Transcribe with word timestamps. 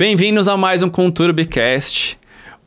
Bem-vindos 0.00 0.48
a 0.48 0.56
mais 0.56 0.82
um 0.82 0.88
Conturbicast. 0.88 2.18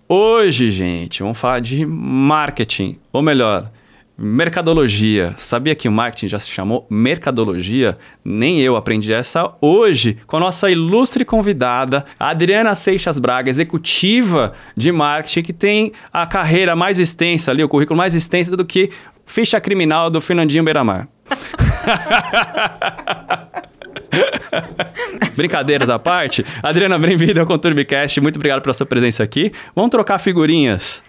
Hoje, 0.07 0.69
gente, 0.69 1.23
vamos 1.23 1.39
falar 1.39 1.61
de 1.61 1.83
marketing, 1.83 2.99
ou 3.11 3.23
melhor, 3.23 3.71
mercadologia. 4.15 5.33
Sabia 5.35 5.73
que 5.73 5.87
o 5.87 5.91
marketing 5.91 6.27
já 6.27 6.37
se 6.37 6.47
chamou 6.47 6.85
mercadologia? 6.91 7.97
Nem 8.23 8.59
eu 8.59 8.75
aprendi 8.75 9.11
essa 9.11 9.51
hoje 9.59 10.19
com 10.27 10.37
a 10.37 10.41
nossa 10.41 10.69
ilustre 10.69 11.25
convidada, 11.25 12.05
Adriana 12.19 12.75
Seixas 12.75 13.17
Braga, 13.17 13.49
executiva 13.49 14.53
de 14.77 14.91
marketing, 14.91 15.41
que 15.41 15.53
tem 15.53 15.91
a 16.13 16.27
carreira 16.27 16.75
mais 16.75 16.99
extensa 16.99 17.49
ali, 17.49 17.63
o 17.63 17.67
currículo 17.67 17.97
mais 17.97 18.13
extenso 18.13 18.55
do 18.55 18.63
que 18.63 18.91
ficha 19.25 19.59
criminal 19.59 20.11
do 20.11 20.21
Fernandinho 20.21 20.63
Beiramar. 20.63 21.07
Brincadeiras 25.35 25.89
à 25.89 25.97
parte. 25.99 26.45
Adriana, 26.61 26.97
bem-vinda 26.99 27.41
ao 27.41 27.45
Conturbicast. 27.47 28.19
Muito 28.21 28.35
obrigado 28.35 28.61
pela 28.61 28.73
sua 28.73 28.85
presença 28.85 29.23
aqui. 29.23 29.51
Vamos 29.75 29.91
trocar 29.91 30.17
figurinhas. 30.19 31.03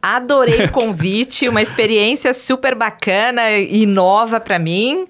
Adorei 0.00 0.66
o 0.66 0.70
convite, 0.70 1.48
uma 1.48 1.62
experiência 1.62 2.34
super 2.34 2.74
bacana 2.74 3.52
e 3.52 3.86
nova 3.86 4.38
para 4.38 4.58
mim. 4.58 5.06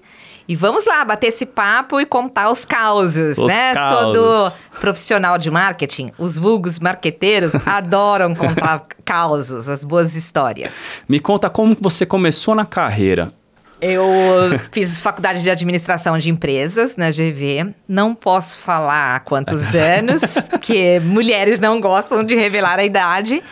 E 0.47 0.55
vamos 0.55 0.85
lá, 0.85 1.03
bater 1.03 1.27
esse 1.27 1.45
papo 1.45 1.99
e 1.99 2.05
contar 2.05 2.51
os 2.51 2.63
causos, 2.63 3.37
Os 3.37 3.51
né? 3.51 3.73
causos. 3.73 4.03
Todo 4.03 4.51
profissional 4.79 5.39
de 5.39 5.49
marketing, 5.49 6.11
os 6.19 6.37
vulgos 6.37 6.77
marqueteiros, 6.79 7.53
adoram 7.65 8.35
contar 8.35 8.85
causos, 9.03 9.67
as 9.67 9.83
boas 9.83 10.15
histórias. 10.15 10.73
Me 11.09 11.19
conta 11.19 11.49
como 11.49 11.75
você 11.81 12.05
começou 12.05 12.53
na 12.53 12.63
carreira. 12.63 13.33
Eu 13.81 14.03
fiz 14.71 14.97
faculdade 14.97 15.41
de 15.43 15.49
administração 15.49 16.17
de 16.17 16.29
empresas 16.29 16.95
na 16.95 17.09
GV. 17.09 17.73
Não 17.87 18.15
posso 18.15 18.57
falar 18.59 19.15
há 19.15 19.19
quantos 19.19 19.73
anos, 19.75 20.21
porque 20.49 20.99
mulheres 21.03 21.59
não 21.59 21.79
gostam 21.79 22.23
de 22.23 22.35
revelar 22.35 22.79
a 22.79 22.85
idade. 22.85 23.43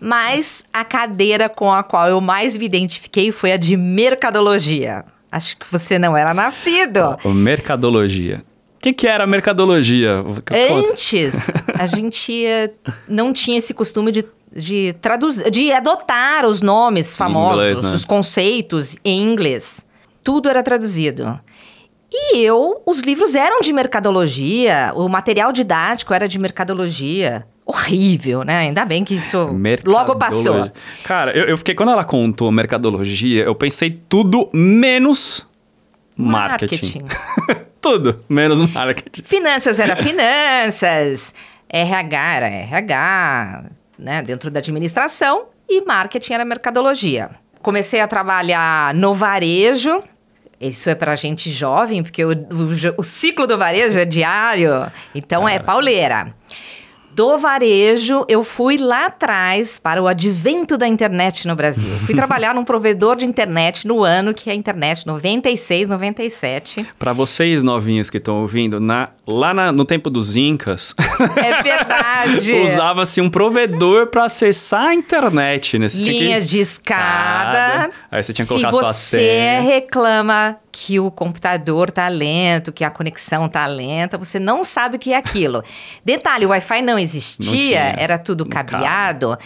Mas 0.00 0.64
a 0.72 0.84
cadeira 0.84 1.48
com 1.48 1.72
a 1.72 1.82
qual 1.82 2.08
eu 2.08 2.20
mais 2.20 2.56
me 2.56 2.64
identifiquei 2.64 3.32
foi 3.32 3.52
a 3.52 3.56
de 3.56 3.76
mercadologia. 3.76 5.04
Acho 5.30 5.56
que 5.56 5.70
você 5.70 5.98
não 5.98 6.16
era 6.16 6.32
nascido. 6.32 7.16
O 7.24 7.30
Mercadologia. 7.30 8.42
O 8.76 8.80
que, 8.80 8.92
que 8.92 9.08
era 9.08 9.26
mercadologia? 9.26 10.24
Antes, 10.70 11.50
a 11.76 11.84
gente 11.84 12.46
eh, 12.46 12.70
não 13.08 13.32
tinha 13.32 13.58
esse 13.58 13.74
costume 13.74 14.12
de, 14.12 14.24
de 14.54 14.94
traduzir, 15.00 15.50
de 15.50 15.72
adotar 15.72 16.46
os 16.46 16.62
nomes 16.62 17.16
famosos, 17.16 17.60
inglês, 17.60 17.82
né? 17.82 17.94
os 17.94 18.04
conceitos 18.04 18.96
em 19.04 19.22
inglês. 19.22 19.84
Tudo 20.22 20.48
era 20.48 20.62
traduzido. 20.62 21.38
E 22.10 22.38
eu, 22.38 22.82
os 22.86 23.00
livros 23.00 23.34
eram 23.34 23.60
de 23.60 23.72
mercadologia, 23.72 24.92
o 24.94 25.08
material 25.08 25.52
didático 25.52 26.14
era 26.14 26.26
de 26.26 26.38
mercadologia. 26.38 27.46
Horrível, 27.66 28.44
né? 28.44 28.56
Ainda 28.56 28.82
bem 28.86 29.04
que 29.04 29.14
isso 29.14 29.54
logo 29.84 30.16
passou. 30.16 30.70
Cara, 31.04 31.36
eu, 31.36 31.44
eu 31.44 31.58
fiquei. 31.58 31.74
Quando 31.74 31.90
ela 31.90 32.02
contou 32.02 32.50
mercadologia, 32.50 33.44
eu 33.44 33.54
pensei 33.54 34.00
tudo 34.08 34.48
menos 34.54 35.46
marketing. 36.16 37.04
tudo 37.78 38.20
menos 38.26 38.72
marketing. 38.72 39.22
Finanças 39.22 39.78
era 39.78 39.94
finanças, 39.96 41.34
RH 41.68 42.34
era 42.34 42.46
RH, 42.46 43.64
né, 43.98 44.22
dentro 44.22 44.50
da 44.50 44.60
administração, 44.60 45.46
e 45.68 45.82
marketing 45.84 46.32
era 46.34 46.44
mercadologia. 46.44 47.30
Comecei 47.60 48.00
a 48.00 48.08
trabalhar 48.08 48.94
no 48.94 49.12
varejo. 49.12 50.02
Isso 50.60 50.88
é 50.90 50.94
pra 50.94 51.14
gente 51.16 51.50
jovem, 51.50 52.02
porque 52.02 52.24
o, 52.24 52.30
o- 52.32 52.94
o 52.98 53.02
ciclo 53.02 53.46
do 53.46 53.56
varejo 53.58 53.98
é 53.98 54.04
diário, 54.04 54.90
então 55.14 55.48
é 55.48 55.58
pauleira. 55.58 56.34
Do 57.12 57.36
varejo, 57.36 58.24
eu 58.28 58.44
fui 58.44 58.76
lá 58.76 59.06
atrás 59.06 59.76
para 59.78 60.00
o 60.00 60.06
advento 60.06 60.78
da 60.78 60.86
internet 60.86 61.48
no 61.48 61.56
Brasil. 61.56 61.90
Fui 62.06 62.14
trabalhar 62.14 62.54
num 62.54 62.62
provedor 62.64 63.16
de 63.16 63.24
internet 63.24 63.88
no 63.88 64.04
ano 64.04 64.32
que 64.32 64.48
é 64.48 64.52
a 64.52 64.56
internet 64.56 65.04
96, 65.04 65.88
97. 65.88 66.86
Pra 66.96 67.12
vocês 67.12 67.62
novinhos 67.64 68.08
que 68.08 68.18
estão 68.18 68.40
ouvindo, 68.40 68.78
na- 68.78 69.08
lá 69.30 69.52
na- 69.52 69.70
no 69.70 69.84
tempo 69.84 70.08
dos 70.08 70.34
Incas, 70.36 70.94
É 71.36 71.62
verdade. 71.62 72.54
usava-se 72.54 73.20
um 73.20 73.28
provedor 73.28 74.06
pra 74.06 74.24
acessar 74.24 74.86
a 74.86 74.94
internet. 74.94 75.78
Né? 75.78 75.88
Você 75.88 75.98
tinha 75.98 76.12
que- 76.12 76.18
Linhas 76.24 76.48
de 76.48 76.60
escada. 76.60 77.90
Aí 78.10 78.22
você 78.22 78.32
tinha 78.32 78.46
que 78.46 78.52
Se 78.54 78.58
colocar 78.60 78.72
sua 78.72 78.92
você 78.92 79.18
senha. 79.18 79.60
reclama 79.60 80.56
que 80.72 81.00
o 81.00 81.10
computador 81.10 81.90
tá 81.90 82.06
lento, 82.08 82.72
que 82.72 82.84
a 82.84 82.90
conexão 82.90 83.48
tá 83.48 83.66
lenta, 83.66 84.16
você 84.16 84.38
não 84.38 84.62
sabe 84.62 84.96
o 84.96 84.98
que 84.98 85.12
é 85.12 85.16
aquilo. 85.16 85.62
Detalhe, 86.04 86.46
o 86.46 86.50
Wi-Fi 86.50 86.82
não 86.82 86.98
existia, 86.98 87.50
tinha. 87.50 87.94
era 87.98 88.16
tudo 88.16 88.46
cabo. 88.46 89.36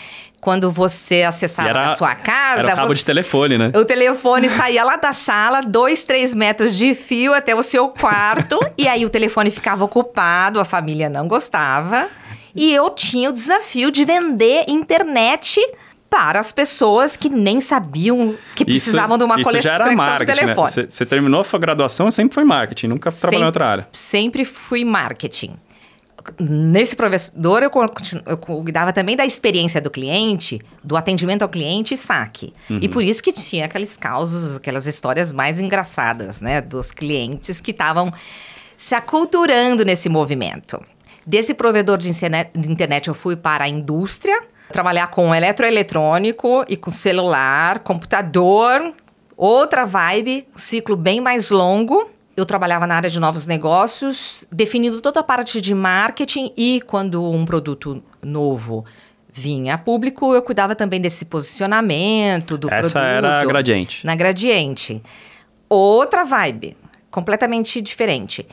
Quando 0.42 0.72
você 0.72 1.22
acessava 1.22 1.68
era- 1.68 1.86
na 1.86 1.94
sua 1.94 2.16
casa, 2.16 2.62
Era 2.62 2.72
o 2.72 2.76
cabo 2.76 2.88
você- 2.88 2.94
de 2.96 3.04
telefone, 3.04 3.56
né? 3.56 3.70
o 3.76 3.84
telefone 3.84 4.50
saía 4.50 4.82
lá 4.82 4.96
da 4.96 5.12
sala, 5.12 5.60
dois, 5.60 6.02
três 6.04 6.34
metros 6.34 6.76
de 6.76 6.96
fio 6.96 7.32
até 7.32 7.54
o 7.54 7.62
seu 7.62 7.88
quarto, 7.88 8.58
e 8.76 8.88
aí 8.88 9.06
o 9.06 9.08
telefone 9.08 9.52
ficava 9.52 9.84
ocupado, 9.84 10.58
a 10.58 10.64
família 10.64 11.08
não 11.08 11.28
gostava. 11.28 12.08
E 12.56 12.74
eu 12.74 12.90
tinha 12.90 13.30
o 13.30 13.32
desafio 13.32 13.92
de 13.92 14.04
vender 14.04 14.64
internet 14.66 15.60
para 16.10 16.40
as 16.40 16.50
pessoas 16.50 17.16
que 17.16 17.28
nem 17.28 17.60
sabiam 17.60 18.34
que 18.56 18.64
precisavam 18.64 19.16
de 19.16 19.22
uma 19.24 19.36
isso 19.36 19.44
cole- 19.48 19.62
já 19.62 19.74
era 19.74 19.84
conexão 19.84 20.04
de 20.06 20.10
marketing, 20.10 20.30
né? 20.32 20.42
telefone. 20.46 20.70
Você, 20.72 20.86
você 20.88 21.06
terminou 21.06 21.40
a 21.40 21.44
sua 21.44 21.58
graduação, 21.60 22.10
sempre 22.10 22.34
foi 22.34 22.42
marketing, 22.44 22.88
nunca 22.88 23.12
trabalhou 23.12 23.42
em 23.44 23.46
outra 23.46 23.66
área. 23.66 23.88
Sempre 23.92 24.44
fui 24.44 24.84
marketing. 24.84 25.54
Nesse 26.38 26.94
provedor, 26.96 27.62
eu, 27.62 27.70
continu- 27.70 28.22
eu 28.26 28.36
cuidava 28.36 28.92
também 28.92 29.16
da 29.16 29.24
experiência 29.26 29.80
do 29.80 29.90
cliente, 29.90 30.60
do 30.82 30.96
atendimento 30.96 31.42
ao 31.42 31.48
cliente 31.48 31.94
e 31.94 31.96
saque. 31.96 32.52
E 32.70 32.88
por 32.88 33.02
isso 33.02 33.22
que 33.22 33.32
tinha 33.32 33.64
aqueles 33.66 33.96
causos, 33.96 34.56
aquelas 34.56 34.86
histórias 34.86 35.32
mais 35.32 35.58
engraçadas, 35.60 36.40
né? 36.40 36.60
Dos 36.60 36.90
clientes 36.90 37.60
que 37.60 37.70
estavam 37.70 38.12
se 38.76 38.94
aculturando 38.94 39.84
nesse 39.84 40.08
movimento. 40.08 40.82
Desse 41.24 41.54
provedor 41.54 41.98
de 41.98 42.08
internet, 42.10 42.50
de 42.58 42.70
internet, 42.70 43.08
eu 43.08 43.14
fui 43.14 43.36
para 43.36 43.64
a 43.64 43.68
indústria, 43.68 44.42
trabalhar 44.72 45.06
com 45.08 45.32
eletroeletrônico 45.34 46.64
e 46.68 46.76
com 46.76 46.90
celular, 46.90 47.78
computador, 47.80 48.92
outra 49.36 49.84
vibe, 49.84 50.46
um 50.54 50.58
ciclo 50.58 50.96
bem 50.96 51.20
mais 51.20 51.50
longo. 51.50 52.10
Eu 52.36 52.46
trabalhava 52.46 52.86
na 52.86 52.94
área 52.96 53.10
de 53.10 53.20
novos 53.20 53.46
negócios, 53.46 54.46
definindo 54.50 55.00
toda 55.00 55.20
a 55.20 55.22
parte 55.22 55.60
de 55.60 55.74
marketing 55.74 56.50
e 56.56 56.80
quando 56.86 57.22
um 57.30 57.44
produto 57.44 58.02
novo 58.22 58.84
vinha 59.30 59.74
a 59.74 59.78
público, 59.78 60.34
eu 60.34 60.42
cuidava 60.42 60.74
também 60.74 61.00
desse 61.00 61.24
posicionamento 61.26 62.56
do 62.58 62.68
Essa 62.72 63.00
produto. 63.00 63.16
era 63.26 63.40
a 63.40 63.44
gradiente. 63.44 64.04
Na 64.06 64.14
gradiente. 64.14 65.02
Outra 65.68 66.24
vibe, 66.24 66.76
completamente 67.10 67.80
diferente. 67.80 68.46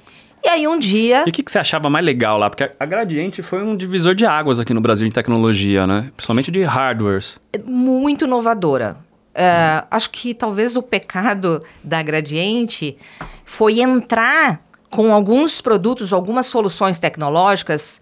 E 0.44 0.48
aí 0.48 0.66
um 0.68 0.78
dia 0.80 1.24
E 1.26 1.30
o 1.30 1.34
que, 1.34 1.44
que 1.44 1.52
você 1.52 1.60
achava 1.60 1.90
mais 1.90 2.06
legal 2.06 2.38
lá? 2.38 2.50
Porque 2.50 2.64
a- 2.64 2.72
a 2.80 2.86
Gradiente 2.86 3.42
foi 3.44 3.62
um 3.62 3.76
divisor 3.76 4.16
de 4.16 4.26
águas 4.26 4.58
aqui 4.58 4.74
no 4.74 4.80
Brasil 4.80 5.06
em 5.06 5.12
tecnologia, 5.12 5.86
né? 5.86 6.12
Principalmente 6.16 6.50
de 6.50 6.64
hardwares. 6.64 7.38
muito 7.66 8.24
inovadora. 8.24 8.98
É, 9.42 9.86
acho 9.90 10.10
que 10.10 10.34
talvez 10.34 10.76
o 10.76 10.84
pecado 10.84 11.64
da 11.82 12.04
Gradiente 12.04 12.98
foi 13.46 13.80
entrar 13.80 14.62
com 14.90 15.14
alguns 15.14 15.62
produtos, 15.62 16.12
algumas 16.12 16.46
soluções 16.46 17.00
tecnológicas 17.00 18.02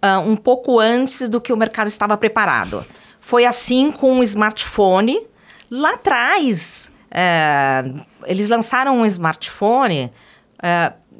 ah, 0.00 0.18
um 0.20 0.34
pouco 0.34 0.80
antes 0.80 1.28
do 1.28 1.42
que 1.42 1.52
o 1.52 1.56
mercado 1.58 1.88
estava 1.88 2.16
preparado. 2.16 2.86
Foi 3.20 3.44
assim 3.44 3.92
com 3.92 4.18
o 4.18 4.22
smartphone. 4.22 5.20
Lá 5.70 5.92
atrás, 5.92 6.90
é, 7.10 7.84
eles 8.24 8.48
lançaram 8.48 9.00
um 9.00 9.04
smartphone 9.04 10.10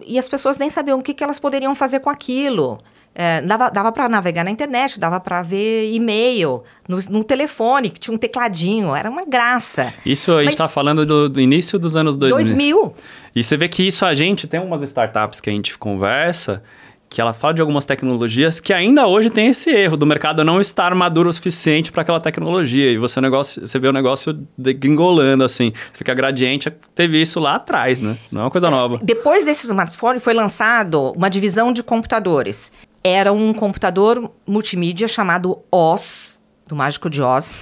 e 0.06 0.18
as 0.18 0.30
pessoas 0.30 0.56
nem 0.56 0.70
sabiam 0.70 0.98
o 0.98 1.02
que, 1.02 1.12
que 1.12 1.22
elas 1.22 1.38
poderiam 1.38 1.74
fazer 1.74 2.00
com 2.00 2.08
aquilo. 2.08 2.78
É, 3.20 3.42
dava 3.42 3.68
dava 3.68 3.90
para 3.90 4.08
navegar 4.08 4.44
na 4.44 4.50
internet, 4.52 5.00
dava 5.00 5.18
para 5.18 5.42
ver 5.42 5.92
e-mail 5.92 6.62
no, 6.88 6.98
no 7.10 7.24
telefone, 7.24 7.90
que 7.90 7.98
tinha 7.98 8.14
um 8.14 8.16
tecladinho, 8.16 8.94
era 8.94 9.10
uma 9.10 9.24
graça. 9.24 9.92
Isso 10.06 10.30
a 10.36 10.42
gente 10.42 10.50
Mas- 10.50 10.56
tá 10.56 10.68
falando 10.68 11.04
do, 11.04 11.28
do 11.28 11.40
início 11.40 11.80
dos 11.80 11.96
anos 11.96 12.16
2000. 12.16 12.76
2000. 12.76 12.94
E 13.34 13.42
você 13.42 13.56
vê 13.56 13.68
que 13.68 13.82
isso 13.82 14.06
a 14.06 14.14
gente 14.14 14.46
tem 14.46 14.60
umas 14.60 14.82
startups 14.82 15.40
que 15.40 15.50
a 15.50 15.52
gente 15.52 15.76
conversa 15.76 16.62
que 17.08 17.20
ela 17.20 17.32
fala 17.32 17.54
de 17.54 17.60
algumas 17.60 17.86
tecnologias 17.86 18.60
que 18.60 18.72
ainda 18.72 19.06
hoje 19.06 19.30
tem 19.30 19.48
esse 19.48 19.70
erro 19.70 19.96
do 19.96 20.04
mercado 20.04 20.44
não 20.44 20.60
estar 20.60 20.94
maduro 20.94 21.30
o 21.30 21.32
suficiente 21.32 21.90
para 21.90 22.02
aquela 22.02 22.20
tecnologia 22.20 22.90
e 22.90 22.98
você 22.98 23.20
negócio, 23.20 23.66
você 23.66 23.78
vê 23.78 23.88
o 23.88 23.92
negócio 23.92 24.38
degringolando 24.56 25.42
assim, 25.42 25.72
fica 25.92 26.12
gradiente, 26.12 26.70
teve 26.94 27.20
isso 27.20 27.40
lá 27.40 27.54
atrás, 27.54 28.00
né? 28.00 28.16
Não 28.30 28.42
é 28.42 28.44
uma 28.44 28.50
coisa 28.50 28.68
nova. 28.70 28.98
Depois 29.02 29.44
desse 29.44 29.66
smartphone 29.66 30.20
foi 30.20 30.34
lançado 30.34 31.12
uma 31.16 31.30
divisão 31.30 31.72
de 31.72 31.82
computadores. 31.82 32.70
Era 33.02 33.32
um 33.32 33.52
computador 33.52 34.30
multimídia 34.46 35.06
chamado 35.06 35.58
Oz, 35.70 36.40
do 36.66 36.76
Mágico 36.76 37.08
de 37.08 37.22
Oz. 37.22 37.60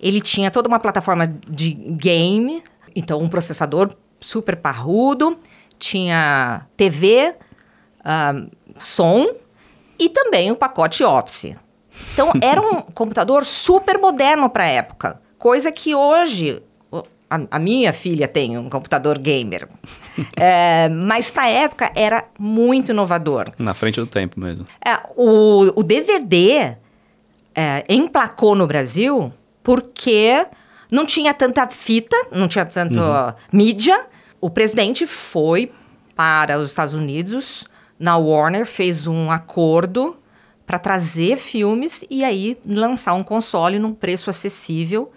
Ele 0.00 0.20
tinha 0.20 0.50
toda 0.50 0.68
uma 0.68 0.80
plataforma 0.80 1.26
de 1.26 1.72
game, 1.74 2.62
então 2.94 3.20
um 3.20 3.28
processador 3.28 3.94
super 4.20 4.56
parrudo, 4.56 5.38
tinha 5.78 6.66
TV, 6.76 7.34
ah, 8.04 8.34
som 8.78 9.28
e 9.98 10.08
também 10.08 10.50
o 10.50 10.56
pacote 10.56 11.04
Office. 11.04 11.56
Então, 12.12 12.32
era 12.40 12.60
um 12.60 12.80
computador 12.94 13.44
super 13.44 13.98
moderno 13.98 14.48
para 14.48 14.64
a 14.64 14.68
época, 14.68 15.20
coisa 15.38 15.70
que 15.70 15.94
hoje 15.94 16.62
a, 17.30 17.40
a, 17.50 17.58
minha 17.58 17.92
filha 17.92 18.26
tem 18.26 18.56
um 18.56 18.68
computador 18.68 19.18
gamer. 19.18 19.68
é, 20.36 20.88
mas 20.88 21.30
para 21.30 21.48
época 21.48 21.90
era 21.94 22.24
muito 22.38 22.92
inovador. 22.92 23.52
Na 23.58 23.74
frente 23.74 24.00
do 24.00 24.06
tempo 24.06 24.40
mesmo. 24.40 24.66
É, 24.84 24.98
o, 25.16 25.80
o 25.80 25.82
DVD 25.82 26.76
é, 27.54 27.84
emplacou 27.88 28.54
no 28.54 28.66
Brasil 28.66 29.32
porque 29.62 30.46
não 30.90 31.04
tinha 31.04 31.34
tanta 31.34 31.66
fita, 31.68 32.16
não 32.32 32.48
tinha 32.48 32.64
tanto 32.64 33.00
uhum. 33.00 33.32
mídia. 33.52 34.06
O 34.40 34.48
presidente 34.48 35.06
foi 35.06 35.72
para 36.16 36.58
os 36.58 36.68
Estados 36.68 36.94
Unidos, 36.94 37.68
na 37.98 38.16
Warner, 38.16 38.64
fez 38.64 39.06
um 39.06 39.30
acordo 39.30 40.16
para 40.66 40.78
trazer 40.78 41.36
filmes 41.36 42.04
e 42.10 42.22
aí 42.22 42.58
lançar 42.66 43.14
um 43.14 43.22
console 43.22 43.78
num 43.78 43.94
preço 43.94 44.28
acessível 44.28 45.10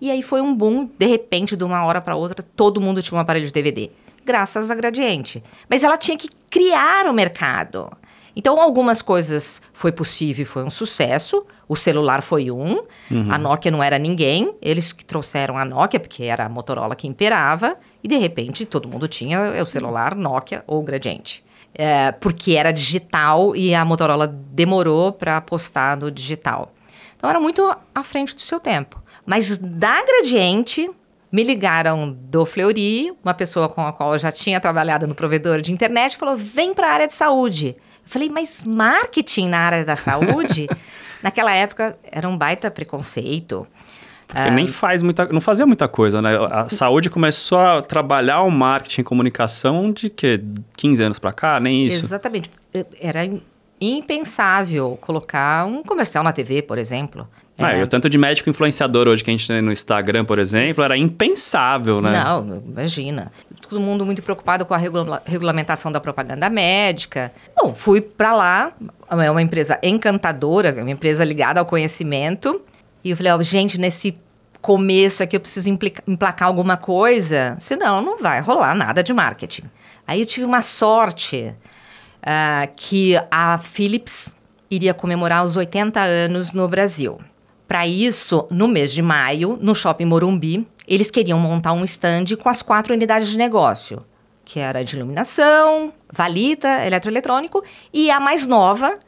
e 0.00 0.10
aí 0.10 0.22
foi 0.22 0.40
um 0.40 0.54
boom, 0.54 0.88
de 0.98 1.06
repente, 1.06 1.56
de 1.56 1.64
uma 1.64 1.84
hora 1.84 2.00
para 2.00 2.16
outra, 2.16 2.44
todo 2.56 2.80
mundo 2.80 3.02
tinha 3.02 3.16
um 3.16 3.20
aparelho 3.20 3.46
de 3.46 3.52
DVD, 3.52 3.90
graças 4.24 4.70
a 4.70 4.74
Gradiente. 4.74 5.42
Mas 5.68 5.82
ela 5.82 5.96
tinha 5.96 6.16
que 6.16 6.28
criar 6.48 7.06
o 7.06 7.12
mercado. 7.12 7.90
Então, 8.38 8.60
algumas 8.60 9.02
coisas 9.02 9.60
foi 9.72 9.90
possível 9.90 10.42
e 10.42 10.46
foi 10.46 10.62
um 10.62 10.70
sucesso. 10.70 11.44
O 11.66 11.74
celular 11.74 12.22
foi 12.22 12.52
um, 12.52 12.84
uhum. 13.10 13.28
a 13.28 13.36
Nokia 13.36 13.68
não 13.68 13.82
era 13.82 13.98
ninguém, 13.98 14.54
eles 14.62 14.92
que 14.92 15.04
trouxeram 15.04 15.58
a 15.58 15.64
Nokia, 15.64 15.98
porque 15.98 16.22
era 16.22 16.46
a 16.46 16.48
Motorola 16.48 16.94
que 16.94 17.08
imperava, 17.08 17.76
e 18.02 18.06
de 18.06 18.16
repente 18.16 18.64
todo 18.64 18.88
mundo 18.88 19.08
tinha 19.08 19.60
o 19.60 19.66
celular 19.66 20.14
Nokia 20.14 20.62
ou 20.68 20.80
Gradiente. 20.84 21.44
É, 21.74 22.12
porque 22.12 22.52
era 22.52 22.72
digital 22.72 23.56
e 23.56 23.74
a 23.74 23.84
Motorola 23.84 24.28
demorou 24.28 25.12
para 25.12 25.36
apostar 25.36 25.98
no 25.98 26.08
digital. 26.10 26.72
Então, 27.16 27.28
era 27.28 27.40
muito 27.40 27.76
à 27.92 28.02
frente 28.04 28.36
do 28.36 28.40
seu 28.40 28.60
tempo. 28.60 29.02
Mas 29.28 29.58
da 29.58 30.02
Gradiente, 30.02 30.90
me 31.30 31.44
ligaram 31.44 32.16
do 32.18 32.46
Fleury, 32.46 33.12
uma 33.22 33.34
pessoa 33.34 33.68
com 33.68 33.86
a 33.86 33.92
qual 33.92 34.14
eu 34.14 34.18
já 34.18 34.32
tinha 34.32 34.58
trabalhado 34.58 35.06
no 35.06 35.14
provedor 35.14 35.60
de 35.60 35.70
internet, 35.70 36.16
falou: 36.16 36.34
vem 36.34 36.72
para 36.72 36.88
a 36.88 36.92
área 36.92 37.06
de 37.06 37.12
saúde. 37.12 37.76
Eu 37.76 38.10
falei, 38.10 38.30
mas 38.30 38.62
marketing 38.64 39.48
na 39.50 39.58
área 39.58 39.84
da 39.84 39.96
saúde? 39.96 40.66
Naquela 41.22 41.52
época 41.52 41.98
era 42.10 42.26
um 42.26 42.38
baita 42.38 42.70
preconceito. 42.70 43.66
Porque 44.26 44.50
nem 44.50 44.66
faz 44.66 45.02
muita, 45.02 45.26
não 45.26 45.42
fazia 45.42 45.66
muita 45.66 45.86
coisa, 45.88 46.22
né? 46.22 46.30
A 46.50 46.70
saúde 46.70 47.10
começou 47.10 47.58
a 47.58 47.82
trabalhar 47.82 48.40
o 48.42 48.50
marketing 48.50 49.02
e 49.02 49.04
comunicação 49.04 49.92
de 49.92 50.08
que 50.08 50.42
15 50.74 51.02
anos 51.02 51.18
para 51.18 51.32
cá, 51.32 51.60
nem 51.60 51.84
isso. 51.84 52.02
Exatamente. 52.02 52.50
Era 52.98 53.28
impensável 53.78 54.98
colocar 55.02 55.66
um 55.66 55.82
comercial 55.82 56.24
na 56.24 56.32
TV, 56.32 56.62
por 56.62 56.78
exemplo. 56.78 57.28
Ah, 57.58 57.74
é. 57.74 57.80
e 57.80 57.82
o 57.82 57.88
tanto 57.88 58.08
de 58.08 58.16
médico 58.16 58.48
influenciador 58.48 59.08
hoje 59.08 59.24
que 59.24 59.30
a 59.30 59.32
gente 59.32 59.46
tem 59.46 59.60
no 59.60 59.72
Instagram, 59.72 60.24
por 60.24 60.38
exemplo, 60.38 60.82
era 60.84 60.96
impensável, 60.96 62.00
né? 62.00 62.12
Não, 62.12 62.62
imagina. 62.66 63.32
Todo 63.60 63.80
mundo 63.80 64.06
muito 64.06 64.22
preocupado 64.22 64.64
com 64.64 64.74
a 64.74 64.76
regula 64.76 65.22
regulamentação 65.26 65.90
da 65.90 66.00
propaganda 66.00 66.48
médica. 66.48 67.32
Bom, 67.60 67.74
fui 67.74 68.00
para 68.00 68.32
lá, 68.32 68.72
é 69.10 69.30
uma 69.30 69.42
empresa 69.42 69.78
encantadora, 69.82 70.74
uma 70.80 70.90
empresa 70.90 71.24
ligada 71.24 71.58
ao 71.58 71.66
conhecimento. 71.66 72.60
E 73.02 73.10
eu 73.10 73.16
falei, 73.16 73.32
oh, 73.32 73.42
gente, 73.42 73.78
nesse 73.78 74.16
começo 74.60 75.22
aqui 75.22 75.36
eu 75.36 75.40
preciso 75.40 75.70
emplacar 76.06 76.48
alguma 76.48 76.76
coisa, 76.76 77.56
senão 77.58 78.00
não 78.02 78.18
vai 78.18 78.40
rolar 78.40 78.74
nada 78.74 79.02
de 79.02 79.12
marketing. 79.12 79.64
Aí 80.06 80.20
eu 80.20 80.26
tive 80.26 80.44
uma 80.44 80.62
sorte 80.62 81.54
uh, 82.22 82.72
que 82.76 83.14
a 83.30 83.58
Philips 83.58 84.36
iria 84.70 84.92
comemorar 84.92 85.44
os 85.44 85.56
80 85.56 86.00
anos 86.00 86.52
no 86.52 86.68
Brasil. 86.68 87.18
Para 87.68 87.86
isso, 87.86 88.46
no 88.50 88.66
mês 88.66 88.94
de 88.94 89.02
maio, 89.02 89.58
no 89.60 89.74
Shopping 89.74 90.06
Morumbi, 90.06 90.66
eles 90.86 91.10
queriam 91.10 91.38
montar 91.38 91.74
um 91.74 91.84
stand 91.84 92.24
com 92.42 92.48
as 92.48 92.62
quatro 92.62 92.94
unidades 92.94 93.28
de 93.28 93.36
negócio, 93.36 94.02
que 94.42 94.58
era 94.58 94.82
de 94.82 94.96
iluminação, 94.96 95.92
valita, 96.10 96.86
eletroeletrônico, 96.86 97.62
e 97.92 98.10
a 98.10 98.18
mais 98.18 98.46
nova, 98.46 98.98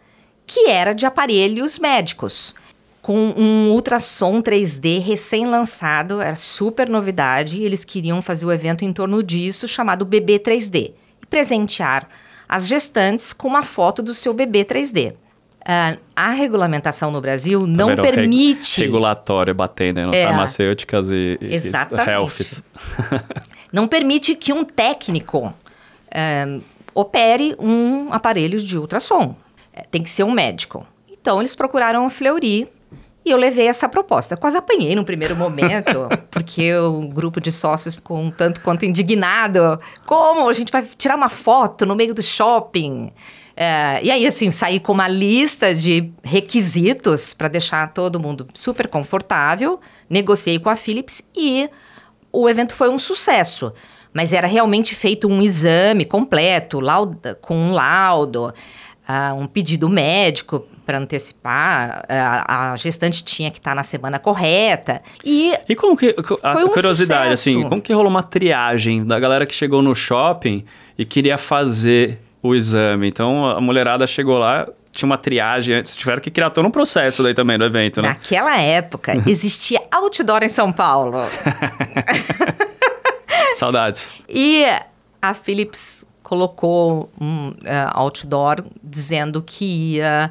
que 0.47 0.69
era 0.69 0.93
de 0.93 1.07
aparelhos 1.07 1.79
médicos, 1.79 2.55
com 3.01 3.33
um 3.35 3.71
ultrassom 3.71 4.43
3D 4.43 5.01
recém-lançado, 5.01 6.21
era 6.21 6.35
super 6.35 6.87
novidade, 6.87 7.61
e 7.61 7.65
eles 7.65 7.83
queriam 7.83 8.21
fazer 8.21 8.45
o 8.45 8.53
evento 8.53 8.85
em 8.85 8.93
torno 8.93 9.23
disso, 9.23 9.67
chamado 9.67 10.05
Bebê 10.05 10.39
3D, 10.39 10.93
e 11.23 11.27
presentear 11.27 12.07
as 12.47 12.67
gestantes 12.67 13.33
com 13.33 13.49
uma 13.49 13.63
foto 13.63 14.03
do 14.03 14.13
seu 14.13 14.35
bebê 14.35 14.67
3D. 14.67 15.15
Uh, 15.61 16.01
a 16.17 16.31
regulamentação 16.31 17.11
no 17.11 17.21
Brasil 17.21 17.67
não 17.67 17.95
Também 17.95 18.13
permite. 18.13 18.81
Regulatório 18.81 19.55
batendo 19.55 20.01
em 20.01 20.15
é, 20.15 20.27
farmacêuticas 20.27 21.11
e, 21.11 21.39
exatamente. 21.41 22.09
e 22.09 22.13
healths. 22.13 22.63
não 23.71 23.87
permite 23.87 24.35
que 24.35 24.53
um 24.53 24.65
técnico 24.65 25.49
uh, 25.49 26.63
opere 26.95 27.55
um 27.59 28.11
aparelho 28.11 28.59
de 28.59 28.79
ultrassom. 28.79 29.37
É, 29.73 29.83
tem 29.83 30.03
que 30.03 30.11
ser 30.11 30.25
um 30.25 30.31
médico. 30.31 30.87
Então 31.11 31.41
eles 31.41 31.55
procuraram 31.55 32.07
o 32.07 32.11
Fleury 32.11 32.67
e 33.25 33.31
eu 33.31 33.37
levei 33.37 33.67
essa 33.67 33.89
proposta. 33.89 34.37
Quase 34.37 34.57
apanhei 34.57 34.95
no 34.95 35.05
primeiro 35.05 35.37
momento, 35.37 36.09
porque 36.31 36.75
o 36.75 37.03
grupo 37.03 37.41
de 37.41 37.53
sócios 37.53 37.95
ficou 37.95 38.19
um 38.19 38.31
tanto 38.31 38.63
quanto 38.63 38.87
indignado. 38.87 39.79
Como 40.07 40.49
a 40.49 40.53
gente 40.55 40.73
vai 40.73 40.83
tirar 40.97 41.17
uma 41.17 41.29
foto 41.29 41.85
no 41.85 41.95
meio 41.95 42.15
do 42.15 42.23
shopping? 42.23 43.13
É, 43.63 44.01
e 44.03 44.11
aí, 44.11 44.27
assim, 44.27 44.51
saí 44.51 44.81
com 44.81 44.91
uma 44.91 45.07
lista 45.07 45.75
de 45.75 46.11
requisitos 46.25 47.35
para 47.35 47.47
deixar 47.47 47.93
todo 47.93 48.19
mundo 48.19 48.47
super 48.55 48.89
confortável. 48.89 49.79
Negociei 50.09 50.59
com 50.59 50.71
a 50.71 50.77
Philips 50.77 51.23
e 51.37 51.69
o 52.33 52.49
evento 52.49 52.75
foi 52.75 52.89
um 52.89 52.97
sucesso. 52.97 53.71
Mas 54.15 54.33
era 54.33 54.47
realmente 54.47 54.95
feito 54.95 55.29
um 55.29 55.43
exame 55.43 56.07
completo, 56.07 56.81
lauda, 56.81 57.35
com 57.35 57.55
um 57.55 57.73
laudo, 57.73 58.47
uh, 58.47 59.35
um 59.35 59.47
pedido 59.47 59.91
médico 59.91 60.67
para 60.87 60.97
antecipar. 60.97 62.01
Uh, 62.05 62.45
a 62.49 62.75
gestante 62.79 63.23
tinha 63.23 63.51
que 63.51 63.59
estar 63.59 63.73
tá 63.73 63.75
na 63.75 63.83
semana 63.83 64.19
correta. 64.19 65.03
E, 65.23 65.53
e 65.69 65.77
como 65.77 65.99
que. 65.99 66.17
A 66.43 66.55
foi 66.55 66.65
um 66.65 66.69
curiosidade, 66.69 67.35
assim, 67.35 67.51
sucesso. 67.51 67.59
assim, 67.59 67.69
como 67.69 67.83
que 67.83 67.93
rolou 67.93 68.09
uma 68.09 68.23
triagem 68.23 69.05
da 69.05 69.21
galera 69.21 69.45
que 69.45 69.55
chegou 69.55 69.83
no 69.83 69.95
shopping 69.95 70.65
e 70.97 71.05
queria 71.05 71.37
fazer 71.37 72.19
o 72.43 72.55
exame. 72.55 73.09
Então 73.09 73.47
a 73.47 73.61
mulherada 73.61 74.07
chegou 74.07 74.39
lá, 74.39 74.67
tinha 74.93 75.07
uma 75.07 75.19
triagem 75.19 75.77
antes, 75.77 75.95
tiveram 75.95 76.21
que 76.21 76.31
criar 76.31 76.51
todo 76.51 76.67
um 76.67 76.71
processo 76.71 77.23
daí 77.23 77.35
também 77.35 77.59
do 77.59 77.65
evento, 77.65 78.03
né? 78.03 78.09
Naquela 78.09 78.61
época 78.61 79.13
existia 79.29 79.81
outdoor 79.91 80.43
em 80.43 80.49
São 80.49 80.73
Paulo. 80.73 81.19
Saudades. 83.55 84.11
E 84.29 84.65
a 85.21 85.35
Philips 85.35 86.07
colocou 86.23 87.11
um 87.21 87.49
uh, 87.49 87.55
outdoor 87.93 88.65
dizendo 88.83 89.43
que 89.43 89.95
ia 89.95 90.31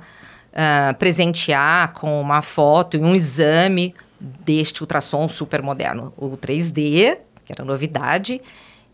uh, 0.53 0.97
presentear 0.97 1.93
com 1.93 2.21
uma 2.21 2.41
foto 2.41 2.95
e 2.95 3.01
um 3.01 3.13
exame 3.13 3.93
deste 4.19 4.81
ultrassom 4.81 5.27
super 5.29 5.61
moderno, 5.61 6.13
o 6.17 6.37
3D, 6.37 7.17
que 7.45 7.53
era 7.53 7.63
novidade, 7.63 8.41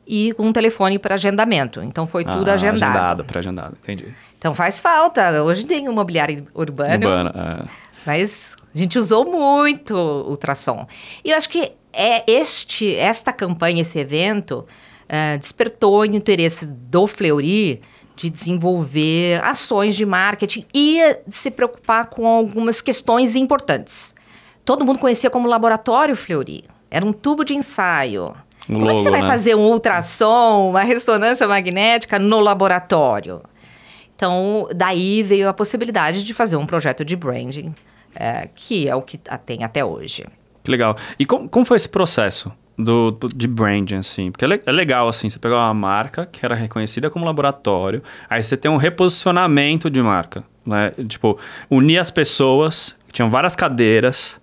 e 0.08 0.34
com 0.34 0.44
um 0.48 0.54
telefone 0.54 1.00
para 1.00 1.16
agendamento. 1.16 1.82
Então 1.82 2.06
foi 2.06 2.24
tudo 2.24 2.50
ah, 2.50 2.54
agendado. 2.54 2.84
Agendado, 2.84 3.26
pré-agendado, 3.26 3.78
entendi. 3.82 4.14
Então 4.38 4.54
faz 4.54 4.80
falta. 4.80 5.44
Hoje 5.44 5.66
tem 5.66 5.90
um 5.90 5.94
mobiliário 5.94 6.46
urbano. 6.54 6.94
Urbano, 6.94 7.30
é. 7.30 7.66
Mas 8.06 8.56
a 8.74 8.78
gente 8.78 9.00
usou 9.00 9.26
muito 9.26 9.96
ultrassom. 9.96 10.88
E 11.24 11.32
eu 11.32 11.38
acho 11.38 11.50
que 11.50 11.72
é 11.92 12.24
este, 12.30 12.96
esta 12.96 13.34
campanha, 13.34 13.82
esse 13.82 13.98
evento, 13.98 14.66
uh, 15.06 15.38
despertou 15.40 16.02
o 16.02 16.06
interesse 16.06 16.68
do 16.68 17.08
Fleury 17.08 17.82
de 18.16 18.30
desenvolver 18.30 19.44
ações 19.44 19.96
de 19.96 20.06
marketing 20.06 20.66
e 20.74 21.00
se 21.28 21.52
preocupar 21.52 22.08
com 22.08 22.26
algumas 22.26 22.82
questões 22.82 23.36
importantes. 23.36 24.16
Todo 24.64 24.86
mundo 24.86 25.00
conhecia 25.00 25.30
como 25.30 25.48
laboratório 25.48 26.16
Fleury. 26.16 26.64
Era 26.90 27.06
um 27.06 27.12
tubo 27.12 27.44
de 27.44 27.54
ensaio 27.56 28.36
como 28.68 28.80
logo, 28.80 28.92
é 28.92 28.96
que 28.96 29.04
você 29.04 29.12
vai 29.12 29.22
né? 29.22 29.28
fazer 29.28 29.56
um 29.56 29.62
ultrassom, 29.62 30.70
uma 30.70 30.82
ressonância 30.82 31.48
magnética 31.48 32.18
no 32.18 32.40
laboratório? 32.40 33.42
Então, 34.16 34.68
daí 34.74 35.22
veio 35.22 35.50
a 35.50 35.54
possibilidade 35.54 36.24
de 36.24 36.34
fazer 36.34 36.56
um 36.56 36.66
projeto 36.66 37.04
de 37.04 37.16
branding, 37.16 37.76
é, 38.16 38.48
que 38.56 38.88
é 38.88 38.96
o 38.96 39.02
que 39.02 39.20
tem 39.46 39.64
até 39.64 39.84
hoje. 39.84 40.26
Que 40.64 40.72
legal. 40.72 40.96
E 41.20 41.26
como, 41.26 41.50
como 41.50 41.66
foi 41.66 41.78
esse 41.78 41.90
processo 41.90 42.52
do, 42.78 43.12
do, 43.12 43.28
de 43.28 43.48
branding, 43.48 43.96
assim? 43.96 44.32
Porque 44.32 44.46
é, 44.46 44.62
é 44.66 44.72
legal, 44.72 45.08
assim, 45.08 45.30
você 45.30 45.38
pegar 45.38 45.58
uma 45.58 45.74
marca 45.74 46.26
que 46.26 46.46
era 46.46 46.56
reconhecida 46.56 47.10
como 47.10 47.26
laboratório, 47.26 48.02
aí 48.30 48.42
você 48.42 48.56
tem 48.56 48.72
um 48.72 48.78
reposicionamento 48.78 49.90
de 49.90 50.02
marca, 50.02 50.44
né? 50.66 50.92
Tipo, 51.08 51.38
unir 51.70 52.00
as 52.00 52.10
pessoas, 52.10 52.96
tinham 53.12 53.30
várias 53.30 53.56
cadeiras, 53.56 54.40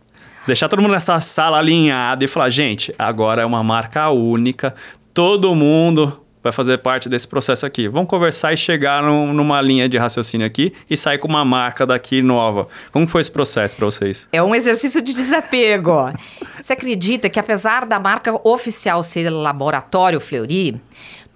Deixar 0.46 0.68
todo 0.68 0.82
mundo 0.82 0.90
nessa 0.92 1.20
sala 1.20 1.58
alinhada 1.58 2.24
e 2.24 2.28
falar, 2.28 2.48
gente, 2.48 2.92
agora 2.98 3.42
é 3.42 3.46
uma 3.46 3.62
marca 3.62 4.10
única, 4.10 4.74
todo 5.14 5.54
mundo 5.54 6.20
vai 6.42 6.50
fazer 6.50 6.78
parte 6.78 7.08
desse 7.08 7.28
processo 7.28 7.64
aqui. 7.64 7.88
Vamos 7.88 8.08
conversar 8.08 8.52
e 8.52 8.56
chegar 8.56 9.02
num, 9.04 9.32
numa 9.32 9.60
linha 9.60 9.88
de 9.88 9.96
raciocínio 9.96 10.44
aqui 10.44 10.72
e 10.90 10.96
sair 10.96 11.18
com 11.18 11.28
uma 11.28 11.44
marca 11.44 11.86
daqui 11.86 12.20
nova. 12.20 12.66
Como 12.90 13.06
foi 13.06 13.20
esse 13.20 13.30
processo 13.30 13.76
para 13.76 13.86
vocês? 13.86 14.28
É 14.32 14.42
um 14.42 14.52
exercício 14.52 15.00
de 15.00 15.14
desapego. 15.14 16.12
Você 16.60 16.72
acredita 16.72 17.30
que 17.30 17.38
apesar 17.38 17.86
da 17.86 18.00
marca 18.00 18.34
oficial 18.42 19.02
ser 19.04 19.30
Laboratório 19.30 20.18
Fleury, 20.18 20.80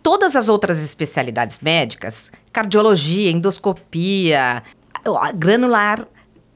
todas 0.03 0.35
as 0.35 0.49
outras 0.49 0.83
especialidades 0.83 1.61
médicas, 1.61 2.33
cardiologia, 2.53 3.31
endoscopia, 3.31 4.65
granular 5.37 6.07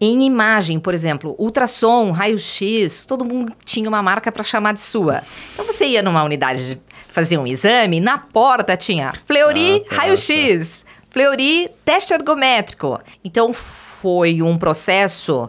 em 0.01 0.25
imagem, 0.25 0.81
por 0.81 0.95
exemplo, 0.95 1.37
ultrassom, 1.39 2.11
raio-x, 2.11 3.05
todo 3.05 3.25
mundo 3.25 3.53
tinha 3.65 3.89
uma 3.89 4.03
marca 4.03 4.33
para 4.33 4.43
chamar 4.43 4.73
de 4.73 4.81
sua. 4.81 5.23
Então 5.53 5.67
você 5.67 5.85
ia 5.87 6.03
numa 6.03 6.23
unidade 6.23 6.75
de 6.75 6.83
fazer 7.09 7.37
um 7.37 7.47
exame, 7.47 8.01
na 8.01 8.17
porta 8.17 8.77
tinha 8.77 9.13
Fleury 9.27 9.85
ah, 9.85 9.91
tá, 9.91 9.97
raio-x. 9.97 10.87
Fleury 11.11 11.69
teste 11.85 12.15
ergométrico. 12.15 12.99
Então 13.23 13.53
foi 13.53 14.41
um 14.41 14.57
processo 14.57 15.45
uh, 15.45 15.49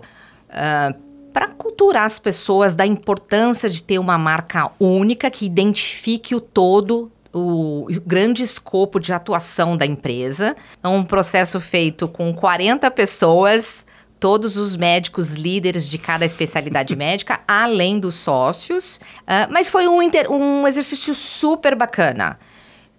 ah, 0.49 0.93
para 1.31 1.47
culturar 1.47 2.03
as 2.03 2.19
pessoas 2.19 2.75
da 2.75 2.85
importância 2.85 3.69
de 3.69 3.81
ter 3.81 3.99
uma 3.99 4.17
marca 4.17 4.69
única 4.79 5.31
que 5.31 5.45
identifique 5.45 6.35
o 6.35 6.41
todo 6.41 7.09
o 7.33 7.87
grande 8.05 8.43
escopo 8.43 8.99
de 8.99 9.13
atuação 9.13 9.77
da 9.77 9.85
empresa. 9.85 10.53
É 10.83 10.87
um 10.89 11.01
processo 11.01 11.61
feito 11.61 12.05
com 12.05 12.33
40 12.33 12.91
pessoas 12.91 13.85
todos 14.21 14.55
os 14.55 14.77
médicos 14.77 15.31
líderes 15.31 15.89
de 15.89 15.97
cada 15.97 16.23
especialidade 16.23 16.95
médica, 16.95 17.41
além 17.47 17.99
dos 17.99 18.15
sócios. 18.15 18.97
Uh, 19.23 19.49
mas 19.49 19.67
foi 19.67 19.87
um, 19.87 19.99
um, 20.29 20.67
exercício 20.67 21.15
super 21.15 21.75
bacana. 21.75 22.39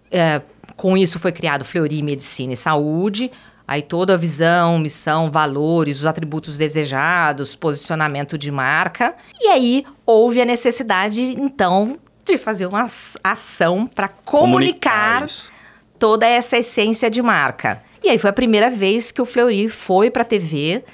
Uh, 0.09 0.43
com 0.77 0.97
isso 0.97 1.21
foi 1.21 1.31
criado 1.31 1.65
Fleury 1.65 2.03
Medicina 2.03 2.55
e 2.55 2.57
Saúde. 2.57 3.31
Aí 3.69 3.81
toda 3.81 4.15
a 4.15 4.17
visão, 4.17 4.81
missão, 4.81 5.31
valores, 5.31 6.01
os 6.01 6.07
atributos 6.07 6.59
desejados, 6.59 7.55
posicionamento 7.55 8.37
de 8.37 8.51
marca. 8.51 9.15
E 9.41 9.47
aí 9.47 9.87
houve 10.05 10.43
a 10.43 10.45
necessidade, 10.45 11.23
então, 11.23 11.99
de 12.25 12.37
fazer 12.37 12.67
uma 12.67 12.91
ação 13.23 13.87
para 13.87 14.09
comunicar, 14.09 15.21
comunicar 15.21 15.27
toda 16.01 16.27
essa 16.27 16.59
essência 16.59 17.09
de 17.09 17.23
marca. 17.23 17.81
E 18.03 18.11
aí 18.11 18.19
foi 18.19 18.31
a 18.31 18.33
primeira 18.33 18.69
vez 18.69 19.13
que 19.13 19.23
o 19.23 19.25
Fleury 19.25 19.69
foi 19.69 20.11
para 20.11 20.23
a 20.23 20.25
TV 20.25 20.85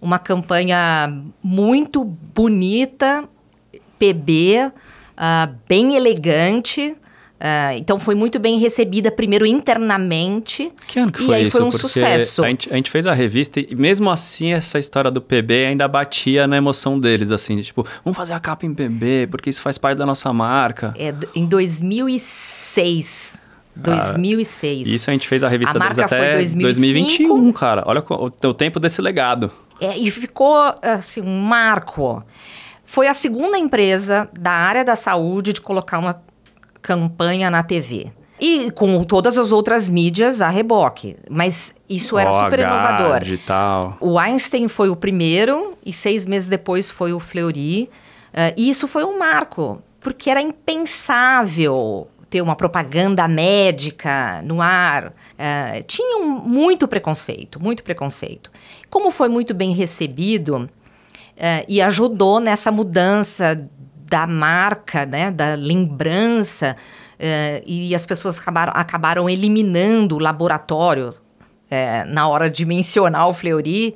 uma 0.00 0.18
campanha 0.18 1.22
muito 1.42 2.04
bonita, 2.04 3.24
PB, 3.98 4.66
uh, 4.66 4.72
ah, 5.16 5.50
bem 5.68 5.96
elegante. 5.96 6.96
Uh, 7.38 7.76
então 7.76 7.98
foi 7.98 8.14
muito 8.14 8.38
bem 8.38 8.58
recebida 8.58 9.10
primeiro 9.10 9.44
internamente. 9.44 10.72
Que 10.86 10.98
ano 11.00 11.12
que 11.12 11.18
foi 11.18 11.28
e 11.28 11.34
aí 11.34 11.42
isso? 11.44 11.58
foi 11.58 11.66
um 11.66 11.68
Porque 11.68 11.82
sucesso. 11.82 12.42
A 12.42 12.48
gente, 12.48 12.72
a 12.72 12.76
gente, 12.76 12.90
fez 12.90 13.06
a 13.06 13.12
revista 13.12 13.60
e 13.60 13.74
mesmo 13.74 14.10
assim 14.10 14.54
essa 14.54 14.78
história 14.78 15.10
do 15.10 15.20
PB 15.20 15.66
ainda 15.66 15.86
batia 15.86 16.46
na 16.46 16.56
emoção 16.56 16.98
deles, 16.98 17.30
assim, 17.30 17.56
de, 17.56 17.64
tipo, 17.64 17.86
vamos 18.02 18.16
fazer 18.16 18.32
a 18.32 18.40
capa 18.40 18.64
em 18.64 18.72
PB, 18.72 19.28
porque 19.30 19.50
isso 19.50 19.60
faz 19.60 19.76
parte 19.76 19.98
da 19.98 20.06
nossa 20.06 20.32
marca. 20.32 20.94
É, 20.98 21.14
em 21.34 21.44
2006, 21.44 23.38
2006. 23.76 24.88
Isso 24.88 25.10
a 25.10 25.12
gente 25.12 25.28
fez 25.28 25.44
a 25.44 25.48
revista 25.48 25.76
a 25.76 25.80
deles 25.80 25.98
até 25.98 26.32
2021, 26.32 27.52
cara. 27.52 27.82
Olha 27.84 28.02
o, 28.08 28.32
o 28.48 28.54
tempo 28.54 28.80
desse 28.80 29.02
legado. 29.02 29.52
É, 29.80 29.96
e 29.96 30.10
ficou 30.10 30.56
assim, 30.82 31.20
um 31.20 31.40
marco. 31.40 32.22
Foi 32.84 33.08
a 33.08 33.14
segunda 33.14 33.58
empresa 33.58 34.28
da 34.32 34.52
área 34.52 34.84
da 34.84 34.96
saúde 34.96 35.52
de 35.52 35.60
colocar 35.60 35.98
uma 35.98 36.22
campanha 36.80 37.50
na 37.50 37.62
TV. 37.62 38.12
E 38.38 38.70
com 38.70 39.02
todas 39.02 39.38
as 39.38 39.50
outras 39.50 39.88
mídias 39.88 40.40
a 40.40 40.48
reboque. 40.48 41.16
Mas 41.30 41.74
isso 41.88 42.18
era 42.18 42.32
super 42.32 42.58
inovador. 42.58 43.20
Digital. 43.20 43.96
O 44.00 44.18
Einstein 44.18 44.68
foi 44.68 44.90
o 44.90 44.96
primeiro 44.96 45.76
e 45.84 45.92
seis 45.92 46.26
meses 46.26 46.48
depois 46.48 46.90
foi 46.90 47.12
o 47.12 47.20
Fleury. 47.20 47.90
Uh, 48.32 48.52
e 48.56 48.68
isso 48.68 48.86
foi 48.86 49.04
um 49.04 49.18
marco, 49.18 49.82
porque 49.98 50.28
era 50.28 50.40
impensável 50.40 52.08
ter 52.28 52.42
uma 52.42 52.56
propaganda 52.56 53.26
médica 53.28 54.42
no 54.42 54.60
ar. 54.60 55.08
Uh, 55.08 55.82
tinha 55.86 56.18
um, 56.18 56.40
muito 56.40 56.88
preconceito, 56.88 57.62
muito 57.62 57.82
preconceito. 57.82 58.50
Como 58.90 59.10
foi 59.10 59.28
muito 59.28 59.54
bem 59.54 59.72
recebido 59.72 60.56
uh, 60.56 60.68
e 61.68 61.80
ajudou 61.80 62.40
nessa 62.40 62.72
mudança 62.72 63.68
da 64.08 64.26
marca, 64.26 65.04
né, 65.04 65.30
da 65.30 65.54
lembrança, 65.54 66.76
uh, 67.14 67.62
e 67.64 67.94
as 67.94 68.04
pessoas 68.06 68.38
acabaram, 68.38 68.72
acabaram 68.74 69.28
eliminando 69.28 70.16
o 70.16 70.18
laboratório 70.18 71.14
na 72.06 72.28
hora 72.28 72.48
de 72.48 72.64
mencionar 72.64 73.28
o 73.28 73.32
Fleury. 73.32 73.92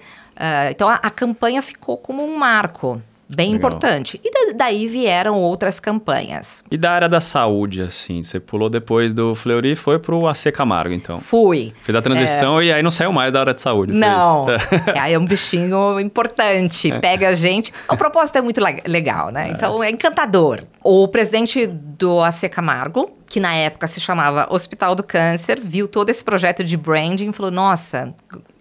então 0.72 0.88
a, 0.88 0.94
a 0.94 1.08
campanha 1.08 1.62
ficou 1.62 1.96
como 1.96 2.20
um 2.20 2.36
marco 2.36 3.00
bem 3.34 3.52
Legal. 3.52 3.70
importante. 3.70 4.20
E 4.24 4.52
daí 4.52 4.86
vieram 4.86 5.38
outras 5.38 5.78
campanhas. 5.78 6.64
E 6.70 6.76
da 6.76 6.90
área 6.92 7.08
da 7.08 7.20
saúde, 7.20 7.82
assim, 7.82 8.22
você 8.22 8.40
pulou 8.40 8.68
depois 8.68 9.12
do 9.12 9.34
Fleury 9.34 9.72
e 9.72 9.76
foi 9.76 9.98
pro 9.98 10.26
AC 10.26 10.50
Camargo, 10.52 10.94
então? 10.94 11.18
Fui. 11.18 11.72
Fez 11.82 11.94
a 11.94 12.02
transição 12.02 12.60
é... 12.60 12.64
e 12.64 12.72
aí 12.72 12.82
não 12.82 12.90
saiu 12.90 13.12
mais 13.12 13.32
da 13.32 13.40
área 13.40 13.54
de 13.54 13.60
saúde. 13.60 13.92
Não, 13.92 14.46
aí 14.98 15.12
é 15.12 15.18
um 15.18 15.24
bichinho 15.24 16.00
importante, 16.00 16.92
pega 17.00 17.28
a 17.28 17.32
gente. 17.32 17.72
O 17.88 17.96
propósito 17.96 18.36
é 18.36 18.42
muito 18.42 18.60
legal, 18.86 19.30
né? 19.30 19.48
É. 19.48 19.52
Então 19.52 19.82
é 19.82 19.90
encantador. 19.90 20.62
O 20.82 21.06
presidente 21.08 21.66
do 21.66 22.20
AC 22.20 22.48
Camargo, 22.50 23.10
que 23.28 23.38
na 23.38 23.54
época 23.54 23.86
se 23.86 24.00
chamava 24.00 24.48
Hospital 24.50 24.94
do 24.94 25.02
Câncer, 25.02 25.60
viu 25.62 25.86
todo 25.86 26.10
esse 26.10 26.24
projeto 26.24 26.64
de 26.64 26.76
branding 26.76 27.30
e 27.30 27.32
falou: 27.32 27.50
Nossa, 27.50 28.14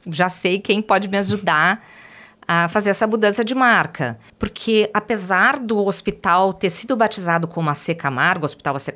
já 0.07 0.29
sei 0.29 0.59
quem 0.59 0.81
pode 0.81 1.07
me 1.07 1.17
ajudar 1.17 1.81
a 2.51 2.67
fazer 2.67 2.89
essa 2.89 3.05
mudança 3.05 3.45
de 3.45 3.53
marca. 3.53 4.17
Porque 4.39 4.89
apesar 4.91 5.59
do 5.59 5.85
hospital 5.85 6.51
ter 6.51 6.71
sido 6.71 6.97
batizado 6.97 7.47
como 7.47 7.69
AC 7.69 7.95
Camargo, 7.95 8.43
Hospital 8.43 8.75
AC 8.75 8.87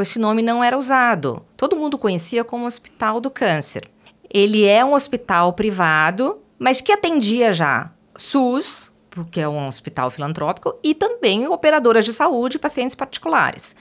esse 0.00 0.18
nome 0.18 0.40
não 0.40 0.64
era 0.64 0.78
usado. 0.78 1.44
Todo 1.54 1.76
mundo 1.76 1.98
conhecia 1.98 2.42
como 2.42 2.64
Hospital 2.64 3.20
do 3.20 3.30
Câncer. 3.30 3.86
Ele 4.32 4.64
é 4.64 4.82
um 4.82 4.94
hospital 4.94 5.52
privado, 5.52 6.38
mas 6.58 6.80
que 6.80 6.90
atendia 6.90 7.52
já 7.52 7.90
SUS, 8.16 8.90
porque 9.10 9.40
é 9.40 9.48
um 9.48 9.68
hospital 9.68 10.10
filantrópico, 10.10 10.74
e 10.82 10.94
também 10.94 11.46
operadoras 11.46 12.06
de 12.06 12.14
saúde 12.14 12.56
e 12.56 12.60
pacientes 12.60 12.96
particulares. 12.96 13.76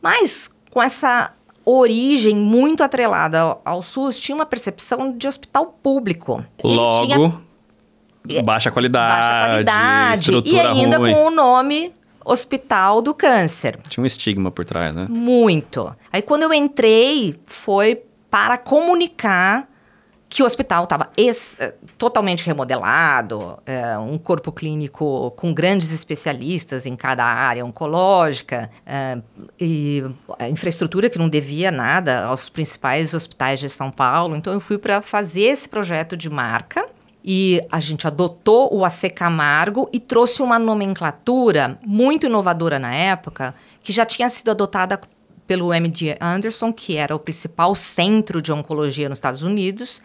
Mas 0.00 0.50
com 0.70 0.82
essa 0.82 1.34
origem 1.66 2.34
muito 2.34 2.82
atrelada 2.82 3.40
ao, 3.40 3.60
ao 3.62 3.82
SUS, 3.82 4.18
tinha 4.18 4.34
uma 4.34 4.46
percepção 4.46 5.14
de 5.14 5.28
hospital 5.28 5.66
público. 5.82 6.42
Logo, 6.64 7.04
tinha 7.04 7.49
Baixa 8.44 8.70
qualidade, 8.70 9.28
baixa 9.28 9.46
qualidade 9.46 10.42
e 10.44 10.60
ainda 10.60 10.98
ruim. 10.98 11.14
com 11.14 11.26
o 11.26 11.30
nome 11.30 11.92
Hospital 12.24 13.00
do 13.00 13.14
Câncer. 13.14 13.78
Tinha 13.88 14.02
um 14.02 14.06
estigma 14.06 14.50
por 14.50 14.64
trás, 14.64 14.94
né? 14.94 15.06
Muito. 15.08 15.94
Aí 16.12 16.20
quando 16.20 16.42
eu 16.42 16.52
entrei, 16.52 17.40
foi 17.46 18.02
para 18.30 18.58
comunicar 18.58 19.68
que 20.28 20.44
o 20.44 20.46
hospital 20.46 20.84
estava 20.84 21.10
eh, 21.18 21.74
totalmente 21.98 22.46
remodelado, 22.46 23.58
é, 23.66 23.98
um 23.98 24.16
corpo 24.16 24.52
clínico 24.52 25.32
com 25.32 25.52
grandes 25.52 25.92
especialistas 25.92 26.86
em 26.86 26.94
cada 26.94 27.24
área 27.24 27.66
oncológica, 27.66 28.70
é, 28.86 29.18
e 29.60 30.04
a 30.38 30.48
infraestrutura 30.48 31.10
que 31.10 31.18
não 31.18 31.28
devia 31.28 31.72
nada 31.72 32.26
aos 32.26 32.48
principais 32.48 33.12
hospitais 33.12 33.58
de 33.58 33.68
São 33.68 33.90
Paulo. 33.90 34.36
Então 34.36 34.52
eu 34.52 34.60
fui 34.60 34.78
para 34.78 35.02
fazer 35.02 35.42
esse 35.42 35.68
projeto 35.68 36.16
de 36.16 36.30
marca 36.30 36.86
e 37.24 37.62
a 37.70 37.80
gente 37.80 38.06
adotou 38.06 38.74
o 38.74 38.84
AC 38.84 39.10
Camargo 39.14 39.88
e 39.92 40.00
trouxe 40.00 40.42
uma 40.42 40.58
nomenclatura 40.58 41.78
muito 41.84 42.26
inovadora 42.26 42.78
na 42.78 42.94
época, 42.94 43.54
que 43.82 43.92
já 43.92 44.04
tinha 44.06 44.28
sido 44.28 44.50
adotada 44.50 45.00
pelo 45.46 45.74
MD 45.74 46.16
Anderson, 46.20 46.72
que 46.72 46.96
era 46.96 47.14
o 47.14 47.18
principal 47.18 47.74
centro 47.74 48.40
de 48.40 48.52
oncologia 48.52 49.08
nos 49.08 49.18
Estados 49.18 49.42
Unidos, 49.42 50.00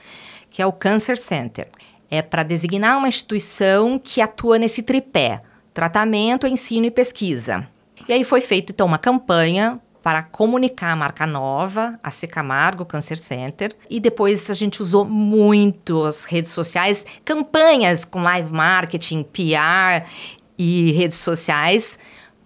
que 0.49 0.61
é 0.61 0.65
o 0.65 0.73
Cancer 0.73 1.17
Center. 1.17 1.69
É 2.09 2.21
para 2.21 2.43
designar 2.43 2.97
uma 2.97 3.07
instituição 3.07 3.99
que 3.99 4.21
atua 4.21 4.57
nesse 4.57 4.83
tripé: 4.83 5.41
tratamento, 5.73 6.47
ensino 6.47 6.85
e 6.85 6.91
pesquisa. 6.91 7.67
E 8.07 8.13
aí 8.13 8.23
foi 8.23 8.41
feita 8.41 8.71
então 8.71 8.85
uma 8.85 8.97
campanha 8.97 9.79
para 10.05 10.21
comunicar 10.21 10.91
a 10.91 10.95
marca 10.95 11.25
nova, 11.25 11.99
a 12.03 12.11
C 12.11 12.27
Camargo 12.27 12.85
Cancer 12.85 13.17
Center. 13.17 13.75
E 13.89 13.99
depois 13.99 14.51
a 14.51 14.53
gente 14.53 14.79
usou 14.79 15.03
muito 15.03 16.03
as 16.03 16.25
redes 16.25 16.51
sociais, 16.51 17.07
campanhas 17.25 18.05
com 18.05 18.21
live 18.21 18.53
marketing, 18.53 19.23
PR 19.23 20.07
e 20.59 20.91
redes 20.91 21.17
sociais 21.17 21.97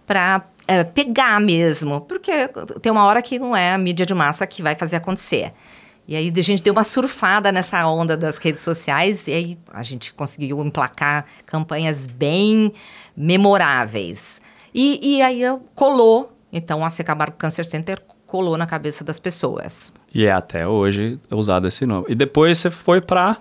para 0.06 0.46
é, 0.66 0.82
pegar 0.84 1.38
mesmo, 1.38 2.00
porque 2.00 2.48
tem 2.80 2.90
uma 2.90 3.04
hora 3.04 3.20
que 3.20 3.38
não 3.38 3.54
é 3.54 3.74
a 3.74 3.78
mídia 3.78 4.06
de 4.06 4.14
massa 4.14 4.46
que 4.46 4.62
vai 4.62 4.74
fazer 4.74 4.96
acontecer. 4.96 5.52
E 6.08 6.16
aí 6.16 6.32
a 6.34 6.42
gente 6.42 6.62
deu 6.62 6.72
uma 6.72 6.82
surfada 6.82 7.52
nessa 7.52 7.86
onda 7.86 8.16
das 8.16 8.38
redes 8.38 8.62
sociais 8.62 9.28
e 9.28 9.32
aí 9.32 9.58
a 9.70 9.82
gente 9.82 10.14
conseguiu 10.14 10.64
emplacar 10.64 11.26
campanhas 11.44 12.06
bem 12.06 12.72
memoráveis. 13.14 14.40
E, 14.74 15.16
e 15.16 15.20
aí 15.20 15.42
colou 15.74 16.39
então, 16.52 16.84
a 16.84 16.90
Secabarco 16.90 17.36
Cancer 17.36 17.64
Center 17.64 18.00
colou 18.26 18.56
na 18.56 18.66
cabeça 18.66 19.04
das 19.04 19.18
pessoas. 19.18 19.92
E 20.14 20.24
é 20.24 20.32
até 20.32 20.66
hoje 20.66 21.18
usado 21.30 21.66
esse 21.66 21.84
nome. 21.84 22.06
E 22.08 22.14
depois 22.14 22.58
você 22.58 22.70
foi 22.70 23.00
para 23.00 23.36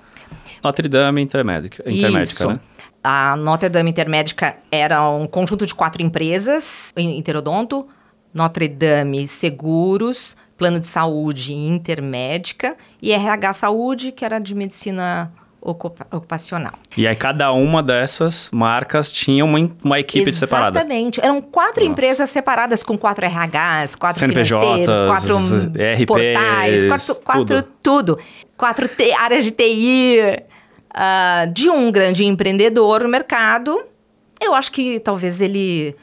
Notre 0.63 0.87
Dame 0.87 1.21
Intermédica, 1.21 1.83
Intermédica 1.87 2.43
Isso. 2.43 2.47
né? 2.47 2.59
A 3.03 3.35
Notre 3.35 3.69
Dame 3.69 3.91
Intermédica 3.91 4.57
era 4.71 5.07
um 5.09 5.25
conjunto 5.25 5.65
de 5.65 5.73
quatro 5.73 6.01
empresas, 6.01 6.93
Interodonto, 6.97 7.87
Notre 8.33 8.67
Dame 8.67 9.27
Seguros, 9.27 10.35
Plano 10.57 10.79
de 10.79 10.87
Saúde 10.87 11.53
Intermédica 11.53 12.75
e 13.01 13.11
RH 13.11 13.53
Saúde, 13.53 14.11
que 14.11 14.25
era 14.25 14.39
de 14.39 14.53
medicina 14.53 15.31
ocupacional. 15.61 16.73
E 16.95 17.07
aí 17.07 17.15
cada 17.15 17.51
uma 17.51 17.83
dessas 17.83 18.49
marcas 18.53 19.11
tinha 19.11 19.43
uma, 19.43 19.69
uma 19.83 19.99
equipe 19.99 20.33
separada. 20.33 20.79
Exatamente. 20.79 21.19
Eram 21.19 21.41
quatro 21.41 21.81
Nossa. 21.81 21.91
empresas 21.91 22.29
separadas 22.29 22.83
com 22.83 22.97
quatro 22.97 23.25
RHs, 23.25 23.95
quatro 23.95 24.19
CNPJs, 24.19 24.49
financeiros, 24.49 25.01
quatro 25.01 25.37
RPs, 25.37 26.05
portais, 26.05 26.85
quatro, 26.85 27.15
quatro 27.23 27.63
tudo. 27.83 28.19
Quatro 28.55 28.89
áreas 29.19 29.43
de 29.43 29.51
TI. 29.51 30.19
ah, 30.93 31.45
de 31.53 31.69
um 31.69 31.91
grande 31.91 32.25
empreendedor 32.25 33.03
no 33.03 33.09
mercado. 33.09 33.79
Eu 34.41 34.55
acho 34.55 34.71
que 34.71 34.99
talvez 34.99 35.41
ele 35.41 35.95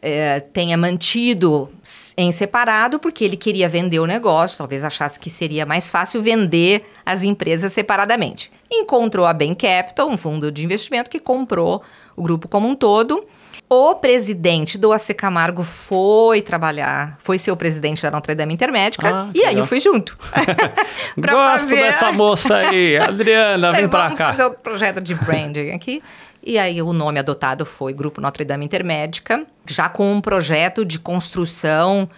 é, 0.00 0.40
tenha 0.40 0.76
mantido 0.76 1.68
em 2.16 2.30
separado 2.32 2.98
porque 2.98 3.24
ele 3.24 3.36
queria 3.36 3.68
vender 3.68 3.98
o 3.98 4.06
negócio, 4.06 4.58
talvez 4.58 4.84
achasse 4.84 5.18
que 5.18 5.28
seria 5.28 5.66
mais 5.66 5.90
fácil 5.90 6.22
vender 6.22 6.84
as 7.04 7.22
empresas 7.22 7.72
separadamente. 7.72 8.50
Encontrou 8.70 9.26
a 9.26 9.32
Bain 9.32 9.54
Capital, 9.54 10.08
um 10.08 10.16
fundo 10.16 10.50
de 10.52 10.64
investimento 10.64 11.10
que 11.10 11.20
comprou 11.20 11.82
o 12.16 12.22
grupo 12.22 12.48
como 12.48 12.68
um 12.68 12.74
todo. 12.74 13.24
O 13.70 13.94
presidente 13.96 14.78
do 14.78 14.92
AC 14.92 15.12
Camargo 15.14 15.62
foi 15.62 16.40
trabalhar, 16.40 17.16
foi 17.18 17.36
ser 17.38 17.50
o 17.50 17.56
presidente 17.56 18.00
da 18.02 18.10
Notre 18.10 18.34
Dame 18.34 18.54
Intermédica, 18.54 19.06
Ah, 19.14 19.28
e 19.34 19.40
aí 19.40 19.46
legal. 19.48 19.62
eu 19.62 19.66
fui 19.66 19.78
junto. 19.78 20.16
Gosto 21.16 21.68
fazer- 21.70 21.76
dessa 21.76 22.10
moça 22.12 22.56
aí, 22.56 22.96
Adriana, 22.98 23.72
vem 23.72 23.86
pra 23.88 24.10
cá. 24.12 24.26
fazer 24.28 24.44
outro 24.44 24.60
projeto 24.60 25.00
de 25.02 25.14
branding 25.14 25.70
aqui. 25.72 26.02
E 26.42 26.58
aí 26.58 26.80
o 26.80 26.92
nome 26.94 27.18
adotado 27.18 27.66
foi 27.66 27.92
Grupo 27.92 28.20
Notre 28.22 28.42
Dame 28.44 28.64
Intermédica, 28.64 29.44
já 29.66 29.88
com 29.88 30.10
um 30.14 30.20
projeto 30.20 30.82
de 30.84 30.98
construção 30.98 32.08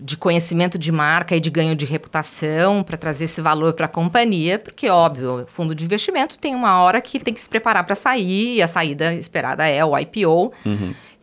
de 0.00 0.16
conhecimento 0.16 0.78
de 0.78 0.90
marca 0.90 1.36
e 1.36 1.40
de 1.40 1.50
ganho 1.50 1.76
de 1.76 1.84
reputação 1.84 2.82
para 2.82 2.96
trazer 2.96 3.24
esse 3.24 3.40
valor 3.42 3.74
para 3.74 3.86
a 3.86 3.88
companhia, 3.88 4.58
porque 4.58 4.88
óbvio, 4.88 5.44
fundo 5.48 5.74
de 5.74 5.84
investimento 5.84 6.38
tem 6.38 6.54
uma 6.54 6.80
hora 6.80 7.00
que 7.00 7.20
tem 7.20 7.34
que 7.34 7.40
se 7.40 7.48
preparar 7.48 7.84
para 7.84 7.94
sair 7.94 8.56
e 8.56 8.62
a 8.62 8.66
saída 8.66 9.12
esperada 9.14 9.66
é 9.66 9.84
o 9.84 9.96
IPO. 9.96 10.52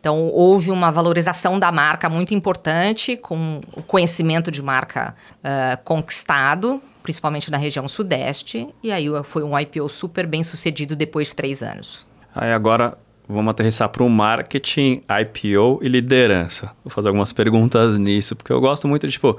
Então 0.00 0.28
houve 0.28 0.70
uma 0.70 0.92
valorização 0.92 1.58
da 1.58 1.72
marca 1.72 2.08
muito 2.08 2.32
importante 2.32 3.16
com 3.16 3.60
o 3.74 3.82
conhecimento 3.82 4.50
de 4.50 4.62
marca 4.62 5.14
ah, 5.42 5.78
conquistado, 5.84 6.80
principalmente 7.02 7.50
na 7.50 7.58
região 7.58 7.88
sudeste, 7.88 8.68
e 8.82 8.92
aí 8.92 9.06
foi 9.24 9.42
um 9.42 9.58
IPO 9.58 9.88
super 9.88 10.26
bem 10.26 10.44
sucedido 10.44 10.94
depois 10.94 11.28
de 11.28 11.36
três 11.36 11.62
anos. 11.62 12.06
Aí 12.34 12.52
agora 12.52 12.96
vamos 13.28 13.50
aterrissar 13.50 13.88
para 13.88 14.02
o 14.02 14.08
marketing, 14.08 15.02
IPO 15.20 15.80
e 15.82 15.88
liderança. 15.88 16.72
Vou 16.82 16.90
fazer 16.90 17.08
algumas 17.08 17.32
perguntas 17.32 17.98
nisso, 17.98 18.34
porque 18.34 18.52
eu 18.52 18.60
gosto 18.60 18.88
muito 18.88 19.06
de, 19.06 19.12
tipo, 19.12 19.38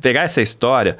pegar 0.00 0.22
essa 0.22 0.42
história 0.42 0.98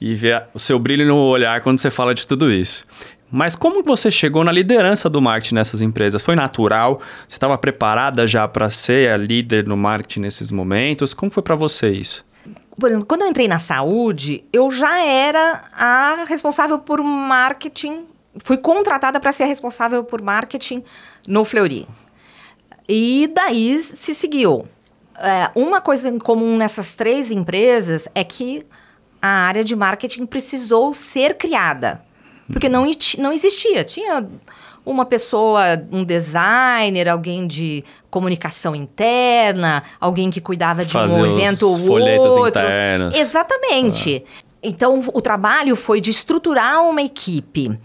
e 0.00 0.14
ver 0.14 0.44
o 0.54 0.58
seu 0.58 0.78
brilho 0.78 1.06
no 1.06 1.16
olhar 1.16 1.60
quando 1.60 1.78
você 1.78 1.90
fala 1.90 2.14
de 2.14 2.26
tudo 2.26 2.50
isso. 2.52 2.84
Mas 3.30 3.56
como 3.56 3.82
você 3.82 4.10
chegou 4.10 4.44
na 4.44 4.52
liderança 4.52 5.10
do 5.10 5.20
marketing 5.20 5.56
nessas 5.56 5.80
empresas? 5.80 6.22
Foi 6.22 6.36
natural? 6.36 7.00
Você 7.26 7.34
estava 7.34 7.58
preparada 7.58 8.26
já 8.26 8.46
para 8.46 8.70
ser 8.70 9.10
a 9.10 9.16
líder 9.16 9.66
no 9.66 9.76
marketing 9.76 10.20
nesses 10.20 10.52
momentos? 10.52 11.12
Como 11.12 11.32
foi 11.32 11.42
para 11.42 11.56
você 11.56 11.90
isso? 11.90 12.24
Por 12.78 12.88
exemplo, 12.88 13.06
quando 13.06 13.22
eu 13.22 13.28
entrei 13.28 13.48
na 13.48 13.58
saúde, 13.58 14.44
eu 14.52 14.70
já 14.70 15.02
era 15.04 15.64
a 15.72 16.24
responsável 16.28 16.78
por 16.78 17.02
marketing. 17.02 18.04
Fui 18.38 18.56
contratada 18.56 19.20
para 19.20 19.32
ser 19.32 19.44
responsável 19.44 20.02
por 20.04 20.20
marketing 20.20 20.82
no 21.26 21.44
Fleury. 21.44 21.86
E 22.88 23.30
daí 23.32 23.80
se 23.80 24.14
seguiu. 24.14 24.66
É, 25.18 25.50
uma 25.54 25.80
coisa 25.80 26.08
em 26.08 26.18
comum 26.18 26.56
nessas 26.56 26.94
três 26.94 27.30
empresas 27.30 28.08
é 28.14 28.24
que 28.24 28.66
a 29.22 29.28
área 29.28 29.64
de 29.64 29.74
marketing 29.74 30.26
precisou 30.26 30.92
ser 30.92 31.36
criada. 31.36 32.02
Porque 32.52 32.68
não, 32.68 32.84
não 33.18 33.32
existia. 33.32 33.84
Tinha 33.84 34.26
uma 34.84 35.06
pessoa, 35.06 35.62
um 35.90 36.04
designer, 36.04 37.08
alguém 37.08 37.46
de 37.46 37.82
comunicação 38.10 38.74
interna, 38.74 39.82
alguém 39.98 40.30
que 40.30 40.40
cuidava 40.40 40.84
de 40.84 40.92
Fazer 40.92 41.22
um 41.22 41.26
evento 41.26 41.66
ou 41.66 42.38
outro. 42.38 42.60
internos. 42.60 43.14
Exatamente. 43.14 44.22
Então, 44.62 45.00
o 45.12 45.20
trabalho 45.20 45.74
foi 45.76 46.00
de 46.00 46.10
estruturar 46.10 46.82
uma 46.82 47.02
equipe 47.02 47.78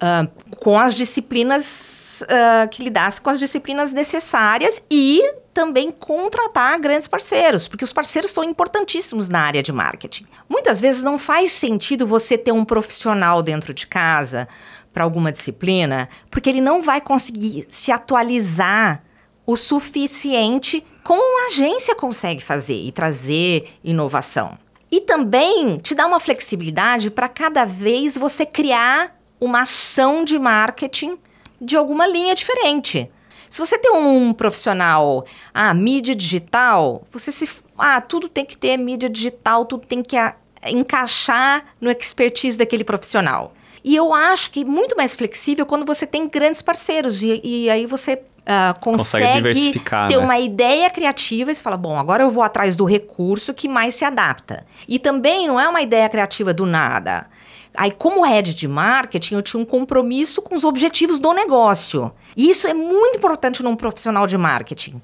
ah, 0.00 0.26
com 0.58 0.78
as 0.78 0.94
disciplinas 0.94 2.24
ah, 2.28 2.66
que 2.68 2.82
lidasse 2.82 3.20
com 3.20 3.30
as 3.30 3.38
disciplinas 3.38 3.92
necessárias 3.92 4.82
e 4.90 5.22
também 5.52 5.90
contratar 5.90 6.78
grandes 6.78 7.08
parceiros, 7.08 7.66
porque 7.66 7.84
os 7.84 7.92
parceiros 7.92 8.30
são 8.30 8.44
importantíssimos 8.44 9.28
na 9.28 9.40
área 9.40 9.62
de 9.62 9.72
marketing. 9.72 10.24
Muitas 10.48 10.80
vezes 10.80 11.02
não 11.02 11.18
faz 11.18 11.50
sentido 11.50 12.06
você 12.06 12.38
ter 12.38 12.52
um 12.52 12.64
profissional 12.64 13.42
dentro 13.42 13.74
de 13.74 13.86
casa 13.86 14.46
para 14.92 15.02
alguma 15.02 15.32
disciplina, 15.32 16.08
porque 16.30 16.48
ele 16.48 16.60
não 16.60 16.80
vai 16.80 17.00
conseguir 17.00 17.66
se 17.70 17.90
atualizar 17.90 19.02
o 19.44 19.56
suficiente 19.56 20.84
como 21.02 21.22
uma 21.22 21.46
agência 21.46 21.94
consegue 21.96 22.40
fazer 22.40 22.80
e 22.84 22.92
trazer 22.92 23.68
inovação. 23.82 24.58
E 24.92 25.00
também 25.00 25.78
te 25.78 25.94
dá 25.94 26.06
uma 26.06 26.20
flexibilidade 26.20 27.10
para 27.10 27.28
cada 27.28 27.64
vez 27.64 28.16
você 28.16 28.46
criar 28.46 29.17
uma 29.40 29.62
ação 29.62 30.24
de 30.24 30.38
marketing 30.38 31.18
de 31.60 31.76
alguma 31.76 32.06
linha 32.06 32.34
diferente. 32.34 33.10
Se 33.48 33.58
você 33.58 33.78
tem 33.78 33.90
um 33.92 34.32
profissional, 34.32 35.24
ah, 35.54 35.72
mídia 35.72 36.14
digital, 36.14 37.04
você 37.10 37.32
se. 37.32 37.48
Ah, 37.76 38.00
tudo 38.00 38.28
tem 38.28 38.44
que 38.44 38.56
ter 38.56 38.76
mídia 38.76 39.08
digital, 39.08 39.64
tudo 39.64 39.86
tem 39.86 40.02
que 40.02 40.16
ah, 40.16 40.34
encaixar 40.66 41.64
no 41.80 41.90
expertise 41.90 42.58
daquele 42.58 42.84
profissional. 42.84 43.52
E 43.82 43.96
eu 43.96 44.12
acho 44.12 44.50
que 44.50 44.64
muito 44.64 44.96
mais 44.96 45.14
flexível 45.14 45.64
quando 45.64 45.86
você 45.86 46.06
tem 46.06 46.28
grandes 46.28 46.60
parceiros. 46.60 47.22
E, 47.22 47.40
e 47.42 47.70
aí 47.70 47.86
você 47.86 48.20
ah, 48.50 48.74
Consegue 48.80 49.24
consegue, 49.26 49.36
diversificar, 49.36 50.08
ter 50.08 50.16
né? 50.16 50.24
uma 50.24 50.38
ideia 50.38 50.88
criativa 50.88 51.50
e 51.50 51.54
você 51.54 51.62
fala, 51.62 51.76
bom, 51.76 51.98
agora 51.98 52.22
eu 52.22 52.30
vou 52.30 52.42
atrás 52.42 52.76
do 52.76 52.86
recurso 52.86 53.52
que 53.52 53.68
mais 53.68 53.94
se 53.94 54.06
adapta. 54.06 54.66
E 54.88 54.98
também 54.98 55.46
não 55.46 55.60
é 55.60 55.68
uma 55.68 55.82
ideia 55.82 56.08
criativa 56.08 56.54
do 56.54 56.64
nada. 56.64 57.26
Aí, 57.74 57.92
como 57.92 58.22
head 58.24 58.54
de 58.54 58.66
marketing, 58.66 59.34
eu 59.34 59.42
tinha 59.42 59.60
um 59.60 59.64
compromisso 59.64 60.42
com 60.42 60.54
os 60.54 60.64
objetivos 60.64 61.20
do 61.20 61.32
negócio. 61.32 62.10
E 62.36 62.50
isso 62.50 62.66
é 62.66 62.74
muito 62.74 63.16
importante 63.18 63.62
num 63.62 63.76
profissional 63.76 64.26
de 64.26 64.36
marketing. 64.36 65.00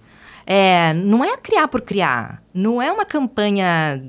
É, 0.47 0.93
não 0.95 1.25
é 1.25 1.37
criar 1.37 1.69
por 1.69 1.81
criar. 1.81 2.43
Não 2.53 2.81
é 2.83 2.91
uma 2.93 3.05
campanha 3.05 4.03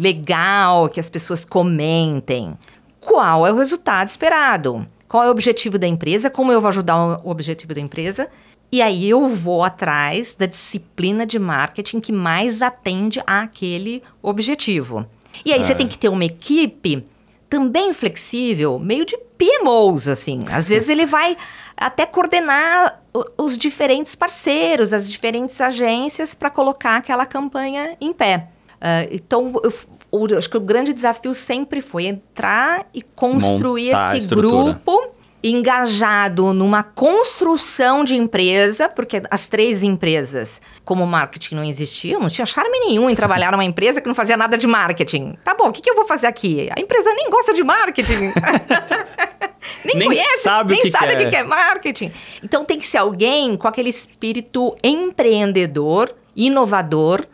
legal 0.00 0.88
que 0.88 1.00
as 1.00 1.08
pessoas 1.08 1.44
comentem. 1.44 2.58
Qual 3.00 3.46
é 3.46 3.52
o 3.52 3.56
resultado 3.56 4.06
esperado? 4.08 4.86
Qual 5.06 5.22
é 5.24 5.28
o 5.28 5.30
objetivo 5.30 5.78
da 5.78 5.86
empresa? 5.86 6.28
Como 6.28 6.52
eu 6.52 6.60
vou 6.60 6.68
ajudar 6.68 7.20
o 7.24 7.30
objetivo 7.30 7.72
da 7.74 7.80
empresa? 7.80 8.28
E 8.70 8.82
aí 8.82 9.08
eu 9.08 9.26
vou 9.28 9.64
atrás 9.64 10.34
da 10.34 10.44
disciplina 10.44 11.24
de 11.24 11.38
marketing 11.38 12.00
que 12.00 12.12
mais 12.12 12.60
atende 12.60 13.22
àquele 13.26 14.02
objetivo. 14.22 15.06
E 15.44 15.52
aí 15.54 15.64
você 15.64 15.72
É. 15.72 15.74
tem 15.74 15.88
que 15.88 15.96
ter 15.98 16.10
uma 16.10 16.24
equipe 16.24 17.02
também 17.48 17.92
flexível, 17.92 18.78
meio 18.78 19.04
de 19.04 19.16
PMOs, 19.38 20.08
assim. 20.08 20.44
Às 20.50 20.68
vezes 20.68 20.88
ele 20.88 21.06
vai 21.06 21.36
até 21.76 22.04
coordenar 22.06 23.00
os 23.36 23.56
diferentes 23.56 24.14
parceiros, 24.14 24.92
as 24.92 25.10
diferentes 25.10 25.60
agências 25.60 26.34
para 26.34 26.50
colocar 26.50 26.96
aquela 26.96 27.24
campanha 27.24 27.96
em 28.00 28.12
pé. 28.12 28.48
Ah, 28.80 29.06
então, 29.10 29.52
eu, 29.64 29.72
o- 30.10 30.36
acho 30.36 30.48
que 30.50 30.56
o 30.56 30.60
grande 30.60 30.92
desafio 30.92 31.34
sempre 31.34 31.80
foi 31.80 32.06
entrar 32.06 32.86
e 32.94 33.02
construir 33.02 33.86
Montar 33.92 34.16
esse 34.16 34.28
grupo 34.34 35.08
engajado 35.42 36.52
numa 36.52 36.82
construção 36.82 38.02
de 38.02 38.16
empresa, 38.16 38.88
porque 38.88 39.22
as 39.30 39.46
três 39.46 39.82
empresas, 39.82 40.60
como 40.84 41.06
marketing 41.06 41.54
não 41.54 41.64
existia, 41.64 42.18
não 42.18 42.28
tinha 42.28 42.46
charme 42.46 42.78
nenhum 42.80 43.08
em 43.08 43.14
trabalhar 43.14 43.52
numa 43.52 43.64
empresa 43.64 44.00
que 44.00 44.08
não 44.08 44.14
fazia 44.14 44.36
nada 44.36 44.58
de 44.58 44.66
marketing. 44.66 45.36
Tá 45.44 45.54
bom, 45.54 45.68
o 45.68 45.72
que, 45.72 45.80
que 45.80 45.90
eu 45.90 45.94
vou 45.94 46.06
fazer 46.06 46.26
aqui? 46.26 46.68
A 46.76 46.80
empresa 46.80 47.12
nem 47.14 47.30
gosta 47.30 47.54
de 47.54 47.62
marketing. 47.62 48.32
nem, 49.84 49.96
Nem 49.96 50.08
conhece, 50.08 50.38
sabe 50.38 50.72
o 50.72 50.74
nem 50.74 50.82
que 50.82 50.90
sabe 50.90 51.06
que 51.08 51.14
o 51.14 51.18
que, 51.18 51.30
que 51.30 51.36
é 51.36 51.44
marketing. 51.44 52.12
Então 52.42 52.64
tem 52.64 52.78
que 52.78 52.86
ser 52.86 52.98
alguém 52.98 53.56
com 53.56 53.68
aquele 53.68 53.88
espírito 53.88 54.76
empreendedor, 54.82 56.14
inovador, 56.34 57.24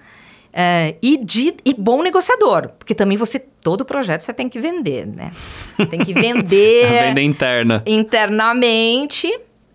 eh, 0.57 0.95
e, 1.03 1.17
de, 1.17 1.57
e 1.65 1.75
bom 1.75 2.01
negociador. 2.01 2.69
Porque 2.79 2.95
também 2.95 3.19
você, 3.19 3.41
todo 3.41 3.85
projeto 3.85 4.23
você 4.23 4.33
tem 4.33 4.49
que 4.49 4.61
vender, 4.61 5.05
né? 5.05 5.33
Tem 5.91 6.05
que 6.05 6.13
A 6.17 6.21
vender 6.21 6.89
venda 7.09 7.21
interna. 7.21 7.83
internamente 7.85 9.29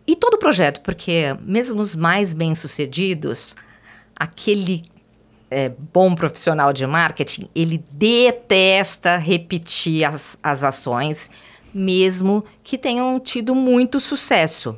e 0.07 0.15
todo 0.15 0.37
projeto, 0.37 0.81
porque 0.81 1.35
mesmo 1.41 1.81
os 1.81 1.95
mais 1.95 2.33
bem-sucedidos, 2.33 3.55
aquele 4.15 4.85
é, 5.51 5.69
bom 5.93 6.15
profissional 6.15 6.71
de 6.71 6.87
marketing, 6.87 7.49
ele 7.53 7.83
detesta 7.91 9.17
repetir 9.17 10.05
as, 10.05 10.39
as 10.41 10.63
ações, 10.63 11.29
mesmo 11.73 12.43
que 12.63 12.77
tenham 12.77 13.19
tido 13.19 13.53
muito 13.53 13.99
sucesso. 13.99 14.77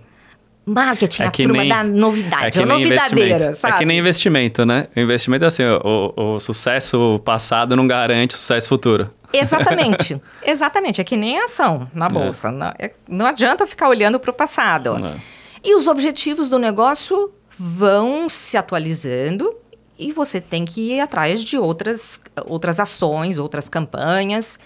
Marketing, 0.72 1.24
É 1.24 1.26
a 1.28 1.32
turma 1.32 1.58
nem- 1.58 1.70
da 1.70 1.84
novidade, 1.84 2.60
é 2.60 2.62
é, 2.62 2.66
novidadeira, 2.66 3.54
sabe? 3.54 3.76
É 3.76 3.78
que 3.80 3.86
nem 3.86 4.00
investimento, 4.00 4.66
né? 4.66 4.88
O 4.96 5.00
investimento 5.00 5.44
é 5.46 5.48
assim, 5.48 5.64
o, 5.64 6.14
o 6.36 6.40
sucesso 6.40 7.20
passado 7.26 7.76
não 7.76 7.86
garante 7.88 8.34
sucesso 8.34 8.70
futuro. 8.70 9.10
Exatamente, 9.34 10.22
exatamente. 10.46 11.02
É 11.02 11.04
que 11.04 11.16
nem 11.18 11.40
ação 11.40 11.90
na 11.94 12.08
bolsa. 12.10 12.52
Não, 12.52 12.68
é- 12.80 12.92
não 13.08 13.26
adianta 13.26 13.66
ficar 13.68 13.90
olhando 13.90 14.20
para 14.20 14.32
o 14.32 14.34
passado. 14.34 14.96
É. 15.06 15.16
E 15.64 15.76
os 15.76 15.88
objetivos 15.88 16.50
do 16.50 16.58
negócio 16.58 17.32
vão 17.58 18.28
se 18.30 18.58
atualizando 18.58 19.54
e 20.00 20.12
você 20.12 20.42
tem 20.42 20.66
que 20.66 20.94
ir 20.94 21.00
atrás 21.00 21.44
de 21.44 21.58
outras, 21.58 22.20
outras 22.46 22.80
ações, 22.80 23.38
outras 23.38 23.70
campanhas 23.70 24.58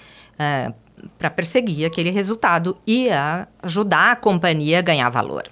para 1.17 1.29
perseguir 1.29 1.85
aquele 1.85 2.09
resultado 2.09 2.77
e 2.87 3.09
ajudar 3.61 4.11
a 4.11 4.15
companhia 4.15 4.79
a 4.79 4.81
ganhar 4.81 5.09
valor. 5.09 5.43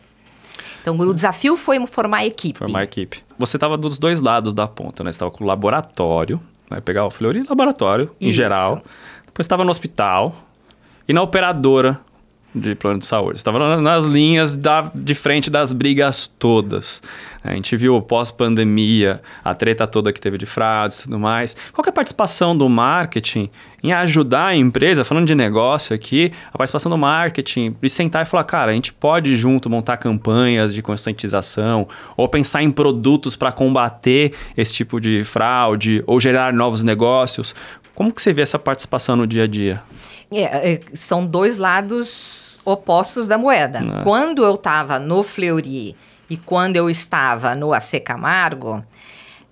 Então, 0.84 1.00
o 1.00 1.14
desafio 1.14 1.56
foi 1.56 1.84
formar 1.88 2.18
a 2.18 2.26
equipe. 2.26 2.60
Formar 2.60 2.80
a 2.80 2.84
equipe. 2.84 3.24
Você 3.40 3.56
estava 3.56 3.78
dos 3.78 3.98
dois 3.98 4.20
lados 4.20 4.54
da 4.54 4.68
ponta, 4.68 5.02
né? 5.02 5.14
Você 5.14 5.16
estava 5.16 5.32
com 5.32 5.46
o 5.46 5.48
laboratório, 5.48 6.42
né? 6.70 6.82
pegar 6.82 7.06
o 7.06 7.10
Fleury 7.10 7.46
laboratório, 7.48 8.12
em 8.20 8.28
Isso. 8.28 8.36
geral. 8.36 8.84
Depois 9.26 9.46
estava 9.46 9.64
no 9.64 9.72
hospital 9.72 10.36
e 11.08 11.14
na 11.14 11.22
operadora 11.22 12.02
de 12.56 12.76
plano 12.76 13.00
de 13.00 13.06
saúde. 13.06 13.38
Estava 13.38 13.58
na- 13.58 13.82
nas 13.82 14.06
linhas 14.06 14.56
da, 14.56 14.92
de 14.94 15.16
frente 15.16 15.50
das 15.50 15.74
brigas 15.74 16.28
todas. 16.28 17.02
A 17.44 17.54
gente 17.54 17.76
viu 17.76 18.00
pós-pandemia, 18.02 19.22
a 19.44 19.54
treta 19.56 19.88
toda 19.88 20.14
que 20.14 20.22
teve 20.22 20.38
de 20.38 20.46
fraudes 20.46 21.00
e 21.00 21.04
tudo 21.04 21.20
mais. 21.20 21.56
Qual 21.74 21.84
é 21.86 21.90
a 21.90 21.94
participação 21.94 22.56
do 22.56 22.70
marketing 22.70 23.50
em 23.82 23.92
ajudar 23.92 24.48
a 24.48 24.56
empresa, 24.56 25.04
falando 25.04 25.28
de 25.28 25.36
negócio 25.36 25.94
aqui, 25.96 26.32
a 26.54 26.58
participação 26.58 26.90
do 26.90 26.98
marketing, 26.98 27.76
e 27.82 27.90
sentar 27.90 28.24
e 28.24 28.26
falar, 28.26 28.44
cara, 28.46 28.72
a 28.72 28.74
gente 28.76 28.94
pode 28.94 29.36
junto 29.36 29.70
montar 29.70 29.98
campanhas 29.98 30.74
de 30.74 30.82
conscientização 30.82 31.88
ou 32.16 32.30
pensar 32.30 32.64
em 32.64 32.72
produtos 32.72 33.36
para 33.36 33.52
combater 33.52 34.34
esse 34.56 34.74
tipo 34.74 35.02
de 35.02 35.24
fraude 35.24 36.04
ou 36.08 36.20
gerar 36.20 36.54
novos 36.54 36.84
negócios. 36.84 37.54
Como 37.94 38.12
que 38.14 38.22
você 38.22 38.32
vê 38.32 38.42
essa 38.42 38.58
participação 38.58 39.16
no 39.16 39.28
dia 39.28 39.44
a 39.44 39.48
dia? 39.48 39.82
É, 40.32 40.74
é, 40.74 40.80
são 40.94 41.26
dois 41.26 41.58
lados 41.58 42.43
opostos 42.66 43.28
da 43.28 43.38
moeda. 43.38 43.80
É. 43.80 44.04
Quando 44.04 44.44
eu 44.44 44.56
estava 44.56 45.00
no 45.00 45.24
Fleury 45.24 45.96
e 46.30 46.38
quando 46.38 46.76
eu 46.76 46.90
estava 46.90 47.56
no 47.56 47.74
AC 47.74 48.00
Camargo, 48.00 48.84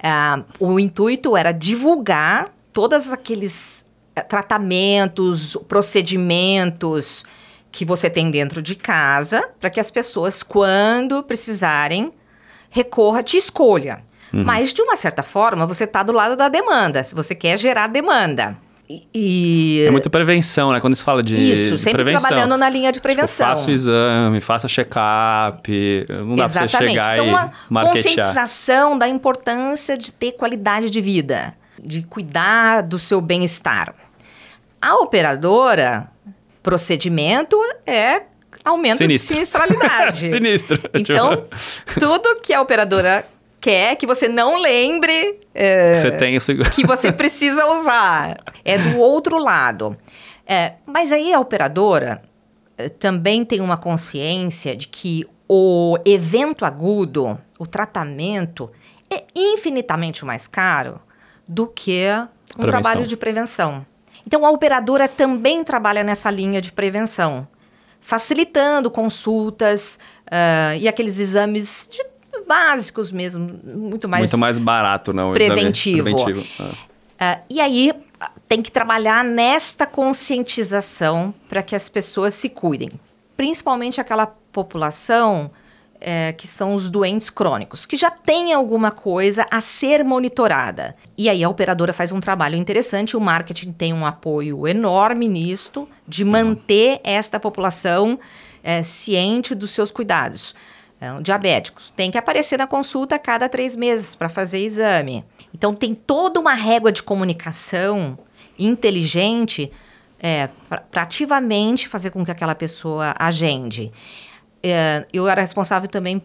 ah, 0.02 0.42
o 0.60 0.80
intuito 0.80 1.36
era 1.38 1.52
divulgar 1.52 2.50
todos 2.74 3.12
aqueles 3.12 3.86
eh, 4.16 4.22
tratamentos, 4.22 5.58
procedimentos 5.68 7.24
que 7.72 7.86
você 7.86 8.10
tem 8.10 8.30
dentro 8.30 8.62
de 8.62 8.76
casa, 8.76 9.50
para 9.60 9.70
que 9.70 9.80
as 9.80 9.90
pessoas, 9.90 10.44
quando 10.44 11.24
precisarem, 11.24 12.12
recorra, 12.70 13.24
te 13.24 13.38
escolha. 13.38 14.04
Mas, 14.34 14.74
de 14.74 14.82
uma 14.82 14.96
certa 14.96 15.24
forma, 15.24 15.66
você 15.66 15.84
está 15.84 16.02
do 16.04 16.14
lado 16.14 16.38
da 16.38 16.48
demanda, 16.48 17.04
se 17.04 17.14
você 17.14 17.36
quer 17.36 17.58
gerar 17.58 17.88
demanda. 17.88 18.58
E- 19.14 19.84
É 19.88 19.92
muito 19.92 20.10
prevenção, 20.10 20.72
né? 20.72 20.80
Quando 20.80 20.96
se 20.96 21.04
fala 21.04 21.22
de, 21.24 21.36
isso, 21.36 21.76
de 21.76 21.82
sempre 21.82 22.04
prevenção. 22.04 22.28
trabalhando 22.30 22.58
na 22.58 22.70
linha 22.70 22.92
de 22.92 22.96
Tipo, 23.00 23.04
prevenção. 23.04 23.48
faça 23.48 23.70
o 23.70 23.72
exame, 23.72 24.42
faça 24.42 24.68
check-up. 24.68 26.06
Não 26.10 26.36
dá 26.36 26.50
pra 26.50 26.54
você 26.54 26.64
Exatamente. 26.66 26.94
chegar 26.94 27.14
então, 27.14 27.26
e 27.26 27.30
uma 27.30 27.52
marketear. 27.70 28.04
conscientização 28.04 28.98
da 28.98 29.08
importância 29.08 29.98
de 29.98 30.12
ter 30.12 30.34
qualidade 30.34 30.90
de 30.90 31.00
vida, 31.02 31.54
de 31.82 32.02
cuidar 32.04 32.82
do 32.82 32.98
seu 33.00 33.22
bem-estar. 33.22 33.94
A 34.82 34.96
operadora, 34.96 36.10
procedimento 36.64 37.58
é 37.86 38.24
aumento 38.64 38.98
Sinistro. 38.98 39.36
de 39.36 39.46
sinistralidade. 39.46 40.18
Sinistro. 40.18 40.80
Então, 40.94 41.46
tudo 42.00 42.40
que 42.42 42.54
a 42.54 42.62
operadora 42.62 43.26
quer 43.62 43.96
que 43.96 44.06
você 44.08 44.28
não 44.28 44.58
lembre 44.60 45.40
é, 45.54 45.94
Você 45.94 46.12
tem 46.12 46.40
seguro. 46.40 46.70
que 46.72 46.86
você 46.86 47.12
precisa 47.14 47.66
usar. 47.68 48.38
É 48.66 48.78
do 48.78 48.98
outro 48.98 49.38
lado. 49.38 49.96
É, 50.46 50.74
mas 50.86 51.12
aí 51.12 51.32
a 51.34 51.40
operadora 51.40 52.22
eh, 52.78 52.90
também 52.90 53.46
tem 53.46 53.62
uma 53.62 53.78
consciência 53.78 54.76
de 54.76 54.88
que 54.88 55.24
o 55.48 55.98
evento 56.04 56.66
agudo, 56.66 57.40
o 57.60 57.66
tratamento, 57.68 58.70
é 59.10 59.24
infinitamente 59.36 60.26
mais 60.26 60.48
caro 60.48 61.00
do 61.48 61.68
que 61.68 62.08
um 62.10 62.62
Prevenção. 62.62 62.82
trabalho 62.82 63.06
de 63.08 63.16
prevenção. 63.16 63.86
Então 64.26 64.46
a 64.46 64.50
operadora 64.52 65.08
também 65.08 65.64
trabalha 65.64 66.04
nessa 66.04 66.30
linha 66.32 66.62
de 66.62 66.72
prevenção, 66.72 67.48
facilitando 68.00 68.90
consultas 68.90 70.00
ah, 70.30 70.76
e 70.78 70.88
aqueles 70.88 71.20
exames 71.20 71.90
de- 71.92 72.11
básicos 72.52 73.14
mesmo, 73.14 73.62
muito 73.64 74.10
mais 74.10 74.24
Muito 74.24 74.38
mais 74.38 74.60
barato, 74.60 75.14
não? 75.14 75.34
exame 75.34 75.54
preventivo. 75.56 76.04
preventivo. 76.04 76.46
Ah. 77.18 77.40
e 77.50 77.62
aí 77.62 77.94
ah, 78.20 78.30
tem 78.46 78.62
que 78.62 78.70
trabalhar 78.70 79.24
nesta 79.24 79.86
conscientização 79.86 81.34
para 81.48 81.64
que 81.64 81.74
as 81.74 81.88
pessoas 81.88 82.34
se 82.34 82.50
cuidem. 82.50 82.90
Principalmente 83.38 84.02
aquela 84.02 84.28
população 84.28 85.50
eh, 86.02 86.34
que 86.34 86.46
são 86.46 86.74
os 86.74 86.90
doentes 86.90 87.30
crônicos, 87.30 87.86
que 87.86 87.96
já 87.96 88.12
tem 88.12 88.52
alguma 88.52 88.92
coisa 88.92 89.48
a 89.50 89.62
ser 89.62 90.04
monitorada. 90.04 90.94
E 91.18 91.30
aí 91.30 91.42
a 91.42 91.48
operadora 91.48 91.94
faz 91.94 92.12
um 92.12 92.20
trabalho 92.20 92.58
interessante, 92.58 93.16
o 93.16 93.22
marketing 93.22 93.72
tem 93.72 93.94
um 93.94 94.06
apoio 94.06 94.68
enorme 94.68 95.30
nisto, 95.30 95.88
de 96.06 96.26
manter 96.26 97.00
esta 97.04 97.40
população 97.40 98.20
eh, 98.62 98.84
ciente 98.84 99.56
dos 99.56 99.72
seus 99.72 99.90
cuidados. 99.90 100.54
Então, 101.02 101.20
diabéticos 101.20 101.90
tem 101.90 102.12
que 102.12 102.18
aparecer 102.18 102.58
na 102.58 102.68
consulta 102.68 103.16
a 103.16 103.20
cada 103.20 103.50
três 103.50 103.76
meses 103.76 104.14
para 104.14 104.30
fazer 104.30 104.60
exame. 104.60 105.26
Então, 105.52 105.74
tem 105.74 105.96
toda 105.96 106.40
uma 106.40 106.54
régua 106.54 106.92
de 106.92 107.02
comunicação 107.02 108.20
inteligente 108.60 109.72
para 110.70 111.02
ativamente 111.02 111.88
fazer 111.88 112.12
com 112.12 112.24
que 112.24 112.30
aquela 112.30 112.54
pessoa 112.54 113.16
agende. 113.18 113.92
É, 114.62 115.08
eu 115.12 115.28
era 115.28 115.42
responsável 115.42 115.90
também 115.90 116.22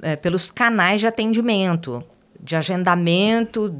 é, 0.00 0.14
pelos 0.14 0.52
canais 0.52 1.00
de 1.00 1.08
atendimento, 1.08 2.04
de 2.42 2.56
agendamento, 2.56 3.72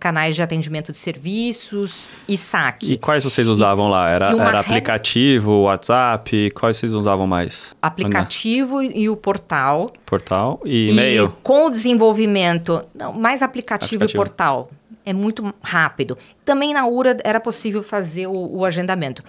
canais 0.00 0.34
de 0.34 0.42
atendimento 0.42 0.90
de 0.90 0.98
serviços 0.98 2.10
e 2.26 2.36
saque. 2.36 2.92
E 2.92 2.98
quais 2.98 3.22
vocês 3.22 3.46
usavam 3.46 3.88
lá? 3.88 4.10
Era, 4.10 4.32
e 4.32 4.38
era 4.38 4.58
aplicativo, 4.60 5.62
WhatsApp? 5.62 6.50
Quais 6.50 6.76
vocês 6.76 6.94
usavam 6.94 7.26
mais? 7.26 7.76
aplicativo 7.80 8.82
e 8.82 9.08
o 9.08 9.16
portal. 9.16 9.86
Portal 10.04 10.60
e 10.64 10.88
E 10.88 10.90
e-mail? 10.90 11.32
com 11.42 11.66
o 11.66 11.70
desenvolvimento, 11.70 12.84
não, 12.94 13.12
mais 13.12 13.40
aplicativo, 13.40 14.02
Aplicativo. 14.04 14.22
e 14.22 14.26
portal. 14.26 14.70
É 15.06 15.12
muito 15.12 15.54
rápido. 15.62 16.18
Também 16.44 16.74
na 16.74 16.86
URA 16.86 17.16
era 17.24 17.40
possível 17.40 17.82
fazer 17.82 18.26
o, 18.26 18.56
o 18.58 18.64
agendamento. 18.64 19.22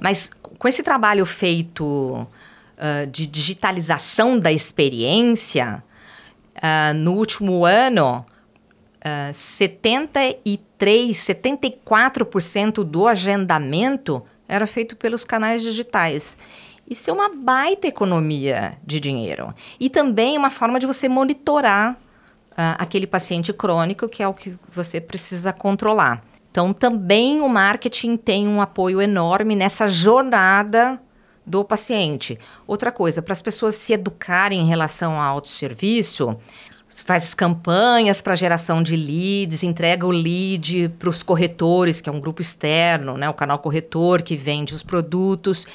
Mas 0.00 0.30
com 0.58 0.68
esse 0.68 0.82
trabalho 0.82 1.26
feito 1.26 2.26
ah, 2.78 3.04
de 3.10 3.26
digitalização 3.26 4.38
da 4.38 4.50
experiência, 4.52 5.82
ah, 6.62 6.92
no 6.94 7.12
último 7.12 7.66
ano, 7.66 8.24
ah, 9.02 9.30
73, 9.32 11.16
74% 11.16 12.84
do 12.84 13.06
agendamento 13.06 14.22
era 14.48 14.66
feito 14.66 14.96
pelos 14.96 15.24
canais 15.24 15.62
digitais. 15.62 16.36
Isso 16.88 17.10
é 17.10 17.12
uma 17.12 17.28
baita 17.34 17.88
economia 17.88 18.78
de 18.84 19.00
dinheiro. 19.00 19.52
E 19.78 19.90
também 19.90 20.38
uma 20.38 20.50
forma 20.50 20.78
de 20.78 20.86
você 20.86 21.08
monitorar 21.08 21.98
ah, 22.56 22.76
aquele 22.78 23.06
paciente 23.06 23.52
crônico, 23.52 24.08
que 24.08 24.22
é 24.22 24.28
o 24.28 24.34
que 24.34 24.56
você 24.70 25.00
precisa 25.00 25.52
controlar. 25.52 26.22
Então, 26.50 26.72
também 26.72 27.40
o 27.40 27.48
marketing 27.48 28.16
tem 28.16 28.48
um 28.48 28.62
apoio 28.62 29.02
enorme 29.02 29.54
nessa 29.54 29.86
jornada 29.86 30.98
do 31.46 31.64
paciente. 31.64 32.38
Outra 32.66 32.90
coisa, 32.90 33.22
para 33.22 33.32
as 33.32 33.42
pessoas 33.42 33.76
se 33.76 33.92
educarem 33.92 34.60
em 34.60 34.66
relação 34.66 35.20
ao 35.20 35.34
autosserviço, 35.34 36.36
faz 37.02 37.34
campanhas 37.34 38.22
para 38.22 38.34
geração 38.34 38.82
de 38.82 38.96
leads, 38.96 39.62
entrega 39.62 40.06
o 40.06 40.10
lead 40.10 40.90
para 40.98 41.08
os 41.08 41.22
corretores, 41.22 42.00
que 42.00 42.08
é 42.08 42.12
um 42.12 42.20
grupo 42.20 42.40
externo, 42.40 43.16
né? 43.16 43.28
o 43.28 43.34
canal 43.34 43.58
corretor 43.58 44.22
que 44.22 44.36
vende 44.36 44.74
os 44.74 44.82
produtos, 44.82 45.66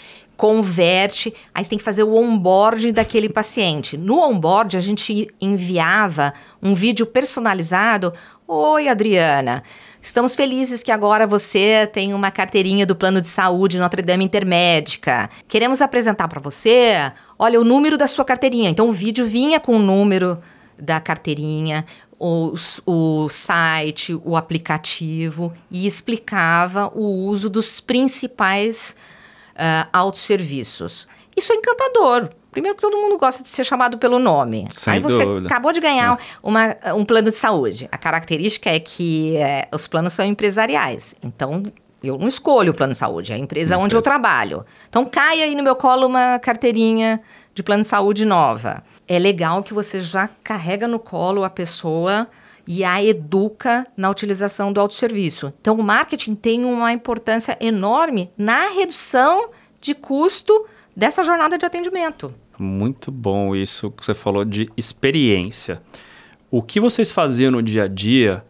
converte, 0.41 1.31
aí 1.53 1.63
tem 1.63 1.77
que 1.77 1.83
fazer 1.83 2.01
o 2.01 2.15
onboarding 2.15 2.91
daquele 2.91 3.29
paciente. 3.29 3.95
No 3.95 4.19
onboard, 4.19 4.75
a 4.75 4.79
gente 4.79 5.27
enviava 5.39 6.33
um 6.63 6.73
vídeo 6.73 7.05
personalizado. 7.05 8.11
Oi, 8.47 8.87
Adriana. 8.87 9.61
Estamos 10.01 10.35
felizes 10.35 10.81
que 10.81 10.91
agora 10.91 11.27
você 11.27 11.87
tem 11.93 12.11
uma 12.11 12.31
carteirinha 12.31 12.87
do 12.87 12.95
plano 12.95 13.21
de 13.21 13.29
saúde 13.29 13.77
Notre 13.77 14.01
Dame 14.01 14.25
Intermédica. 14.25 15.29
Queremos 15.47 15.79
apresentar 15.79 16.27
para 16.27 16.41
você, 16.41 17.11
olha, 17.37 17.61
o 17.61 17.63
número 17.63 17.95
da 17.95 18.07
sua 18.07 18.25
carteirinha. 18.25 18.71
Então 18.71 18.89
o 18.89 18.91
vídeo 18.91 19.27
vinha 19.27 19.59
com 19.59 19.75
o 19.75 19.79
número 19.79 20.39
da 20.81 20.99
carteirinha, 20.99 21.85
o, 22.19 22.53
o 22.85 23.29
site, 23.29 24.19
o 24.25 24.35
aplicativo 24.35 25.53
e 25.69 25.85
explicava 25.85 26.91
o 26.93 27.25
uso 27.25 27.49
dos 27.49 27.79
principais 27.79 28.95
uh, 29.51 29.87
autosserviços. 29.93 31.07
Isso 31.37 31.53
é 31.53 31.55
encantador. 31.55 32.29
Primeiro 32.51 32.75
que 32.75 32.81
todo 32.81 32.97
mundo 32.97 33.17
gosta 33.17 33.41
de 33.41 33.49
ser 33.49 33.63
chamado 33.63 33.97
pelo 33.97 34.19
nome. 34.19 34.67
Sem 34.71 34.93
Aí 34.93 34.99
você 34.99 35.23
dúvida. 35.25 35.47
acabou 35.47 35.71
de 35.71 35.79
ganhar 35.79 36.19
uma, 36.43 36.75
um 36.95 37.05
plano 37.05 37.31
de 37.31 37.37
saúde. 37.37 37.87
A 37.91 37.97
característica 37.97 38.69
é 38.69 38.79
que 38.79 39.37
é, 39.37 39.69
os 39.73 39.87
planos 39.87 40.11
são 40.11 40.25
empresariais. 40.25 41.15
Então, 41.23 41.63
eu 42.03 42.17
não 42.17 42.27
escolho 42.27 42.71
o 42.71 42.75
plano 42.75 42.91
de 42.91 42.99
saúde, 42.99 43.31
é 43.31 43.35
a 43.35 43.37
empresa 43.37 43.77
onde 43.77 43.95
eu 43.95 44.01
trabalho. 44.01 44.65
Então, 44.89 45.05
cai 45.05 45.41
aí 45.41 45.55
no 45.55 45.63
meu 45.63 45.75
colo 45.75 46.07
uma 46.07 46.39
carteirinha 46.39 47.21
de 47.53 47.63
plano 47.63 47.81
de 47.81 47.87
saúde 47.87 48.25
nova. 48.25 48.83
É 49.07 49.19
legal 49.19 49.63
que 49.63 49.73
você 49.73 49.99
já 49.99 50.29
carrega 50.43 50.87
no 50.87 50.99
colo 50.99 51.43
a 51.43 51.49
pessoa 51.49 52.27
e 52.67 52.83
a 52.83 53.03
educa 53.03 53.87
na 53.97 54.09
utilização 54.09 54.71
do 54.71 54.79
autosserviço. 54.79 55.53
Então, 55.59 55.75
o 55.75 55.83
marketing 55.83 56.35
tem 56.35 56.63
uma 56.63 56.93
importância 56.93 57.57
enorme 57.59 58.29
na 58.37 58.69
redução 58.69 59.49
de 59.79 59.93
custo 59.93 60.65
dessa 60.95 61.23
jornada 61.23 61.57
de 61.57 61.65
atendimento. 61.65 62.33
Muito 62.57 63.11
bom 63.11 63.55
isso 63.55 63.89
que 63.91 64.05
você 64.05 64.13
falou 64.13 64.45
de 64.45 64.69
experiência. 64.77 65.81
O 66.49 66.61
que 66.61 66.79
vocês 66.79 67.11
faziam 67.11 67.51
no 67.51 67.63
dia 67.63 67.83
a 67.83 67.87
dia 67.87 68.43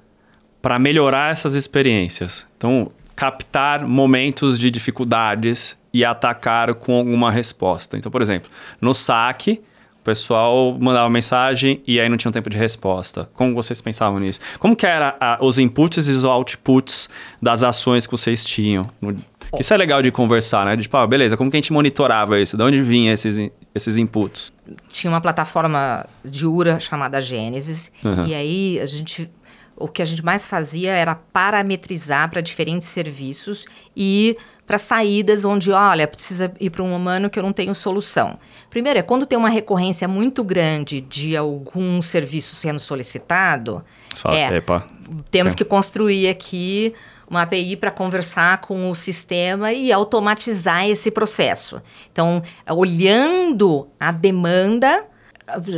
para 0.61 0.77
melhorar 0.77 1.31
essas 1.31 1.55
experiências? 1.55 2.47
Então, 2.57 2.91
captar 3.15 3.87
momentos 3.87 4.59
de 4.59 4.69
dificuldades 4.69 5.77
e 5.93 6.05
atacar 6.05 6.73
com 6.75 6.95
alguma 6.95 7.31
resposta. 7.31 7.97
Então, 7.97 8.11
por 8.11 8.21
exemplo, 8.21 8.49
no 8.79 8.93
saque, 8.93 9.61
o 10.01 10.03
pessoal 10.03 10.75
mandava 10.79 11.07
mensagem 11.09 11.81
e 11.85 11.99
aí 11.99 12.09
não 12.09 12.17
tinha 12.17 12.31
tempo 12.31 12.49
de 12.49 12.57
resposta. 12.57 13.29
Como 13.35 13.53
vocês 13.53 13.79
pensavam 13.81 14.19
nisso? 14.19 14.39
Como 14.57 14.75
que 14.75 14.85
era 14.85 15.15
a, 15.19 15.37
os 15.39 15.59
inputs 15.59 16.07
e 16.07 16.11
os 16.11 16.25
outputs 16.25 17.07
das 17.39 17.61
ações 17.61 18.07
que 18.07 18.11
vocês 18.11 18.43
tinham? 18.43 18.89
No, 18.99 19.15
isso 19.59 19.73
é 19.73 19.77
legal 19.77 20.01
de 20.01 20.11
conversar, 20.11 20.65
né? 20.65 20.75
De, 20.75 20.83
tipo, 20.83 20.97
ah, 20.97 21.05
beleza, 21.05 21.37
como 21.37 21.51
que 21.51 21.57
a 21.57 21.59
gente 21.59 21.71
monitorava 21.71 22.39
isso? 22.39 22.57
De 22.57 22.63
onde 22.63 22.81
vinham 22.81 23.13
esses, 23.13 23.37
esses 23.73 23.97
inputs? 23.97 24.51
Tinha 24.89 25.11
uma 25.11 25.21
plataforma 25.21 26.05
de 26.23 26.45
URA 26.45 26.79
chamada 26.79 27.21
Gênesis, 27.21 27.91
Uhum. 28.03 28.25
e 28.25 28.33
aí 28.35 28.79
a 28.79 28.85
gente 28.85 29.29
o 29.77 29.87
que 29.87 29.99
a 30.03 30.05
gente 30.05 30.23
mais 30.23 30.45
fazia 30.45 30.91
era 30.91 31.15
parametrizar 31.15 32.29
para 32.29 32.39
diferentes 32.39 32.87
serviços 32.87 33.65
e 33.97 34.37
para 34.67 34.77
saídas 34.77 35.43
onde, 35.43 35.71
olha, 35.71 36.07
precisa 36.07 36.53
ir 36.59 36.69
para 36.69 36.83
um 36.83 36.95
humano 36.95 37.31
que 37.31 37.39
eu 37.39 37.41
não 37.41 37.51
tenho 37.51 37.73
solução. 37.73 38.37
Primeiro, 38.69 38.99
é 38.99 39.01
quando 39.01 39.25
tem 39.25 39.35
uma 39.39 39.49
recorrência 39.49 40.07
muito 40.07 40.43
grande 40.43 41.01
de 41.01 41.35
algum 41.35 41.99
serviço 41.99 42.53
sendo 42.55 42.79
solicitado, 42.79 43.83
Só, 44.13 44.29
é, 44.29 44.55
epa. 44.57 44.85
temos 45.31 45.53
Sim. 45.53 45.57
que 45.57 45.65
construir 45.65 46.27
aqui 46.29 46.93
uma 47.31 47.43
API 47.43 47.77
para 47.77 47.89
conversar 47.89 48.59
com 48.59 48.91
o 48.91 48.95
sistema 48.95 49.71
e 49.71 49.89
automatizar 49.89 50.85
esse 50.87 51.09
processo. 51.09 51.81
Então, 52.11 52.43
olhando 52.69 53.87
a 53.97 54.11
demanda, 54.11 55.07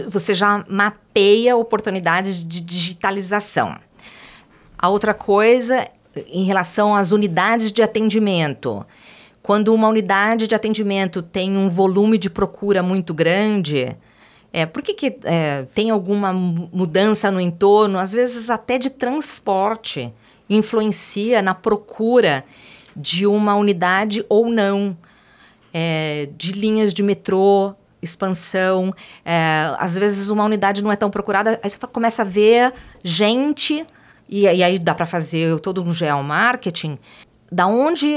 você 0.09 0.33
já 0.33 0.65
mapeia 0.67 1.55
oportunidades 1.55 2.43
de 2.43 2.59
digitalização. 2.59 3.77
A 4.75 4.89
outra 4.89 5.13
coisa, 5.13 5.87
em 6.27 6.43
relação 6.43 6.95
às 6.95 7.11
unidades 7.11 7.71
de 7.71 7.83
atendimento. 7.83 8.83
Quando 9.43 9.73
uma 9.75 9.87
unidade 9.87 10.47
de 10.47 10.55
atendimento 10.55 11.21
tem 11.21 11.55
um 11.55 11.69
volume 11.69 12.17
de 12.17 12.31
procura 12.31 12.81
muito 12.81 13.13
grande, 13.13 13.95
é, 14.51 14.65
por 14.65 14.81
que, 14.81 14.93
que 14.93 15.17
é, 15.23 15.63
tem 15.75 15.91
alguma 15.91 16.33
mu- 16.33 16.69
mudança 16.73 17.29
no 17.29 17.39
entorno, 17.39 17.99
às 17.99 18.11
vezes 18.11 18.49
até 18.49 18.77
de 18.79 18.89
transporte, 18.89 20.13
influencia 20.55 21.41
na 21.41 21.53
procura 21.53 22.43
de 22.95 23.25
uma 23.25 23.55
unidade 23.55 24.25
ou 24.29 24.49
não, 24.49 24.95
é, 25.73 26.29
de 26.37 26.51
linhas 26.51 26.93
de 26.93 27.01
metrô, 27.01 27.73
expansão. 28.01 28.93
é, 29.25 29.73
às 29.77 29.97
vezes 29.97 30.29
uma 30.29 30.43
unidade 30.43 30.83
não 30.83 30.91
é 30.91 30.95
tão 30.95 31.09
procurada, 31.09 31.59
aí 31.63 31.69
você 31.69 31.77
começa 31.87 32.21
a 32.21 32.25
ver 32.25 32.73
gente, 33.03 33.85
e, 34.29 34.41
e 34.41 34.63
aí 34.63 34.77
dá 34.77 34.93
para 34.93 35.05
fazer 35.05 35.59
todo 35.59 35.81
um 35.81 35.93
geomarketing, 35.93 36.99
da 37.51 37.67
onde, 37.67 38.15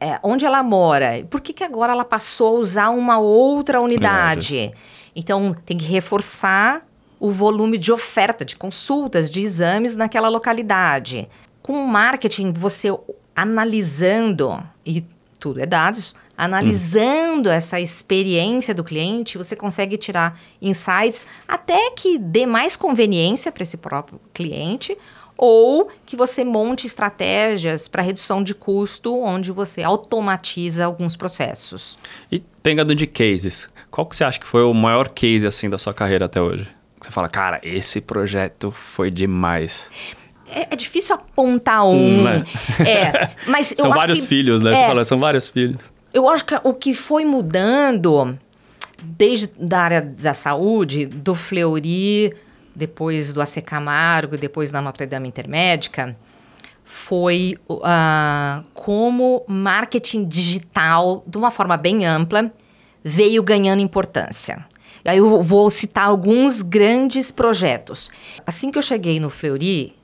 é, 0.00 0.18
onde 0.22 0.46
ela 0.46 0.62
mora. 0.62 1.24
Por 1.28 1.40
que, 1.40 1.52
que 1.52 1.64
agora 1.64 1.92
ela 1.92 2.04
passou 2.04 2.56
a 2.56 2.60
usar 2.60 2.90
uma 2.90 3.18
outra 3.18 3.80
unidade? 3.80 4.72
Então, 5.14 5.54
tem 5.64 5.76
que 5.76 5.84
reforçar 5.84 6.86
o 7.18 7.30
volume 7.30 7.78
de 7.78 7.90
oferta, 7.90 8.44
de 8.44 8.54
consultas, 8.54 9.30
de 9.30 9.40
exames 9.40 9.96
naquela 9.96 10.28
localidade. 10.28 11.28
Com 11.66 11.84
marketing, 11.84 12.52
você 12.52 12.96
analisando, 13.34 14.62
e 14.84 15.04
tudo 15.40 15.58
é 15.60 15.66
dados, 15.66 16.14
analisando 16.38 17.48
essa 17.48 17.80
experiência 17.80 18.72
do 18.72 18.84
cliente, 18.84 19.36
você 19.36 19.56
consegue 19.56 19.98
tirar 19.98 20.38
insights 20.62 21.26
até 21.48 21.90
que 21.90 22.18
dê 22.18 22.46
mais 22.46 22.76
conveniência 22.76 23.50
para 23.50 23.64
esse 23.64 23.76
próprio 23.76 24.20
cliente 24.32 24.96
ou 25.36 25.90
que 26.06 26.14
você 26.14 26.44
monte 26.44 26.86
estratégias 26.86 27.88
para 27.88 28.00
redução 28.00 28.44
de 28.44 28.54
custo, 28.54 29.20
onde 29.20 29.50
você 29.50 29.82
automatiza 29.82 30.84
alguns 30.84 31.16
processos. 31.16 31.98
E 32.30 32.38
pegando 32.62 32.94
de 32.94 33.08
cases, 33.08 33.68
qual 33.90 34.06
que 34.06 34.14
você 34.14 34.22
acha 34.22 34.38
que 34.38 34.46
foi 34.46 34.62
o 34.62 34.72
maior 34.72 35.08
case 35.08 35.44
assim 35.44 35.68
da 35.68 35.78
sua 35.78 35.92
carreira 35.92 36.26
até 36.26 36.40
hoje? 36.40 36.68
Você 37.00 37.10
fala, 37.10 37.28
cara, 37.28 37.60
esse 37.64 38.00
projeto 38.00 38.70
foi 38.70 39.10
demais. 39.10 39.90
É, 40.48 40.68
é 40.70 40.76
difícil 40.76 41.14
apontar 41.14 41.86
um. 41.86 42.22
Né? 42.22 42.44
É, 42.80 43.30
mas 43.50 43.74
são 43.76 43.90
vários 43.90 44.22
que- 44.22 44.28
filhos, 44.28 44.62
né? 44.62 44.72
Você 44.72 44.82
é, 44.82 44.86
fala, 44.86 45.04
são 45.04 45.18
vários 45.18 45.48
filhos. 45.48 45.76
Eu 46.12 46.28
acho 46.28 46.44
que 46.44 46.54
o 46.62 46.72
que 46.72 46.94
foi 46.94 47.24
mudando 47.24 48.38
desde 49.02 49.48
da 49.58 49.80
área 49.80 50.00
da 50.00 50.34
saúde, 50.34 51.06
do 51.06 51.34
Fleury, 51.34 52.32
depois 52.74 53.32
do 53.32 53.40
AC 53.40 53.60
Camargo, 53.62 54.36
depois 54.36 54.70
da 54.70 54.80
Notre 54.80 55.06
Dame 55.06 55.28
Intermédica, 55.28 56.16
foi 56.84 57.58
ah, 57.82 58.62
como 58.72 59.44
marketing 59.48 60.24
digital, 60.24 61.24
de 61.26 61.36
uma 61.36 61.50
forma 61.50 61.76
bem 61.76 62.06
ampla, 62.06 62.52
veio 63.02 63.42
ganhando 63.42 63.82
importância. 63.82 64.64
E 65.04 65.08
Aí 65.08 65.18
eu 65.18 65.42
vou 65.42 65.70
citar 65.70 66.06
alguns 66.06 66.62
grandes 66.62 67.30
projetos. 67.32 68.10
Assim 68.46 68.70
que 68.70 68.78
eu 68.78 68.82
cheguei 68.82 69.18
no 69.18 69.30
Fleury, 69.30 69.95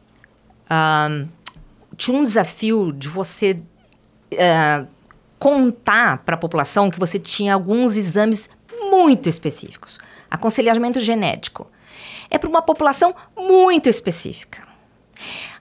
tinha 1.96 2.18
um 2.18 2.22
desafio 2.22 2.92
de 2.92 3.08
você 3.08 3.58
ah, 4.38 4.84
contar 5.38 6.18
para 6.18 6.34
a 6.36 6.38
população 6.38 6.90
que 6.90 6.98
você 6.98 7.18
tinha 7.18 7.54
alguns 7.54 7.96
exames 7.96 8.48
muito 8.90 9.28
específicos. 9.28 9.98
Aconselhamento 10.30 11.00
genético. 11.00 11.68
É 12.30 12.38
para 12.38 12.48
uma 12.48 12.62
população 12.62 13.14
muito 13.36 13.88
específica. 13.88 14.62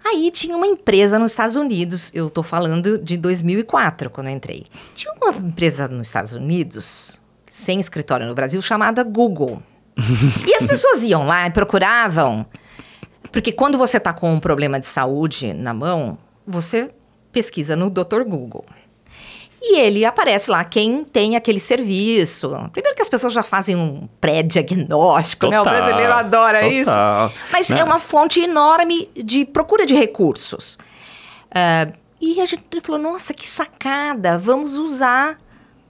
Aí 0.03 0.31
tinha 0.31 0.55
uma 0.55 0.65
empresa 0.67 1.19
nos 1.19 1.31
Estados 1.31 1.55
Unidos, 1.55 2.11
eu 2.13 2.27
estou 2.27 2.43
falando 2.43 2.97
de 2.97 3.17
2004, 3.17 4.09
quando 4.09 4.27
eu 4.27 4.33
entrei. 4.33 4.65
Tinha 4.95 5.13
uma 5.13 5.31
empresa 5.35 5.87
nos 5.87 6.07
Estados 6.07 6.33
Unidos, 6.33 7.21
sem 7.49 7.79
escritório 7.79 8.25
no 8.25 8.33
Brasil, 8.33 8.61
chamada 8.61 9.03
Google. 9.03 9.61
e 10.47 10.55
as 10.55 10.65
pessoas 10.65 11.03
iam 11.03 11.25
lá 11.25 11.45
e 11.47 11.51
procuravam. 11.51 12.45
Porque 13.31 13.51
quando 13.51 13.77
você 13.77 13.97
está 13.97 14.13
com 14.13 14.33
um 14.33 14.39
problema 14.39 14.79
de 14.79 14.85
saúde 14.85 15.53
na 15.53 15.73
mão, 15.73 16.17
você 16.45 16.91
pesquisa 17.31 17.75
no 17.75 17.89
Dr. 17.89 18.23
Google. 18.25 18.65
E 19.63 19.77
ele 19.77 20.03
aparece 20.03 20.49
lá 20.49 20.63
quem 20.63 21.03
tem 21.03 21.35
aquele 21.35 21.59
serviço. 21.59 22.49
Primeiro 22.73 22.95
que 22.95 23.01
as 23.03 23.09
pessoas 23.09 23.31
já 23.31 23.43
fazem 23.43 23.75
um 23.75 24.09
pré-diagnóstico, 24.19 25.47
né? 25.47 25.61
O 25.61 25.63
brasileiro 25.63 26.13
adora 26.13 26.61
total, 26.61 26.71
isso. 26.71 27.43
Mas 27.51 27.69
né? 27.69 27.79
é 27.79 27.83
uma 27.83 27.99
fonte 27.99 28.39
enorme 28.39 29.09
de 29.15 29.45
procura 29.45 29.85
de 29.85 29.93
recursos. 29.93 30.79
Ah, 31.53 31.87
e 32.19 32.41
a 32.41 32.45
gente 32.45 32.63
falou, 32.81 32.99
nossa, 32.99 33.33
que 33.33 33.47
sacada, 33.47 34.37
vamos 34.37 34.73
usar 34.73 35.37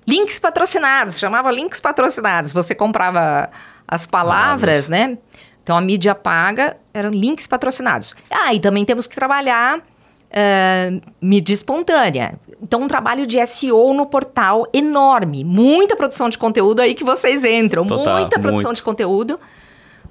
links 0.06 0.38
patrocinados. 0.38 1.18
Chamava 1.18 1.50
links 1.50 1.80
patrocinados. 1.80 2.52
Você 2.52 2.76
comprava 2.76 3.50
as 3.88 4.06
palavras, 4.06 4.90
né? 4.90 5.18
Então, 5.64 5.78
a 5.78 5.82
mídia 5.82 6.16
paga 6.16 6.78
eram 6.94 7.10
links 7.10 7.48
patrocinados. 7.48 8.16
Ah, 8.30 8.54
e 8.54 8.60
também 8.60 8.84
temos 8.84 9.08
que 9.08 9.16
trabalhar 9.16 9.80
ah, 10.34 11.02
mídia 11.22 11.54
espontânea. 11.54 12.40
Então, 12.62 12.82
um 12.82 12.88
trabalho 12.88 13.26
de 13.26 13.46
SEO 13.46 13.94
no 13.94 14.06
portal 14.06 14.68
enorme. 14.74 15.44
Muita 15.44 15.96
produção 15.96 16.30
de 16.30 16.38
conteúdo 16.38 16.80
aí 16.80 16.94
que 16.94 17.04
vocês 17.04 17.44
entram. 17.44 17.86
Total, 17.86 18.20
muita 18.20 18.40
produção 18.40 18.70
muito. 18.70 18.78
de 18.78 18.84
conteúdo 18.84 19.40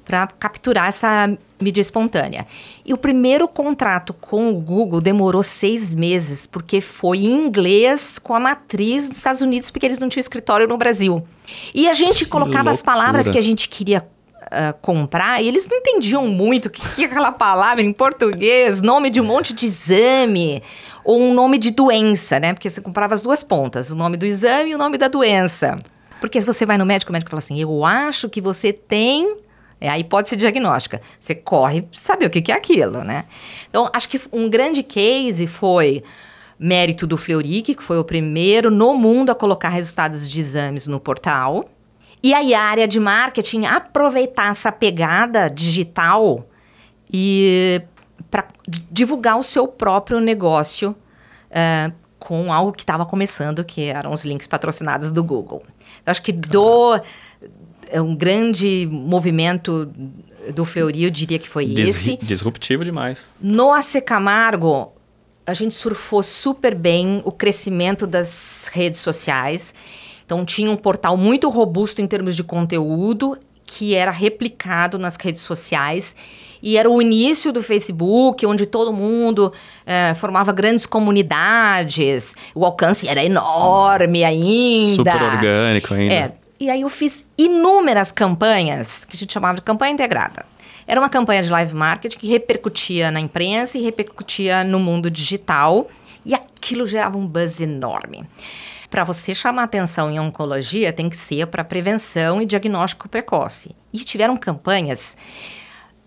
para 0.04 0.26
capturar 0.26 0.88
essa 0.88 1.30
mídia 1.60 1.80
espontânea. 1.80 2.46
E 2.84 2.92
o 2.92 2.96
primeiro 2.96 3.46
contrato 3.46 4.12
com 4.12 4.50
o 4.50 4.60
Google 4.60 5.00
demorou 5.00 5.42
seis 5.42 5.94
meses, 5.94 6.46
porque 6.46 6.80
foi 6.80 7.18
em 7.18 7.46
inglês 7.46 8.18
com 8.18 8.34
a 8.34 8.40
matriz 8.40 9.08
dos 9.08 9.18
Estados 9.18 9.40
Unidos, 9.40 9.70
porque 9.70 9.86
eles 9.86 10.00
não 10.00 10.08
tinham 10.08 10.20
escritório 10.20 10.66
no 10.66 10.76
Brasil. 10.76 11.24
E 11.72 11.88
a 11.88 11.92
gente 11.92 12.26
colocava 12.26 12.70
as 12.70 12.82
palavras 12.82 13.28
que 13.28 13.38
a 13.38 13.42
gente 13.42 13.68
queria 13.68 14.04
uh, 14.50 14.76
comprar 14.80 15.42
e 15.42 15.48
eles 15.48 15.68
não 15.68 15.76
entendiam 15.76 16.26
muito 16.28 16.66
o 16.66 16.70
que, 16.70 16.82
que 16.94 17.02
é 17.02 17.06
aquela 17.06 17.32
palavra 17.32 17.82
em 17.82 17.92
português, 17.92 18.82
nome 18.82 19.10
de 19.10 19.20
um 19.20 19.24
monte 19.24 19.54
de 19.54 19.66
exame 19.66 20.62
ou 21.04 21.20
um 21.20 21.32
nome 21.32 21.58
de 21.58 21.70
doença, 21.70 22.38
né? 22.40 22.52
Porque 22.52 22.68
você 22.68 22.80
comprava 22.80 23.14
as 23.14 23.22
duas 23.22 23.42
pontas, 23.42 23.90
o 23.90 23.96
nome 23.96 24.16
do 24.16 24.26
exame 24.26 24.70
e 24.70 24.74
o 24.74 24.78
nome 24.78 24.98
da 24.98 25.08
doença. 25.08 25.76
Porque 26.20 26.40
se 26.40 26.46
você 26.46 26.66
vai 26.66 26.76
no 26.76 26.84
médico, 26.84 27.10
o 27.10 27.12
médico 27.12 27.30
fala 27.30 27.38
assim: 27.38 27.58
Eu 27.58 27.84
acho 27.84 28.28
que 28.28 28.40
você 28.40 28.72
tem 28.72 29.36
é 29.80 29.88
a 29.88 29.98
hipótese 29.98 30.36
diagnóstica. 30.36 31.00
Você 31.18 31.34
corre 31.34 31.88
saber 31.92 32.26
o 32.26 32.30
que, 32.30 32.42
que 32.42 32.52
é 32.52 32.54
aquilo, 32.54 33.02
né? 33.02 33.24
Então, 33.68 33.88
acho 33.94 34.08
que 34.10 34.20
um 34.30 34.48
grande 34.48 34.82
case 34.82 35.46
foi 35.46 36.02
mérito 36.58 37.06
do 37.06 37.16
Fleury, 37.16 37.62
que 37.62 37.74
foi 37.80 37.98
o 37.98 38.04
primeiro 38.04 38.70
no 38.70 38.94
mundo 38.94 39.30
a 39.30 39.34
colocar 39.34 39.70
resultados 39.70 40.28
de 40.28 40.38
exames 40.38 40.86
no 40.86 41.00
portal. 41.00 41.66
E 42.22 42.34
aí 42.34 42.54
a 42.54 42.62
área 42.62 42.86
de 42.86 43.00
marketing 43.00 43.64
aproveitar 43.64 44.50
essa 44.50 44.70
pegada 44.70 45.48
digital 45.48 46.46
e 47.12 47.82
para 48.30 48.46
divulgar 48.66 49.38
o 49.38 49.42
seu 49.42 49.66
próprio 49.66 50.20
negócio 50.20 50.94
uh, 51.50 51.92
com 52.18 52.52
algo 52.52 52.72
que 52.72 52.82
estava 52.82 53.06
começando, 53.06 53.64
que 53.64 53.84
eram 53.84 54.10
os 54.10 54.24
links 54.24 54.46
patrocinados 54.46 55.10
do 55.10 55.24
Google. 55.24 55.62
Eu 56.06 56.10
acho 56.10 56.22
que 56.22 56.32
do 56.32 57.00
é 57.90 58.00
um 58.00 58.14
grande 58.14 58.88
movimento 58.90 59.86
do 60.54 60.64
Fleury, 60.64 61.04
eu 61.04 61.10
diria 61.10 61.38
que 61.38 61.48
foi 61.48 61.66
Dis 61.66 61.88
esse. 61.88 62.16
Disruptivo 62.18 62.84
demais. 62.84 63.26
No 63.40 63.72
AC 63.72 64.00
Camargo, 64.04 64.92
a 65.46 65.54
gente 65.54 65.74
surfou 65.74 66.22
super 66.22 66.74
bem 66.74 67.20
o 67.24 67.32
crescimento 67.32 68.06
das 68.06 68.70
redes 68.72 69.00
sociais. 69.00 69.74
Então, 70.30 70.44
tinha 70.44 70.70
um 70.70 70.76
portal 70.76 71.16
muito 71.16 71.48
robusto 71.48 72.00
em 72.00 72.06
termos 72.06 72.36
de 72.36 72.44
conteúdo, 72.44 73.36
que 73.66 73.96
era 73.96 74.12
replicado 74.12 74.96
nas 74.96 75.16
redes 75.16 75.42
sociais. 75.42 76.14
E 76.62 76.76
era 76.76 76.88
o 76.88 77.02
início 77.02 77.52
do 77.52 77.60
Facebook, 77.60 78.46
onde 78.46 78.64
todo 78.64 78.92
mundo 78.92 79.52
é, 79.84 80.14
formava 80.14 80.52
grandes 80.52 80.86
comunidades. 80.86 82.36
O 82.54 82.64
alcance 82.64 83.08
era 83.08 83.24
enorme 83.24 84.22
ainda. 84.22 84.94
Super 84.94 85.20
orgânico 85.20 85.94
ainda. 85.94 86.14
É, 86.14 86.32
e 86.60 86.70
aí 86.70 86.82
eu 86.82 86.88
fiz 86.88 87.26
inúmeras 87.36 88.12
campanhas, 88.12 89.04
que 89.04 89.16
a 89.16 89.18
gente 89.18 89.32
chamava 89.32 89.56
de 89.56 89.62
campanha 89.62 89.94
integrada. 89.94 90.46
Era 90.86 91.00
uma 91.00 91.08
campanha 91.08 91.42
de 91.42 91.50
live 91.50 91.74
marketing 91.74 92.18
que 92.18 92.28
repercutia 92.28 93.10
na 93.10 93.18
imprensa 93.18 93.76
e 93.76 93.82
repercutia 93.82 94.62
no 94.62 94.78
mundo 94.78 95.10
digital. 95.10 95.88
E 96.24 96.34
aquilo 96.34 96.86
gerava 96.86 97.18
um 97.18 97.26
buzz 97.26 97.60
enorme. 97.60 98.24
Para 98.90 99.04
você 99.04 99.34
chamar 99.34 99.62
atenção 99.62 100.10
em 100.10 100.18
oncologia, 100.18 100.92
tem 100.92 101.08
que 101.08 101.16
ser 101.16 101.46
para 101.46 101.62
prevenção 101.62 102.42
e 102.42 102.46
diagnóstico 102.46 103.08
precoce. 103.08 103.70
E 103.92 103.98
tiveram 103.98 104.36
campanhas 104.36 105.16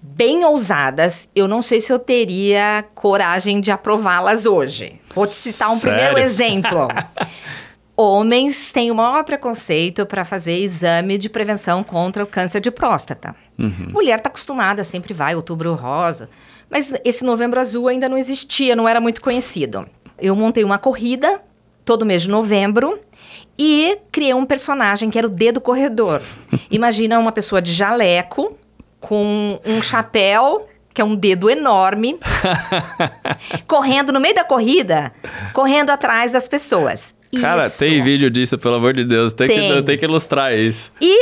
bem 0.01 0.43
ousadas. 0.43 1.29
Eu 1.33 1.47
não 1.47 1.61
sei 1.61 1.79
se 1.79 1.93
eu 1.93 1.97
teria 1.97 2.83
coragem 2.93 3.61
de 3.61 3.71
aprová-las 3.71 4.45
hoje. 4.45 4.99
Vou 5.15 5.25
te 5.25 5.33
citar 5.33 5.69
um 5.69 5.75
Sério? 5.75 5.97
primeiro 5.97 6.19
exemplo. 6.19 6.89
homens 7.95 8.73
têm 8.73 8.91
o 8.91 8.95
maior 8.95 9.23
preconceito 9.23 10.05
para 10.05 10.25
fazer 10.25 10.57
exame 10.57 11.17
de 11.17 11.29
prevenção 11.29 11.83
contra 11.83 12.23
o 12.23 12.27
câncer 12.27 12.59
de 12.59 12.71
próstata. 12.71 13.35
Uhum. 13.57 13.91
Mulher 13.91 14.17
está 14.17 14.29
acostumada, 14.29 14.83
sempre 14.83 15.13
vai, 15.13 15.35
outubro 15.35 15.73
rosa. 15.75 16.29
Mas 16.69 16.91
esse 17.05 17.23
novembro 17.23 17.59
azul 17.61 17.87
ainda 17.87 18.09
não 18.09 18.17
existia, 18.17 18.75
não 18.75 18.89
era 18.89 18.99
muito 18.99 19.21
conhecido. 19.21 19.87
Eu 20.19 20.35
montei 20.35 20.63
uma 20.63 20.77
corrida 20.77 21.39
todo 21.85 22.05
mês 22.05 22.23
de 22.23 22.29
novembro 22.29 22.99
e 23.57 23.97
criei 24.11 24.33
um 24.33 24.45
personagem 24.45 25.09
que 25.09 25.17
era 25.17 25.27
o 25.27 25.29
dedo 25.29 25.61
corredor. 25.61 26.21
Imagina 26.71 27.19
uma 27.19 27.31
pessoa 27.31 27.61
de 27.61 27.73
jaleco 27.73 28.57
com 28.99 29.59
um 29.65 29.81
chapéu 29.81 30.67
que 30.93 31.01
é 31.01 31.03
um 31.03 31.15
dedo 31.15 31.49
enorme, 31.49 32.19
correndo 33.65 34.13
no 34.13 34.19
meio 34.19 34.35
da 34.35 34.43
corrida, 34.43 35.11
correndo 35.51 35.89
atrás 35.89 36.31
das 36.31 36.47
pessoas. 36.47 37.15
Cara, 37.41 37.65
isso. 37.65 37.79
tem 37.79 38.01
vídeo 38.03 38.29
disso, 38.29 38.59
pelo 38.59 38.75
amor 38.75 38.93
de 38.93 39.03
Deus. 39.03 39.33
Tem, 39.33 39.47
tem. 39.47 39.73
Que, 39.73 39.81
tem 39.81 39.97
que 39.97 40.05
ilustrar 40.05 40.53
isso. 40.53 40.91
E 41.01 41.19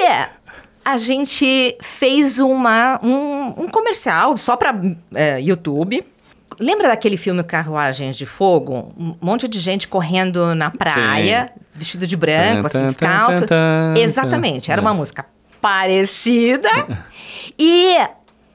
a 0.84 0.98
gente 0.98 1.78
fez 1.82 2.38
uma, 2.38 3.00
um, 3.02 3.64
um 3.64 3.68
comercial 3.70 4.36
só 4.36 4.58
para 4.58 4.76
é, 5.14 5.40
YouTube. 5.40 6.04
Lembra 6.60 6.90
daquele 6.90 7.18
filme 7.18 7.44
Carruagens 7.44 8.18
de 8.18 8.26
Fogo? 8.26 8.90
Um 8.98 9.16
monte 9.22 9.48
de 9.48 9.60
gente 9.60 9.88
correndo 9.88 10.54
na 10.54 10.70
praia, 10.70 11.52
Sim. 11.54 11.62
vestido 11.74 12.08
de 12.08 12.18
branco, 12.18 12.68
assim, 12.68 12.86
descalço. 12.86 13.46
Exatamente, 13.98 14.72
era 14.72 14.82
uma 14.82 14.92
é. 14.92 14.94
música 14.94 15.26
parecida. 15.62 16.70
e 17.58 17.98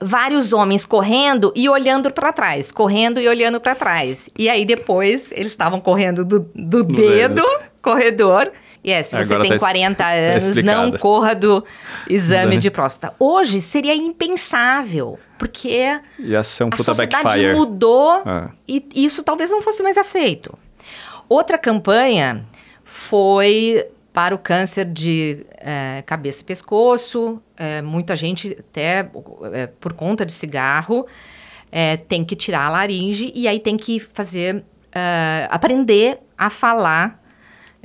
vários 0.00 0.52
homens 0.52 0.84
correndo 0.84 1.52
e 1.56 1.68
olhando 1.68 2.10
para 2.10 2.32
trás, 2.32 2.70
correndo 2.70 3.20
e 3.20 3.28
olhando 3.28 3.60
para 3.60 3.74
trás. 3.74 4.28
E 4.38 4.48
aí 4.48 4.64
depois 4.64 5.32
eles 5.32 5.48
estavam 5.48 5.80
correndo 5.80 6.24
do, 6.24 6.40
do 6.54 6.84
dedo, 6.84 7.42
corredor. 7.80 8.50
E 8.86 8.92
é, 8.92 9.02
se 9.02 9.18
você 9.18 9.34
Agora 9.34 9.48
tem 9.48 9.50
tá 9.50 9.58
40 9.58 9.96
tá 9.96 10.12
anos, 10.12 10.62
não 10.62 10.92
corra 10.92 11.34
do 11.34 11.64
exame 12.08 12.56
de 12.56 12.70
próstata. 12.70 13.12
Hoje 13.18 13.60
seria 13.60 13.92
impensável, 13.96 15.18
porque 15.36 16.00
a 16.38 16.44
sociedade 16.44 17.10
backfire. 17.10 17.52
mudou 17.52 18.22
é. 18.24 18.48
e 18.68 18.86
isso 18.94 19.24
talvez 19.24 19.50
não 19.50 19.60
fosse 19.60 19.82
mais 19.82 19.96
aceito. 19.96 20.56
Outra 21.28 21.58
campanha 21.58 22.44
foi 22.84 23.84
para 24.12 24.32
o 24.32 24.38
câncer 24.38 24.84
de 24.84 25.44
é, 25.58 26.04
cabeça 26.06 26.42
e 26.42 26.44
pescoço. 26.44 27.42
É, 27.56 27.82
muita 27.82 28.14
gente, 28.14 28.56
até 28.56 29.10
é, 29.52 29.66
por 29.66 29.94
conta 29.94 30.24
de 30.24 30.30
cigarro, 30.30 31.06
tem 32.08 32.24
que 32.24 32.36
tirar 32.36 32.66
a 32.66 32.70
laringe 32.70 33.32
e 33.34 33.46
aí 33.46 33.58
tem 33.58 33.76
que 33.76 33.98
fazer, 34.00 34.64
aprender 35.50 36.20
a 36.38 36.48
falar 36.48 37.20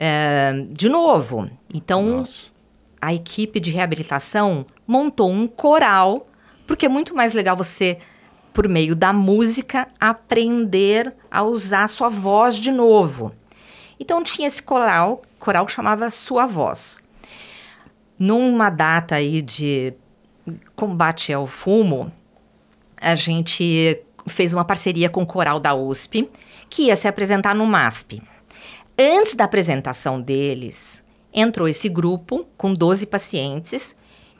é, 0.03 0.65
de 0.71 0.89
novo. 0.89 1.47
Então, 1.71 2.03
Nossa. 2.03 2.51
a 2.99 3.13
equipe 3.13 3.59
de 3.59 3.69
reabilitação 3.69 4.65
montou 4.87 5.31
um 5.31 5.45
coral, 5.45 6.27
porque 6.65 6.87
é 6.87 6.89
muito 6.89 7.15
mais 7.15 7.33
legal 7.33 7.55
você 7.55 7.99
por 8.51 8.67
meio 8.67 8.95
da 8.95 9.13
música, 9.13 9.87
aprender 9.99 11.13
a 11.29 11.43
usar 11.43 11.83
a 11.83 11.87
sua 11.87 12.09
voz 12.09 12.57
de 12.57 12.71
novo. 12.71 13.31
Então 13.99 14.23
tinha 14.23 14.47
esse 14.47 14.61
coral, 14.61 15.21
coral 15.39 15.67
que 15.67 15.71
chamava 15.71 16.09
Sua 16.09 16.47
Voz. 16.47 16.99
Numa 18.19 18.69
data 18.69 19.15
aí 19.15 19.41
de 19.41 19.93
combate 20.75 21.31
ao 21.31 21.47
fumo, 21.47 22.11
a 22.97 23.15
gente 23.15 24.01
fez 24.27 24.53
uma 24.53 24.65
parceria 24.65 25.09
com 25.09 25.21
o 25.21 25.25
coral 25.25 25.59
da 25.59 25.73
USP, 25.73 26.29
que 26.69 26.87
ia 26.87 26.95
se 26.95 27.07
apresentar 27.07 27.55
no 27.55 27.65
MASP. 27.65 28.21
Antes 29.01 29.33
da 29.33 29.45
apresentação 29.45 30.21
deles, 30.21 31.03
entrou 31.33 31.67
esse 31.67 31.89
grupo 31.89 32.45
com 32.55 32.71
12 32.71 33.07
pacientes 33.07 33.95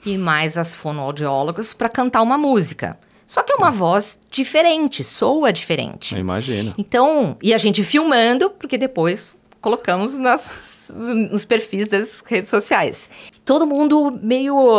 e 0.05 0.17
mais 0.19 0.55
as 0.55 0.75
fonoaudiólogas 0.75 1.73
para 1.73 1.89
cantar 1.89 2.21
uma 2.21 2.37
música. 2.37 2.97
Só 3.25 3.41
que 3.41 3.53
é 3.53 3.55
uma 3.55 3.71
voz 3.71 4.19
diferente, 4.29 5.03
soa 5.03 5.51
diferente. 5.51 6.15
Imagina. 6.15 6.75
Então, 6.77 7.37
e 7.41 7.55
a 7.55 7.57
gente 7.57 7.83
filmando, 7.83 8.51
porque 8.51 8.77
depois 8.77 9.39
colocamos 9.59 10.17
nas, 10.17 10.93
nos 10.95 11.43
perfis 11.43 11.87
das 11.87 12.21
redes 12.23 12.51
sociais. 12.51 13.09
Todo 13.43 13.65
mundo 13.65 14.19
meio 14.21 14.77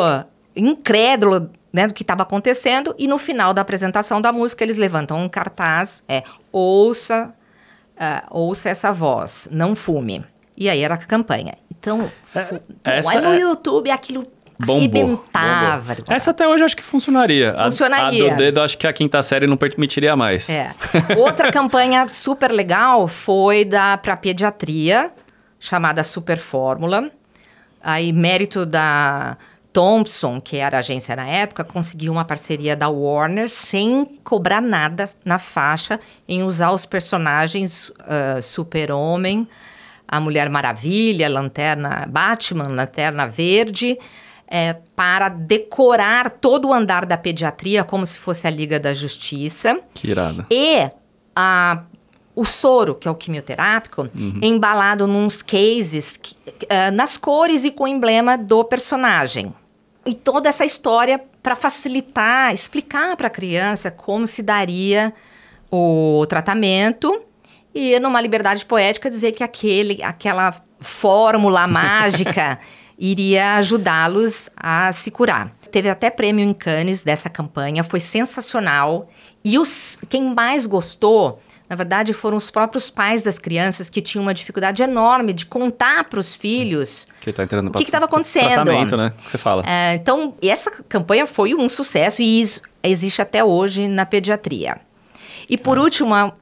incrédulo 0.54 1.50
né, 1.72 1.88
do 1.88 1.94
que 1.94 2.02
estava 2.02 2.22
acontecendo 2.22 2.94
e 2.98 3.08
no 3.08 3.18
final 3.18 3.52
da 3.52 3.62
apresentação 3.62 4.20
da 4.20 4.32
música 4.32 4.62
eles 4.62 4.76
levantam 4.76 5.18
um 5.18 5.28
cartaz, 5.28 6.04
é 6.08 6.22
ouça, 6.52 7.34
uh, 8.02 8.26
ouça 8.30 8.68
essa 8.68 8.92
voz, 8.92 9.48
não 9.50 9.76
fume. 9.76 10.24
E 10.56 10.68
aí 10.68 10.82
era 10.82 10.94
a 10.94 10.98
campanha. 10.98 11.54
Então, 11.70 12.10
é, 12.84 13.00
lá 13.02 13.20
no 13.20 13.32
é... 13.34 13.38
YouTube 13.38 13.90
aquilo 13.90 14.26
Bombou. 14.64 14.88
Bombou. 14.88 15.24
Essa 16.08 16.30
até 16.30 16.46
hoje 16.46 16.62
eu 16.62 16.66
acho 16.66 16.76
que 16.76 16.82
funcionaria. 16.82 17.54
Funcionaria. 17.64 18.24
A, 18.24 18.26
a 18.28 18.30
do 18.30 18.36
dedo 18.36 18.60
acho 18.60 18.78
que 18.78 18.86
a 18.86 18.92
quinta 18.92 19.20
série 19.22 19.46
não 19.46 19.56
permitiria 19.56 20.14
mais. 20.14 20.48
É. 20.48 20.70
Outra 21.18 21.50
campanha 21.50 22.06
super 22.08 22.52
legal 22.52 23.08
foi 23.08 23.64
da 23.64 23.96
para 23.96 24.16
pediatria, 24.16 25.10
chamada 25.58 26.04
Super 26.04 26.38
Fórmula. 26.38 27.10
Aí 27.82 28.12
mérito 28.12 28.64
da 28.64 29.36
Thompson, 29.72 30.40
que 30.40 30.56
era 30.56 30.76
a 30.76 30.80
agência 30.80 31.16
na 31.16 31.26
época, 31.26 31.64
conseguiu 31.64 32.12
uma 32.12 32.24
parceria 32.24 32.76
da 32.76 32.88
Warner 32.88 33.48
sem 33.48 34.04
cobrar 34.22 34.60
nada 34.60 35.08
na 35.24 35.38
faixa 35.38 35.98
em 36.28 36.42
usar 36.42 36.72
os 36.72 36.84
personagens 36.84 37.88
uh, 37.90 38.42
Super-Homem, 38.42 39.48
a 40.06 40.20
Mulher 40.20 40.50
Maravilha, 40.50 41.28
Lanterna 41.28 42.06
Batman, 42.08 42.68
Lanterna 42.68 43.26
Verde 43.26 43.98
é, 44.54 44.76
para 44.94 45.30
decorar 45.30 46.30
todo 46.30 46.68
o 46.68 46.74
andar 46.74 47.06
da 47.06 47.16
pediatria 47.16 47.82
como 47.82 48.04
se 48.04 48.18
fosse 48.18 48.46
a 48.46 48.50
Liga 48.50 48.78
da 48.78 48.92
Justiça. 48.92 49.80
Que. 50.50 50.54
E 50.54 50.90
a, 51.34 51.84
o 52.36 52.44
soro, 52.44 52.94
que 52.94 53.08
é 53.08 53.10
o 53.10 53.14
quimioterápico, 53.14 54.10
uhum. 54.14 54.40
embalado 54.42 55.06
nos 55.06 55.42
cases, 55.42 56.20
uh, 56.46 56.92
nas 56.92 57.16
cores 57.16 57.64
e 57.64 57.70
com 57.70 57.84
o 57.84 57.88
emblema 57.88 58.36
do 58.36 58.62
personagem. 58.62 59.50
E 60.04 60.14
toda 60.14 60.48
essa 60.48 60.64
história 60.64 61.22
para 61.42 61.54
facilitar, 61.54 62.52
explicar 62.52 63.16
para 63.16 63.28
a 63.28 63.30
criança 63.30 63.90
como 63.90 64.26
se 64.26 64.42
daria 64.42 65.12
o 65.70 66.24
tratamento 66.28 67.22
e 67.74 67.98
numa 67.98 68.20
liberdade 68.20 68.64
poética 68.64 69.08
dizer 69.08 69.32
que 69.32 69.42
aquele, 69.42 70.02
aquela 70.02 70.54
fórmula 70.80 71.66
mágica 71.66 72.58
iria 72.98 73.54
ajudá-los 73.56 74.50
a 74.56 74.92
se 74.92 75.10
curar. 75.10 75.52
Teve 75.70 75.88
até 75.88 76.10
prêmio 76.10 76.44
em 76.44 76.52
Cannes 76.52 77.02
dessa 77.02 77.30
campanha, 77.30 77.82
foi 77.82 77.98
sensacional. 77.98 79.08
E 79.42 79.58
os, 79.58 79.98
quem 80.08 80.34
mais 80.34 80.66
gostou, 80.66 81.40
na 81.72 81.76
verdade, 81.76 82.12
foram 82.12 82.36
os 82.36 82.50
próprios 82.50 82.90
pais 82.90 83.22
das 83.22 83.38
crianças 83.38 83.88
que 83.88 84.02
tinham 84.02 84.22
uma 84.22 84.34
dificuldade 84.34 84.82
enorme 84.82 85.32
de 85.32 85.46
contar 85.46 86.04
para 86.04 86.20
os 86.20 86.36
filhos 86.36 87.06
que 87.18 87.32
tá 87.32 87.44
entrando 87.44 87.68
o 87.68 87.72
que 87.72 87.82
estava 87.84 88.04
acontecendo. 88.04 88.62
Tratamento, 88.62 88.94
né? 88.94 89.14
Que 89.24 89.30
você 89.30 89.38
fala. 89.38 89.64
É, 89.66 89.94
então, 89.94 90.34
essa 90.42 90.70
campanha 90.86 91.24
foi 91.24 91.54
um 91.54 91.66
sucesso 91.70 92.20
e 92.20 92.42
isso 92.42 92.60
existe 92.82 93.22
até 93.22 93.42
hoje 93.42 93.88
na 93.88 94.04
pediatria. 94.04 94.82
E 95.48 95.56
por 95.56 95.78
último, 95.78 96.14
a, 96.14 96.34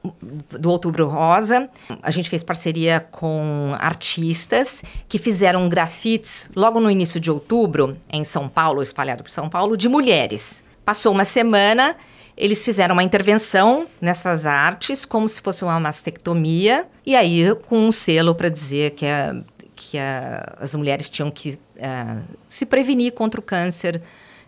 do 0.49 0.69
Outubro 0.69 1.07
Rosa, 1.07 1.69
a 2.03 2.11
gente 2.11 2.29
fez 2.29 2.43
parceria 2.43 2.99
com 2.99 3.73
artistas 3.79 4.83
que 5.07 5.17
fizeram 5.17 5.69
grafites 5.69 6.49
logo 6.53 6.81
no 6.81 6.91
início 6.91 7.21
de 7.21 7.31
outubro, 7.31 7.95
em 8.11 8.25
São 8.25 8.49
Paulo, 8.49 8.83
espalhado 8.83 9.23
por 9.23 9.31
São 9.31 9.47
Paulo, 9.47 9.77
de 9.77 9.87
mulheres. 9.87 10.61
Passou 10.83 11.13
uma 11.13 11.23
semana, 11.23 11.95
eles 12.41 12.65
fizeram 12.65 12.93
uma 12.93 13.03
intervenção 13.03 13.87
nessas 14.01 14.47
artes, 14.47 15.05
como 15.05 15.29
se 15.29 15.39
fosse 15.39 15.63
uma 15.63 15.79
mastectomia, 15.79 16.87
e 17.05 17.15
aí 17.15 17.53
com 17.67 17.77
um 17.77 17.91
selo 17.91 18.33
para 18.33 18.49
dizer 18.49 18.91
que, 18.95 19.05
a, 19.05 19.35
que 19.75 19.95
a, 19.99 20.57
as 20.59 20.73
mulheres 20.73 21.07
tinham 21.07 21.29
que 21.29 21.51
uh, 21.51 22.21
se 22.47 22.65
prevenir 22.65 23.13
contra 23.13 23.39
o 23.39 23.43
câncer 23.43 24.01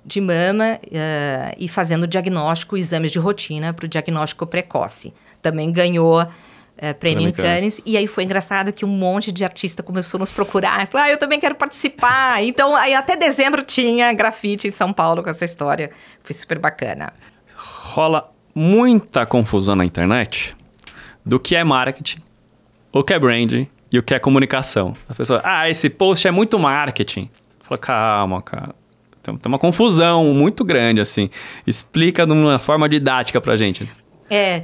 de 0.04 0.20
mama 0.20 0.80
uh, 0.84 1.56
e 1.56 1.68
fazendo 1.68 2.08
diagnóstico, 2.08 2.76
exames 2.76 3.12
de 3.12 3.20
rotina 3.20 3.72
para 3.76 3.86
o 3.86 3.88
diagnóstico 3.88 4.48
precoce. 4.48 5.14
Também 5.40 5.72
ganhou 5.72 6.24
uh, 6.24 6.96
prêmio 7.00 7.30
em 7.30 7.32
Cannes. 7.32 7.80
E 7.86 7.96
aí 7.96 8.08
foi 8.08 8.24
engraçado 8.24 8.74
que 8.74 8.84
um 8.84 8.90
monte 8.90 9.32
de 9.32 9.44
artista 9.44 9.84
começou 9.84 10.18
a 10.18 10.22
nos 10.22 10.32
procurar. 10.32 10.88
Falou, 10.88 11.06
ah, 11.06 11.12
eu 11.12 11.18
também 11.18 11.40
quero 11.40 11.54
participar. 11.54 12.44
então, 12.44 12.76
aí 12.76 12.96
até 12.96 13.16
dezembro 13.16 13.62
tinha 13.62 14.12
grafite 14.14 14.68
em 14.68 14.72
São 14.72 14.92
Paulo 14.92 15.22
com 15.22 15.30
essa 15.30 15.46
história. 15.46 15.92
Foi 16.24 16.34
super 16.34 16.58
bacana. 16.58 17.14
Rola 17.84 18.32
muita 18.56 19.26
confusão 19.26 19.76
na 19.76 19.84
internet 19.84 20.56
do 21.26 21.40
que 21.40 21.56
é 21.56 21.64
marketing, 21.64 22.22
o 22.92 23.04
que 23.04 23.14
é 23.14 23.20
branding 23.20 23.68
e 23.92 24.00
o 24.00 24.04
que 24.04 24.14
é 24.14 24.20
comunicação. 24.20 24.96
A 25.08 25.14
pessoa, 25.14 25.42
ah, 25.44 25.70
esse 25.70 25.90
post 25.90 26.28
é 26.28 26.32
muito 26.32 26.58
marketing. 26.58 27.30
Fala, 27.62 27.78
calma, 27.78 28.42
cara 28.42 28.74
tem, 29.24 29.40
uma 29.46 29.60
confusão 29.60 30.26
muito 30.34 30.66
grande, 30.66 31.00
assim. 31.00 31.30
Explica 31.66 32.26
de 32.26 32.34
uma 32.34 32.58
forma 32.58 32.90
didática 32.90 33.40
pra 33.40 33.56
gente. 33.56 33.90
É. 34.34 34.64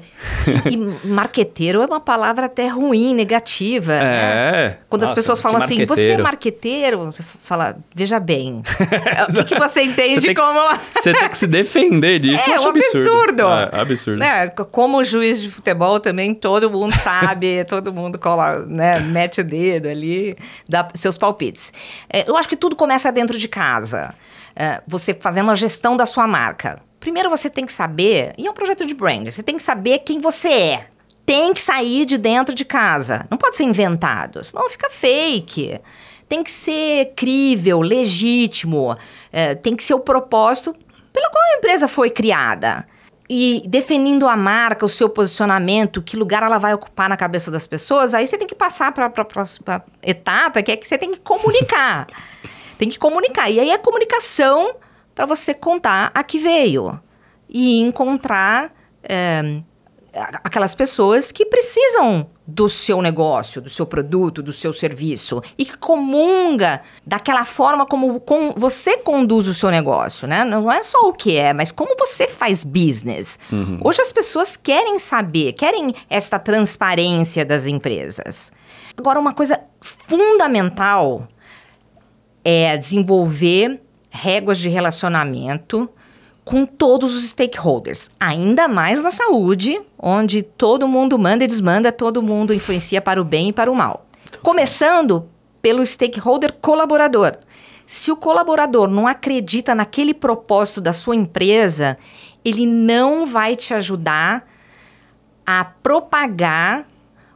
E 0.69 1.07
marqueteiro 1.07 1.81
é 1.81 1.85
uma 1.85 1.99
palavra 1.99 2.47
até 2.47 2.67
ruim, 2.67 3.13
negativa. 3.13 3.93
É. 3.93 4.01
Né? 4.01 4.77
Quando 4.89 5.01
Nossa, 5.01 5.13
as 5.13 5.19
pessoas 5.19 5.41
falam 5.41 5.61
assim, 5.61 5.85
você 5.85 6.11
é 6.11 6.17
marqueteiro, 6.17 7.05
você 7.05 7.23
fala, 7.43 7.77
veja 7.93 8.19
bem. 8.19 8.63
o 9.29 9.33
que, 9.33 9.43
que, 9.43 9.59
você 9.59 9.83
entende 9.83 10.21
você 10.21 10.33
como. 10.33 10.59
Que, 10.69 11.01
você 11.01 11.13
tem 11.13 11.29
que 11.29 11.37
se 11.37 11.47
defender 11.47 12.19
disso. 12.19 12.49
É, 12.49 12.53
é 12.53 12.59
um 12.59 12.67
absurdo. 12.67 13.43
É, 13.43 13.69
absurdo. 13.79 14.23
É, 14.23 14.49
como 14.49 15.03
juiz 15.03 15.41
de 15.41 15.51
futebol 15.51 15.99
também, 15.99 16.33
todo 16.33 16.69
mundo 16.69 16.95
sabe, 16.95 17.63
todo 17.69 17.93
mundo 17.93 18.17
cola, 18.17 18.65
né, 18.65 18.99
mete 18.99 19.41
o 19.41 19.43
dedo 19.43 19.87
ali, 19.87 20.35
dá 20.67 20.87
seus 20.95 21.17
palpites. 21.17 21.71
É, 22.11 22.27
eu 22.27 22.35
acho 22.35 22.49
que 22.49 22.55
tudo 22.55 22.75
começa 22.75 23.11
dentro 23.11 23.37
de 23.37 23.47
casa. 23.47 24.15
É, 24.55 24.81
você 24.87 25.13
fazendo 25.13 25.51
a 25.51 25.55
gestão 25.55 25.95
da 25.95 26.05
sua 26.05 26.27
marca. 26.27 26.88
Primeiro 27.09 27.27
você 27.27 27.49
tem 27.49 27.65
que 27.65 27.73
saber, 27.73 28.35
e 28.37 28.45
é 28.45 28.51
um 28.51 28.53
projeto 28.53 28.85
de 28.85 28.93
brand, 28.93 29.27
você 29.27 29.41
tem 29.41 29.57
que 29.57 29.63
saber 29.63 29.97
quem 30.05 30.19
você 30.19 30.49
é. 30.49 30.85
Tem 31.25 31.51
que 31.55 31.59
sair 31.59 32.05
de 32.05 32.19
dentro 32.19 32.53
de 32.53 32.63
casa. 32.63 33.25
Não 33.31 33.37
pode 33.37 33.57
ser 33.57 33.63
inventado, 33.63 34.43
senão 34.43 34.69
fica 34.69 34.91
fake. 34.91 35.81
Tem 36.27 36.43
que 36.43 36.51
ser 36.51 37.13
crível, 37.15 37.81
legítimo. 37.81 38.95
É, 39.31 39.55
tem 39.55 39.75
que 39.75 39.83
ser 39.83 39.95
o 39.95 39.99
propósito 39.99 40.71
pelo 41.11 41.31
qual 41.31 41.43
a 41.45 41.57
empresa 41.57 41.87
foi 41.87 42.11
criada. 42.11 42.87
E 43.27 43.63
definindo 43.65 44.27
a 44.27 44.37
marca, 44.37 44.85
o 44.85 44.89
seu 44.89 45.09
posicionamento, 45.09 46.03
que 46.03 46.15
lugar 46.15 46.43
ela 46.43 46.59
vai 46.59 46.75
ocupar 46.75 47.09
na 47.09 47.17
cabeça 47.17 47.49
das 47.49 47.65
pessoas, 47.65 48.13
aí 48.13 48.27
você 48.27 48.37
tem 48.37 48.47
que 48.47 48.53
passar 48.53 48.91
para 48.91 49.07
a 49.07 49.25
próxima 49.25 49.83
etapa, 50.03 50.61
que 50.61 50.71
é 50.71 50.77
que 50.77 50.87
você 50.87 50.99
tem 50.99 51.11
que 51.11 51.21
comunicar. 51.21 52.05
tem 52.77 52.87
que 52.87 52.99
comunicar. 52.99 53.49
E 53.49 53.59
aí 53.59 53.71
é 53.71 53.79
comunicação 53.79 54.75
para 55.19 55.25
você 55.25 55.53
contar 55.53 56.11
a 56.13 56.23
que 56.23 56.39
veio 56.39 56.97
e 57.49 57.81
encontrar 57.81 58.73
é, 59.03 59.61
aquelas 60.45 60.73
pessoas 60.73 61.29
que 61.29 61.45
precisam 61.45 62.29
do 62.47 62.69
seu 62.69 63.01
negócio, 63.01 63.61
do 63.61 63.69
seu 63.69 63.85
produto, 63.85 64.41
do 64.41 64.53
seu 64.53 64.71
serviço 64.71 65.41
e 65.57 65.65
que 65.65 65.75
comunga 65.75 66.81
daquela 67.05 67.43
forma 67.43 67.85
como 67.85 68.21
com, 68.21 68.53
você 68.55 68.95
conduz 68.99 69.49
o 69.49 69.53
seu 69.53 69.69
negócio, 69.69 70.25
né? 70.25 70.45
Não 70.45 70.71
é 70.71 70.81
só 70.83 71.09
o 71.09 71.11
que 71.11 71.35
é, 71.35 71.51
mas 71.51 71.69
como 71.69 71.97
você 71.99 72.25
faz 72.25 72.63
business. 72.63 73.37
Uhum. 73.51 73.77
Hoje 73.83 74.01
as 74.01 74.13
pessoas 74.13 74.55
querem 74.55 74.97
saber, 74.99 75.51
querem 75.51 75.93
esta 76.09 76.39
transparência 76.39 77.43
das 77.43 77.67
empresas. 77.67 78.53
Agora, 78.95 79.19
uma 79.19 79.33
coisa 79.33 79.59
fundamental 79.81 81.27
é 82.41 82.77
desenvolver 82.77 83.81
réguas 84.09 84.57
de 84.57 84.69
relacionamento 84.69 85.89
com 86.43 86.65
todos 86.65 87.15
os 87.15 87.29
stakeholders, 87.29 88.09
ainda 88.19 88.67
mais 88.67 89.01
na 89.01 89.11
saúde, 89.11 89.79
onde 89.97 90.41
todo 90.41 90.87
mundo 90.87 91.19
manda 91.19 91.43
e 91.43 91.47
desmanda, 91.47 91.91
todo 91.91 92.23
mundo 92.23 92.53
influencia 92.53 93.01
para 93.01 93.21
o 93.21 93.23
bem 93.23 93.49
e 93.49 93.53
para 93.53 93.71
o 93.71 93.75
mal. 93.75 94.07
Começando 94.41 95.29
pelo 95.61 95.85
stakeholder 95.85 96.53
colaborador. 96.53 97.37
Se 97.85 98.11
o 98.11 98.15
colaborador 98.15 98.87
não 98.87 99.05
acredita 99.05 99.75
naquele 99.75 100.13
propósito 100.13 100.81
da 100.81 100.93
sua 100.93 101.15
empresa, 101.15 101.97
ele 102.43 102.65
não 102.65 103.25
vai 103.25 103.55
te 103.55 103.73
ajudar 103.73 104.47
a 105.45 105.65
propagar 105.65 106.87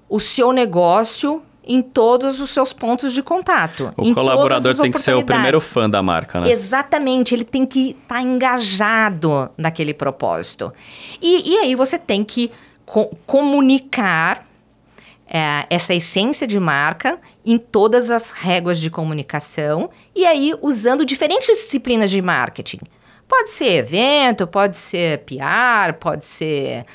o 0.07 0.19
seu 0.19 0.51
negócio 0.51 1.43
em 1.65 1.81
todos 1.81 2.39
os 2.39 2.49
seus 2.49 2.73
pontos 2.73 3.13
de 3.13 3.23
contato. 3.23 3.93
O 3.97 4.13
colaborador 4.13 4.75
tem 4.75 4.91
que 4.91 4.99
ser 4.99 5.15
o 5.15 5.23
primeiro 5.23 5.59
fã 5.59 5.89
da 5.89 6.01
marca, 6.01 6.41
né? 6.41 6.51
Exatamente, 6.51 7.33
ele 7.33 7.45
tem 7.45 7.65
que 7.65 7.91
estar 7.91 8.15
tá 8.15 8.21
engajado 8.21 9.49
naquele 9.57 9.93
propósito. 9.93 10.73
E, 11.21 11.53
e 11.53 11.57
aí 11.59 11.75
você 11.75 11.97
tem 11.97 12.23
que 12.23 12.51
co 12.85 13.15
comunicar 13.25 14.45
é, 15.27 15.65
essa 15.69 15.93
essência 15.93 16.45
de 16.45 16.59
marca 16.59 17.19
em 17.45 17.57
todas 17.57 18.09
as 18.09 18.31
réguas 18.31 18.79
de 18.79 18.89
comunicação 18.89 19.89
e 20.15 20.25
aí 20.25 20.53
usando 20.61 21.05
diferentes 21.05 21.47
disciplinas 21.47 22.11
de 22.11 22.21
marketing. 22.21 22.79
Pode 23.27 23.49
ser 23.49 23.77
evento, 23.77 24.45
pode 24.45 24.77
ser 24.77 25.19
PR, 25.19 25.93
pode 25.99 26.25
ser 26.25 26.85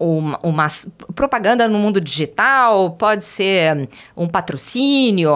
um, 0.00 0.34
uma, 0.42 0.68
propaganda 1.14 1.68
no 1.68 1.78
mundo 1.78 2.00
digital, 2.00 2.92
pode 2.92 3.24
ser 3.24 3.88
um 4.16 4.26
patrocínio. 4.26 5.32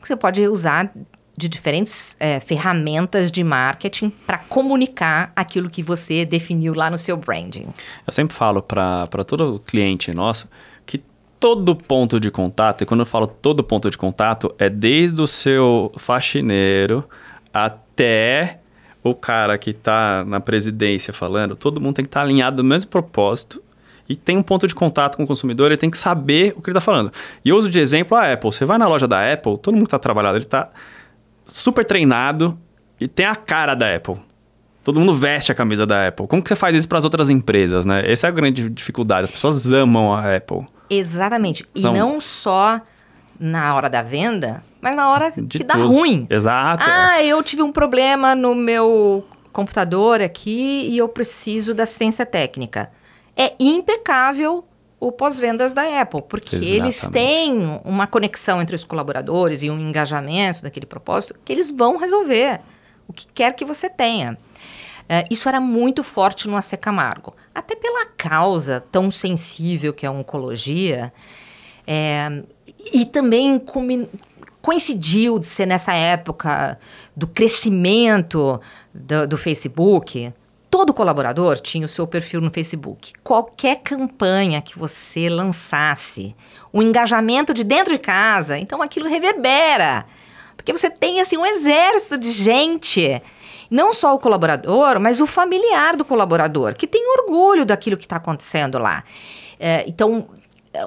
Você 0.00 0.16
pode 0.16 0.46
usar 0.48 0.92
de 1.36 1.48
diferentes 1.48 2.16
é, 2.20 2.38
ferramentas 2.38 3.30
de 3.30 3.42
marketing 3.42 4.10
para 4.10 4.36
comunicar 4.38 5.32
aquilo 5.34 5.70
que 5.70 5.82
você 5.82 6.26
definiu 6.26 6.74
lá 6.74 6.90
no 6.90 6.98
seu 6.98 7.16
branding. 7.16 7.66
Eu 8.06 8.12
sempre 8.12 8.36
falo 8.36 8.62
para 8.62 9.06
todo 9.26 9.58
cliente 9.60 10.12
nosso 10.12 10.48
que 10.84 11.02
todo 11.38 11.74
ponto 11.74 12.20
de 12.20 12.30
contato, 12.30 12.82
e 12.82 12.86
quando 12.86 13.00
eu 13.00 13.06
falo 13.06 13.26
todo 13.26 13.64
ponto 13.64 13.90
de 13.90 13.96
contato, 13.96 14.54
é 14.58 14.68
desde 14.68 15.22
o 15.22 15.26
seu 15.26 15.90
faxineiro 15.96 17.04
até 17.54 18.59
o 19.02 19.14
cara 19.14 19.56
que 19.56 19.70
está 19.70 20.24
na 20.26 20.40
presidência 20.40 21.12
falando, 21.12 21.56
todo 21.56 21.80
mundo 21.80 21.96
tem 21.96 22.04
que 22.04 22.08
estar 22.08 22.20
tá 22.20 22.26
alinhado 22.26 22.62
no 22.62 22.68
mesmo 22.68 22.90
propósito 22.90 23.62
e 24.08 24.16
tem 24.16 24.36
um 24.36 24.42
ponto 24.42 24.66
de 24.66 24.74
contato 24.74 25.16
com 25.16 25.22
o 25.22 25.26
consumidor, 25.26 25.66
ele 25.70 25.76
tem 25.76 25.88
que 25.88 25.96
saber 25.96 26.52
o 26.56 26.60
que 26.60 26.68
ele 26.68 26.76
está 26.76 26.80
falando. 26.80 27.12
E 27.44 27.48
eu 27.48 27.56
uso 27.56 27.70
de 27.70 27.78
exemplo 27.78 28.16
a 28.16 28.32
Apple. 28.32 28.52
Você 28.52 28.64
vai 28.64 28.76
na 28.76 28.88
loja 28.88 29.06
da 29.06 29.32
Apple, 29.32 29.56
todo 29.58 29.74
mundo 29.74 29.84
que 29.84 29.88
está 29.88 30.00
trabalhando, 30.00 30.34
ele 30.34 30.44
está 30.44 30.68
super 31.46 31.84
treinado 31.84 32.58
e 32.98 33.06
tem 33.06 33.24
a 33.24 33.36
cara 33.36 33.74
da 33.74 33.94
Apple. 33.94 34.16
Todo 34.82 34.98
mundo 34.98 35.14
veste 35.14 35.52
a 35.52 35.54
camisa 35.54 35.86
da 35.86 36.08
Apple. 36.08 36.26
Como 36.26 36.42
que 36.42 36.48
você 36.48 36.56
faz 36.56 36.74
isso 36.74 36.88
para 36.88 36.98
as 36.98 37.04
outras 37.04 37.30
empresas, 37.30 37.86
né? 37.86 38.10
Essa 38.10 38.26
é 38.26 38.28
a 38.28 38.32
grande 38.32 38.68
dificuldade. 38.68 39.24
As 39.24 39.30
pessoas 39.30 39.72
amam 39.72 40.12
a 40.12 40.34
Apple. 40.36 40.66
Exatamente. 40.88 41.64
E 41.74 41.82
não 41.82 42.20
só 42.20 42.80
na 43.38 43.74
hora 43.74 43.88
da 43.88 44.02
venda, 44.02 44.62
mas 44.80 44.96
na 44.96 45.10
hora 45.10 45.32
de 45.36 45.58
que 45.58 45.64
dá 45.64 45.74
ruim. 45.74 46.26
Exato. 46.30 46.84
Ah, 46.88 47.22
eu 47.22 47.42
tive 47.42 47.62
um 47.62 47.72
problema 47.72 48.34
no 48.34 48.54
meu 48.54 49.24
computador 49.52 50.20
aqui 50.20 50.88
e 50.88 50.98
eu 50.98 51.08
preciso 51.08 51.74
da 51.74 51.82
assistência 51.82 52.24
técnica. 52.24 52.90
É 53.36 53.54
impecável 53.58 54.64
o 54.98 55.10
pós-vendas 55.10 55.72
da 55.72 56.00
Apple, 56.00 56.22
porque 56.28 56.56
Exatamente. 56.56 56.80
eles 56.80 57.08
têm 57.08 57.80
uma 57.84 58.06
conexão 58.06 58.60
entre 58.60 58.76
os 58.76 58.84
colaboradores 58.84 59.62
e 59.62 59.70
um 59.70 59.80
engajamento 59.80 60.62
daquele 60.62 60.86
propósito 60.86 61.34
que 61.44 61.52
eles 61.52 61.70
vão 61.70 61.96
resolver. 61.96 62.60
o 63.08 63.12
que 63.12 63.26
quer 63.26 63.54
que 63.54 63.64
você 63.64 63.88
tenha. 63.90 64.38
É, 65.08 65.24
isso 65.28 65.48
era 65.48 65.60
muito 65.60 66.04
forte 66.04 66.46
no 66.46 66.56
AC 66.56 66.76
Camargo. 66.80 67.34
Até 67.52 67.74
pela 67.74 68.06
causa 68.06 68.80
tão 68.92 69.10
sensível 69.10 69.92
que 69.92 70.06
é 70.06 70.08
a 70.08 70.12
oncologia. 70.12 71.12
É, 71.84 72.44
e 72.92 73.04
também 73.04 73.58
coincidiu 74.60 75.38
de 75.38 75.46
ser 75.46 75.66
nessa 75.66 75.92
época 75.92 76.78
do 77.16 77.26
crescimento 77.26 78.60
do, 78.92 79.26
do 79.26 79.38
Facebook. 79.38 80.32
Todo 80.70 80.94
colaborador 80.94 81.58
tinha 81.58 81.84
o 81.84 81.88
seu 81.88 82.06
perfil 82.06 82.40
no 82.40 82.50
Facebook. 82.50 83.12
Qualquer 83.24 83.76
campanha 83.76 84.62
que 84.62 84.78
você 84.78 85.28
lançasse, 85.28 86.34
o 86.72 86.82
engajamento 86.82 87.52
de 87.52 87.64
dentro 87.64 87.92
de 87.92 87.98
casa, 87.98 88.58
então 88.58 88.80
aquilo 88.80 89.08
reverbera. 89.08 90.06
Porque 90.56 90.72
você 90.72 90.90
tem 90.90 91.20
assim 91.20 91.36
um 91.36 91.46
exército 91.46 92.18
de 92.18 92.30
gente, 92.30 93.20
não 93.70 93.92
só 93.92 94.14
o 94.14 94.18
colaborador, 94.18 95.00
mas 95.00 95.20
o 95.20 95.26
familiar 95.26 95.96
do 95.96 96.04
colaborador, 96.04 96.74
que 96.74 96.86
tem 96.86 97.02
orgulho 97.18 97.64
daquilo 97.64 97.96
que 97.96 98.04
está 98.04 98.16
acontecendo 98.16 98.78
lá. 98.78 99.02
É, 99.58 99.84
então, 99.88 100.28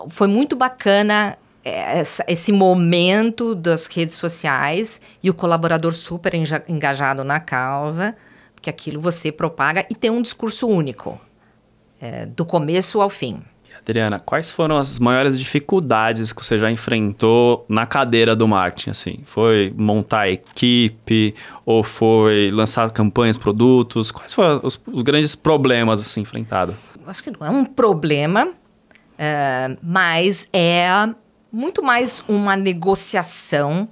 foi 0.09 0.27
muito 0.27 0.55
bacana 0.55 1.37
é, 1.63 2.01
esse 2.27 2.51
momento 2.51 3.55
das 3.55 3.87
redes 3.87 4.15
sociais 4.15 5.01
e 5.21 5.29
o 5.29 5.33
colaborador 5.33 5.93
super 5.93 6.33
engajado 6.67 7.23
na 7.23 7.39
causa, 7.39 8.15
porque 8.53 8.69
aquilo 8.69 9.01
você 9.01 9.31
propaga 9.31 9.85
e 9.89 9.95
tem 9.95 10.11
um 10.11 10.21
discurso 10.21 10.67
único, 10.67 11.19
é, 12.01 12.25
do 12.25 12.45
começo 12.45 13.01
ao 13.01 13.09
fim. 13.09 13.41
Adriana, 13.79 14.19
quais 14.19 14.49
foram 14.49 14.77
as 14.77 14.97
maiores 14.97 15.37
dificuldades 15.37 16.31
que 16.31 16.45
você 16.45 16.57
já 16.57 16.71
enfrentou 16.71 17.65
na 17.67 17.85
cadeira 17.85 18.35
do 18.35 18.47
marketing? 18.47 18.91
Assim, 18.91 19.19
foi 19.25 19.71
montar 19.75 20.29
equipe 20.29 21.35
ou 21.65 21.83
foi 21.83 22.49
lançar 22.51 22.89
campanhas, 22.91 23.37
produtos? 23.37 24.09
Quais 24.09 24.33
foram 24.33 24.61
os, 24.63 24.79
os 24.87 25.01
grandes 25.01 25.35
problemas 25.35 25.99
assim 25.99 26.21
enfrentados? 26.21 26.75
Acho 27.05 27.23
que 27.23 27.31
não 27.31 27.45
é 27.45 27.49
um 27.49 27.65
problema, 27.65 28.53
é, 29.17 29.75
mas 29.81 30.47
é 30.53 30.87
muito 31.53 31.83
mais 31.83 32.23
uma 32.27 32.57
negociação 32.57 33.87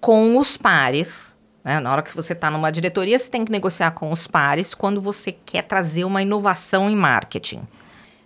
com 0.00 0.38
os 0.38 0.56
pares. 0.56 1.36
Né? 1.64 1.80
Na 1.80 1.90
hora 1.90 2.00
que 2.00 2.14
você 2.14 2.32
está 2.32 2.48
numa 2.48 2.70
diretoria, 2.70 3.18
você 3.18 3.28
tem 3.28 3.44
que 3.44 3.50
negociar 3.50 3.90
com 3.90 4.12
os 4.12 4.28
pares 4.28 4.72
quando 4.72 5.00
você 5.00 5.32
quer 5.32 5.62
trazer 5.62 6.04
uma 6.04 6.22
inovação 6.22 6.88
em 6.88 6.94
marketing. 6.94 7.66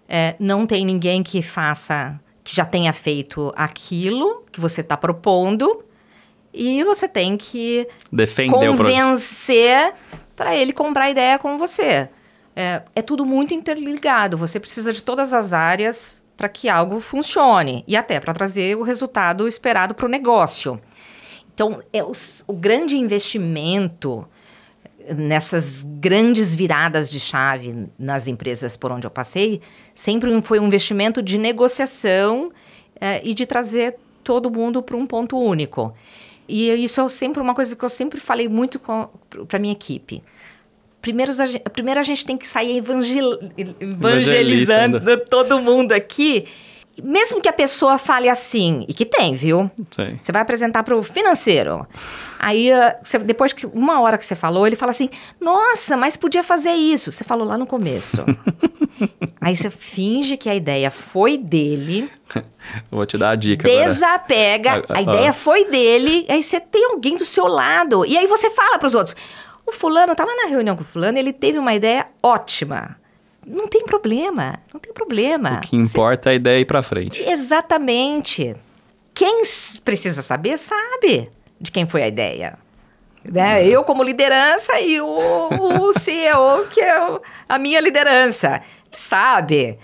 É, 0.07 0.37
não 0.39 0.67
tem 0.67 0.85
ninguém 0.85 1.23
que 1.23 1.41
faça, 1.41 2.21
que 2.45 2.55
já 2.55 2.67
tenha 2.67 2.93
feito 2.93 3.51
aquilo 3.57 4.45
que 4.53 4.61
você 4.61 4.83
está 4.83 4.97
propondo, 4.97 5.83
e 6.53 6.85
você 6.85 7.09
tem 7.09 7.37
que 7.37 7.89
Defender 8.13 8.53
convencer 8.53 9.95
para 10.35 10.55
ele 10.55 10.73
comprar 10.73 11.11
ideia 11.11 11.39
com 11.39 11.57
você. 11.59 12.09
É, 12.55 12.83
é 12.95 13.03
tudo 13.03 13.25
muito 13.27 13.53
interligado. 13.53 14.37
Você 14.37 14.61
precisa 14.61 14.93
de 14.93 15.03
todas 15.03 15.33
as 15.33 15.53
áreas 15.53 16.25
para 16.37 16.49
que 16.49 16.69
algo 16.69 17.01
funcione 17.01 17.85
e 17.87 17.97
até 17.97 18.21
para 18.21 18.35
trazer 18.35 18.77
o 18.77 18.83
resultado 18.83 19.49
esperado 19.49 19.95
para 19.95 20.07
o 20.07 20.09
negócio. 20.09 20.81
Então, 21.55 21.83
é 21.93 22.03
o, 22.03 22.13
o 22.47 22.53
grande 22.53 22.97
investimento 22.97 24.29
nessas 25.15 25.85
grandes 25.85 26.55
viradas 26.55 27.11
de 27.11 27.21
chave 27.21 27.89
nas 27.99 28.27
empresas 28.27 28.77
por 28.77 28.91
onde 28.91 29.07
eu 29.07 29.11
passei, 29.11 29.61
sempre 29.95 30.43
foi 30.43 30.59
um 30.59 30.67
investimento 30.67 31.23
de 31.23 31.39
negociação 31.39 32.51
é, 33.01 33.21
e 33.25 33.35
de 33.35 33.47
trazer 33.47 33.97
todo 34.25 34.51
mundo 34.51 34.83
para 34.83 34.97
um 34.97 35.07
ponto 35.07 35.39
único. 35.39 35.95
E 36.49 36.71
isso 36.73 37.01
é 37.01 37.09
sempre 37.09 37.41
uma 37.41 37.55
coisa 37.55 37.75
que 37.75 37.85
eu 37.85 37.89
sempre 37.89 38.21
falei 38.21 38.49
muito 38.49 38.81
para 39.49 39.59
minha 39.59 39.73
equipe. 39.73 40.23
Primeiro 41.07 41.31
a, 41.31 41.71
primeiro 41.71 42.01
a 42.01 42.03
gente 42.03 42.27
tem 42.27 42.37
que 42.37 42.45
sair 42.45 42.79
evangel, 42.79 43.39
evangelizando 43.79 45.01
todo 45.31 45.61
mundo 45.61 45.93
aqui. 45.93 46.45
Mesmo 47.01 47.41
que 47.41 47.49
a 47.49 47.53
pessoa 47.53 47.97
fale 47.97 48.29
assim, 48.29 48.85
e 48.89 48.95
que 48.95 49.05
tem, 49.05 49.35
viu? 49.35 49.71
Sim. 49.91 50.19
Você 50.21 50.33
vai 50.33 50.43
apresentar 50.43 50.83
para 50.83 50.97
o 50.97 51.03
financeiro. 51.05 51.87
Aí, 52.41 52.73
ah, 52.73 52.99
você, 53.01 53.19
depois 53.21 53.53
que 53.53 53.67
uma 53.67 54.01
hora 54.01 54.19
que 54.19 54.25
você 54.25 54.35
falou, 54.35 54.67
ele 54.67 54.75
fala 54.75 54.91
assim: 54.91 55.09
Nossa, 55.41 55.97
mas 55.97 56.17
podia 56.17 56.43
fazer 56.43 56.73
isso. 56.73 57.13
Você 57.13 57.23
falou 57.23 57.47
lá 57.47 57.57
no 57.57 57.67
começo. 57.67 58.25
Aí 59.41 59.57
você 59.57 59.71
finge 59.71 60.37
que 60.37 60.49
a 60.49 60.55
ideia 60.57 60.91
foi 60.91 61.39
dele. 61.39 62.11
Vou 62.91 63.07
te 63.07 63.17
dar 63.17 63.31
a 63.31 63.37
dica. 63.37 63.69
Desapega, 63.69 64.73
agora. 64.73 64.87
a, 64.89 64.95
a, 64.95 64.99
a 64.99 65.03
ideia 65.03 65.33
foi 65.33 65.67
dele. 65.67 66.27
Aí 66.29 66.43
você 66.43 66.59
tem 66.59 66.87
alguém 66.87 67.17
do 67.17 67.25
seu 67.25 67.47
lado. 67.47 68.05
E 68.05 68.19
aí 68.19 68.27
você 68.27 68.51
fala 68.51 68.79
para 68.79 68.87
os 68.87 68.95
outros: 68.95 69.15
o 69.67 69.73
fulano, 69.73 70.13
estava 70.13 70.33
na 70.35 70.47
reunião 70.47 70.77
com 70.77 70.83
o 70.83 70.87
fulano, 70.87 71.19
ele 71.19 71.33
teve 71.33 71.59
uma 71.59 71.75
ideia 71.75 72.07
ótima. 72.23 72.97
Não 73.45 73.67
tem 73.67 73.85
problema, 73.85 74.59
não 74.73 74.81
tem 74.81 74.93
problema. 74.93 75.59
O 75.59 75.61
que 75.61 75.77
importa 75.77 76.25
Você... 76.25 76.29
é 76.29 76.33
a 76.33 76.35
ideia 76.37 76.61
ir 76.61 76.65
para 76.65 76.83
frente. 76.83 77.23
Exatamente. 77.23 78.57
Quem 79.13 79.43
precisa 79.85 80.23
saber, 80.23 80.57
sabe 80.59 81.31
de 81.61 81.73
quem 81.73 81.87
foi 81.87 82.03
a 82.03 82.09
ideia. 82.09 82.59
Né? 83.25 83.65
É. 83.65 83.69
Eu 83.69 83.83
como 83.83 84.03
liderança 84.03 84.79
e 84.81 85.01
o, 85.01 85.07
o 85.09 85.93
CEO, 85.99 86.67
que 86.73 86.81
é 86.81 87.21
a 87.49 87.59
minha 87.59 87.81
liderança. 87.81 88.63
Sabe? 88.93 89.79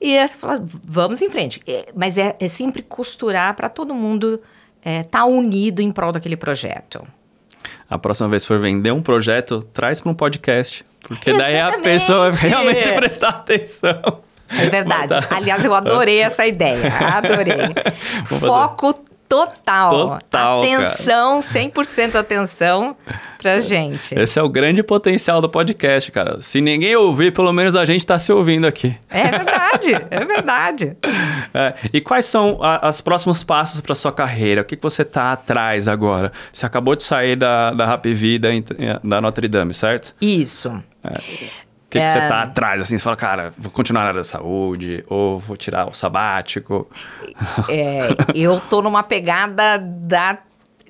E 0.00 0.16
é 0.16 0.28
falar, 0.28 0.60
vamos 0.62 1.22
em 1.22 1.30
frente. 1.30 1.60
É, 1.66 1.86
mas 1.94 2.18
é, 2.18 2.36
é 2.38 2.48
sempre 2.48 2.82
costurar 2.82 3.54
para 3.54 3.68
todo 3.68 3.94
mundo 3.94 4.40
estar 4.78 4.90
é, 4.90 5.02
tá 5.02 5.24
unido 5.24 5.80
em 5.80 5.90
prol 5.90 6.12
daquele 6.12 6.36
projeto 6.36 7.06
a 7.88 7.98
próxima 7.98 8.28
vez 8.28 8.44
for 8.44 8.58
vender 8.58 8.92
um 8.92 9.02
projeto, 9.02 9.62
traz 9.72 10.00
para 10.00 10.10
um 10.10 10.14
podcast. 10.14 10.84
Porque 11.00 11.30
Exatamente. 11.30 11.52
daí 11.52 11.60
a 11.60 11.78
pessoa 11.80 12.30
vai 12.30 12.50
realmente 12.50 12.92
prestar 12.92 13.28
atenção. 13.28 14.22
É 14.50 14.68
verdade. 14.68 15.14
Aliás, 15.30 15.64
eu 15.64 15.74
adorei 15.74 16.20
essa 16.20 16.46
ideia. 16.46 16.92
Adorei. 16.98 17.56
Foco 18.26 18.94
total. 19.34 19.90
Total. 19.90 20.62
Atenção, 20.62 21.40
cara. 21.40 21.64
100% 21.70 22.14
atenção 22.14 22.96
pra 23.38 23.60
gente. 23.62 24.14
Esse 24.18 24.38
é 24.38 24.42
o 24.42 24.48
grande 24.48 24.82
potencial 24.82 25.40
do 25.40 25.48
podcast, 25.48 26.10
cara. 26.12 26.40
Se 26.40 26.60
ninguém 26.60 26.94
ouvir, 26.96 27.32
pelo 27.32 27.52
menos 27.52 27.76
a 27.76 27.84
gente 27.84 28.06
tá 28.06 28.18
se 28.18 28.32
ouvindo 28.32 28.66
aqui. 28.66 28.96
É 29.10 29.30
verdade, 29.30 29.94
é 30.10 30.24
verdade. 30.24 30.96
É, 31.56 31.72
e 31.92 32.00
quais 32.00 32.24
são 32.24 32.58
os 32.82 33.00
próximos 33.00 33.44
passos 33.44 33.80
para 33.80 33.94
sua 33.94 34.10
carreira? 34.10 34.62
O 34.62 34.64
que, 34.64 34.74
que 34.74 34.82
você 34.82 35.04
tá 35.04 35.32
atrás 35.32 35.86
agora? 35.86 36.32
Você 36.52 36.66
acabou 36.66 36.96
de 36.96 37.04
sair 37.04 37.36
da, 37.36 37.70
da 37.70 37.84
Happy 37.84 38.12
Vida 38.12 38.48
da 39.04 39.20
Notre 39.20 39.46
Dame, 39.46 39.72
certo? 39.72 40.16
Isso. 40.20 40.82
É 41.04 41.12
que, 41.94 41.98
é... 41.98 42.06
que 42.06 42.12
você 42.12 42.28
tá 42.28 42.42
atrás, 42.42 42.80
assim, 42.80 42.98
você 42.98 43.04
fala, 43.04 43.16
cara, 43.16 43.54
vou 43.56 43.70
continuar 43.70 44.02
na 44.02 44.08
área 44.08 44.20
da 44.20 44.24
saúde, 44.24 45.04
ou 45.08 45.38
vou 45.38 45.56
tirar 45.56 45.88
o 45.88 45.94
sabático? 45.94 46.88
É, 47.68 48.08
eu 48.34 48.60
tô 48.60 48.82
numa 48.82 49.02
pegada 49.02 49.78
da, 49.78 50.38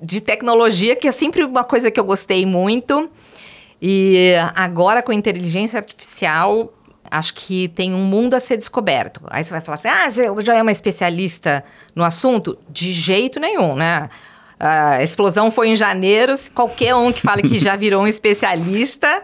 de 0.01 0.19
tecnologia, 0.21 0.95
que 0.95 1.07
é 1.07 1.11
sempre 1.11 1.43
uma 1.43 1.63
coisa 1.63 1.91
que 1.91 1.99
eu 1.99 2.03
gostei 2.03 2.45
muito. 2.45 3.09
E 3.81 4.33
agora 4.55 5.03
com 5.03 5.13
inteligência 5.13 5.77
artificial, 5.77 6.73
acho 7.11 7.33
que 7.35 7.67
tem 7.69 7.93
um 7.93 8.03
mundo 8.03 8.33
a 8.33 8.39
ser 8.39 8.57
descoberto. 8.57 9.21
Aí 9.27 9.43
você 9.43 9.51
vai 9.51 9.61
falar 9.61 9.75
assim: 9.75 9.87
ah, 9.87 10.09
você 10.09 10.27
já 10.43 10.55
é 10.55 10.61
uma 10.61 10.71
especialista 10.71 11.63
no 11.93 12.03
assunto? 12.03 12.57
De 12.69 12.91
jeito 12.91 13.39
nenhum, 13.39 13.75
né? 13.75 14.09
A 14.59 15.03
explosão 15.03 15.51
foi 15.51 15.69
em 15.69 15.75
janeiro. 15.75 16.33
Qualquer 16.53 16.95
um 16.95 17.11
que 17.11 17.21
fale 17.21 17.43
que 17.43 17.59
já 17.59 17.75
virou 17.75 18.03
um 18.03 18.07
especialista 18.07 19.21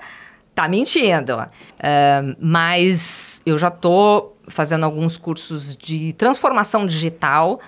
tá 0.61 0.67
mentindo. 0.67 1.35
Uh, 1.37 2.35
mas 2.39 3.41
eu 3.45 3.57
já 3.57 3.69
estou 3.69 4.37
fazendo 4.47 4.83
alguns 4.83 5.17
cursos 5.17 5.75
de 5.75 6.13
transformação 6.13 6.85
digital, 6.85 7.59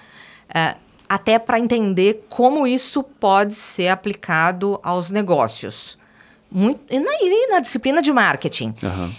uh, 0.50 0.80
até 1.08 1.38
para 1.38 1.60
entender 1.60 2.26
como 2.30 2.66
isso 2.66 3.04
pode 3.04 3.54
ser 3.54 3.90
aplicado 3.90 4.80
aos 4.84 5.12
negócios. 5.12 5.98
Muito, 6.52 6.82
e, 6.90 7.00
na, 7.00 7.12
e 7.20 7.48
na 7.50 7.60
disciplina 7.60 8.02
de 8.02 8.12
marketing. 8.12 8.74
Uhum. 8.84 9.14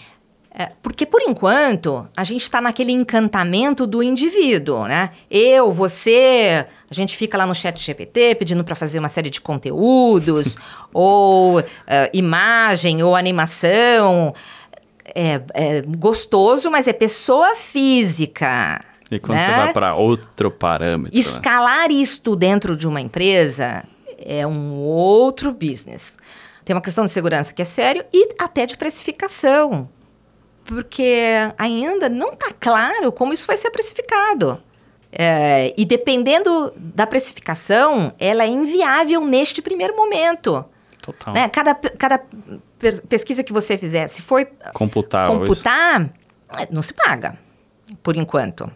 É, 0.57 0.71
porque, 0.81 1.05
por 1.05 1.21
enquanto, 1.21 2.09
a 2.17 2.23
gente 2.23 2.43
está 2.43 2.61
naquele 2.61 2.93
encantamento 2.93 3.89
do 3.89 4.05
indivíduo, 4.05 4.85
né? 4.85 5.11
Eu, 5.29 5.73
você, 5.73 6.65
a 6.89 6.95
gente 6.95 7.17
fica 7.17 7.37
lá 7.37 7.45
no 7.45 7.57
chat 7.57 7.77
GPT 7.77 8.37
pedindo 8.37 8.63
para 8.63 8.77
fazer 8.77 9.01
uma 9.01 9.09
série 9.09 9.31
de 9.31 9.41
conteúdos, 9.41 10.57
ou 10.95 11.59
uh, 11.59 11.65
imagem, 12.13 13.03
ou 13.03 13.17
animação. 13.17 14.33
É, 15.13 15.43
é, 15.55 15.83
gostoso, 15.83 16.71
mas 16.71 16.87
é 16.87 16.93
pessoa 16.93 17.57
física. 17.57 18.81
E 19.11 19.19
quando 19.19 19.39
né? 19.39 19.45
você 19.45 19.51
vai 19.51 19.73
para 19.73 19.95
outro 19.97 20.53
parâmetro? 20.53 21.13
Né? 21.13 21.21
Escalar 21.21 21.89
né? 21.89 21.95
isto 21.97 22.37
dentro 22.37 22.77
de 22.77 22.87
uma 22.87 23.01
empresa 23.01 23.85
é 24.19 24.47
um 24.47 24.77
outro 24.77 25.53
business. 25.53 26.17
Tem 26.65 26.75
uma 26.75 26.81
questão 26.81 27.05
de 27.05 27.11
segurança 27.11 27.53
que 27.53 27.61
é 27.61 27.65
sério 27.65 28.05
e 28.13 28.35
até 28.39 28.65
de 28.65 28.77
precificação 28.77 29.89
porque 30.65 31.17
ainda 31.59 32.09
não 32.09 32.33
está 32.33 32.53
claro 32.59 33.13
como 33.13 33.33
isso 33.33 33.47
vai 33.47 33.57
ser 33.57 33.71
precificado. 33.71 34.61
É, 35.13 35.73
e 35.77 35.85
dependendo 35.85 36.73
da 36.77 37.07
precificação, 37.07 38.13
ela 38.19 38.43
é 38.43 38.49
inviável 38.49 39.25
neste 39.25 39.63
primeiro 39.63 39.95
momento. 39.95 40.65
Total. 41.01 41.35
Né? 41.35 41.49
Cada, 41.51 41.75
cada 41.75 42.21
pes- 42.79 43.01
pesquisa 43.01 43.45
que 43.45 43.53
você 43.53 43.79
fizer, 43.79 44.09
se 44.09 44.23
for 44.23 44.45
Computar. 44.73 45.29
isso. 45.31 45.39
computar, 45.39 46.11
não 46.71 46.83
se 46.83 46.93
paga, 46.93 47.39
por 48.03 48.17
enquanto. 48.17 48.69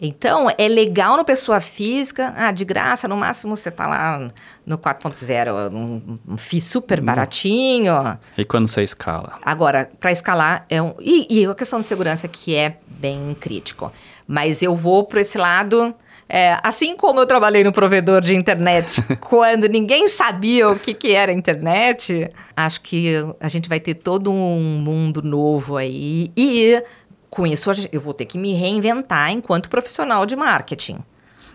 Então, 0.00 0.48
é 0.56 0.68
legal 0.68 1.16
no 1.16 1.24
pessoa 1.24 1.60
física, 1.60 2.32
ah, 2.36 2.52
de 2.52 2.64
graça, 2.64 3.08
no 3.08 3.16
máximo 3.16 3.56
você 3.56 3.70
tá 3.70 3.86
lá 3.86 4.30
no 4.64 4.78
4.0, 4.78 5.72
um, 5.72 6.18
um 6.26 6.38
FII 6.38 6.60
super 6.60 7.00
baratinho. 7.00 7.94
E 8.36 8.44
quando 8.44 8.68
você 8.68 8.82
escala? 8.82 9.38
Agora, 9.42 9.90
para 9.98 10.12
escalar, 10.12 10.64
é 10.68 10.80
um. 10.80 10.94
E, 11.00 11.40
e 11.40 11.46
a 11.46 11.54
questão 11.54 11.80
de 11.80 11.86
segurança 11.86 12.28
que 12.28 12.54
é 12.54 12.78
bem 12.86 13.36
crítico. 13.38 13.92
Mas 14.26 14.62
eu 14.62 14.76
vou 14.76 15.04
para 15.04 15.20
esse 15.20 15.38
lado. 15.38 15.94
é, 16.28 16.58
assim 16.62 16.94
como 16.94 17.20
eu 17.20 17.26
trabalhei 17.26 17.64
no 17.64 17.72
provedor 17.72 18.20
de 18.20 18.36
internet 18.36 19.02
quando 19.18 19.66
ninguém 19.66 20.08
sabia 20.08 20.68
o 20.68 20.78
que, 20.78 20.92
que 20.92 21.12
era 21.12 21.32
internet, 21.32 22.30
acho 22.54 22.82
que 22.82 23.14
a 23.40 23.48
gente 23.48 23.68
vai 23.68 23.80
ter 23.80 23.94
todo 23.94 24.30
um 24.30 24.78
mundo 24.80 25.22
novo 25.22 25.76
aí. 25.76 26.30
E 26.36 26.82
com 27.30 27.46
isso 27.46 27.70
eu 27.92 28.00
vou 28.00 28.14
ter 28.14 28.24
que 28.24 28.38
me 28.38 28.52
reinventar 28.54 29.30
enquanto 29.30 29.68
profissional 29.68 30.24
de 30.24 30.36
marketing. 30.36 30.98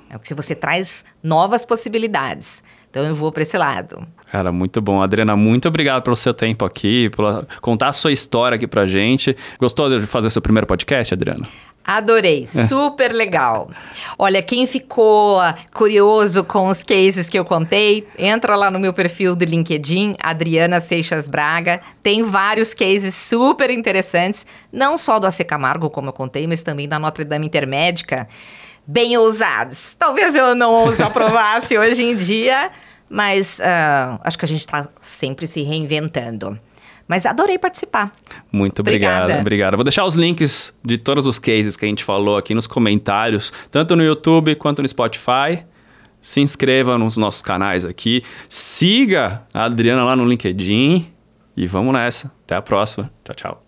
É 0.10 0.18
porque 0.18 0.34
você 0.34 0.54
traz 0.54 1.06
novas 1.22 1.66
possibilidades. 1.66 2.64
Então 2.90 3.04
eu 3.04 3.16
vou 3.16 3.32
para 3.32 3.42
esse 3.42 3.58
lado. 3.58 4.06
Cara, 4.32 4.52
muito 4.52 4.80
bom. 4.80 5.02
Adriana, 5.02 5.36
muito 5.36 5.68
obrigado 5.68 6.04
pelo 6.04 6.16
seu 6.16 6.34
tempo 6.34 6.64
aqui, 6.64 7.10
por 7.10 7.48
contar 7.60 7.88
a 7.88 7.92
sua 7.92 8.12
história 8.12 8.56
aqui 8.56 8.68
pra 8.68 8.86
gente. 8.86 9.36
Gostou 9.60 10.00
de 10.00 10.06
fazer 10.06 10.28
o 10.28 10.32
seu 10.32 10.42
primeiro 10.42 10.68
podcast, 10.68 11.14
Adriana? 11.14 11.48
Adorei, 11.86 12.48
super 12.48 13.12
legal. 13.12 13.70
Olha, 14.18 14.42
quem 14.42 14.66
ficou 14.66 15.40
curioso 15.74 16.42
com 16.44 16.68
os 16.68 16.82
cases 16.82 17.30
que 17.30 17.38
eu 17.38 17.44
contei, 17.44 18.08
entra 18.18 18.56
lá 18.56 18.72
no 18.72 18.80
meu 18.80 18.94
perfil 18.94 19.36
do 19.36 19.44
LinkedIn, 19.44 20.16
Adriana 20.22 20.80
Seixas 20.80 21.28
Braga. 21.28 21.82
Tem 22.02 22.24
vários 22.24 22.74
cases 22.74 23.14
super 23.14 23.70
interessantes, 23.70 24.46
não 24.72 24.98
só 24.98 25.20
do 25.20 25.28
AC 25.28 25.44
Camargo, 25.44 25.90
como 25.90 26.08
eu 26.08 26.14
contei, 26.14 26.48
mas 26.48 26.62
também 26.62 26.88
da 26.88 26.98
Notre 26.98 27.26
Dame 27.26 27.48
Intermédica, 27.48 28.30
bem 28.88 29.18
ousados. 29.18 29.94
Talvez 29.94 30.36
eu 30.36 30.56
não 30.56 30.86
os 30.86 31.00
aprovasse 31.02 31.78
hoje 31.78 32.02
em 32.02 32.16
dia, 32.16 32.72
mas 33.10 33.60
ah, 33.62 34.20
acho 34.24 34.38
que 34.38 34.46
a 34.46 34.48
gente 34.48 34.62
está 34.62 34.88
sempre 35.02 35.46
se 35.48 35.62
reinventando. 35.64 36.58
Mas 37.08 37.26
adorei 37.26 37.58
participar. 37.58 38.12
Muito 38.52 38.80
obrigado, 38.80 39.24
Obrigada. 39.24 39.42
obrigado. 39.42 39.76
Vou 39.76 39.84
deixar 39.84 40.06
os 40.06 40.16
links 40.16 40.74
de 40.84 40.98
todos 40.98 41.28
os 41.28 41.38
cases 41.38 41.76
que 41.76 41.86
a 41.86 41.88
gente 41.88 42.04
falou 42.04 42.38
aqui 42.38 42.54
nos 42.54 42.66
comentários, 42.68 43.52
tanto 43.70 43.96
no 43.96 44.04
YouTube 44.04 44.56
quanto 44.56 44.82
no 44.82 44.88
Spotify. 44.88 45.66
Se 46.22 46.40
inscreva 46.40 46.98
nos 46.98 47.18
nossos 47.18 47.42
canais 47.42 47.84
aqui, 47.84 48.24
siga 48.48 49.44
a 49.54 49.66
Adriana 49.66 50.06
lá 50.06 50.16
no 50.16 50.26
LinkedIn 50.26 51.12
e 51.58 51.68
vamos 51.68 51.94
nessa. 51.94 52.32
Até 52.46 52.56
a 52.56 52.62
próxima. 52.62 53.12
Tchau, 53.26 53.36
tchau. 53.36 53.63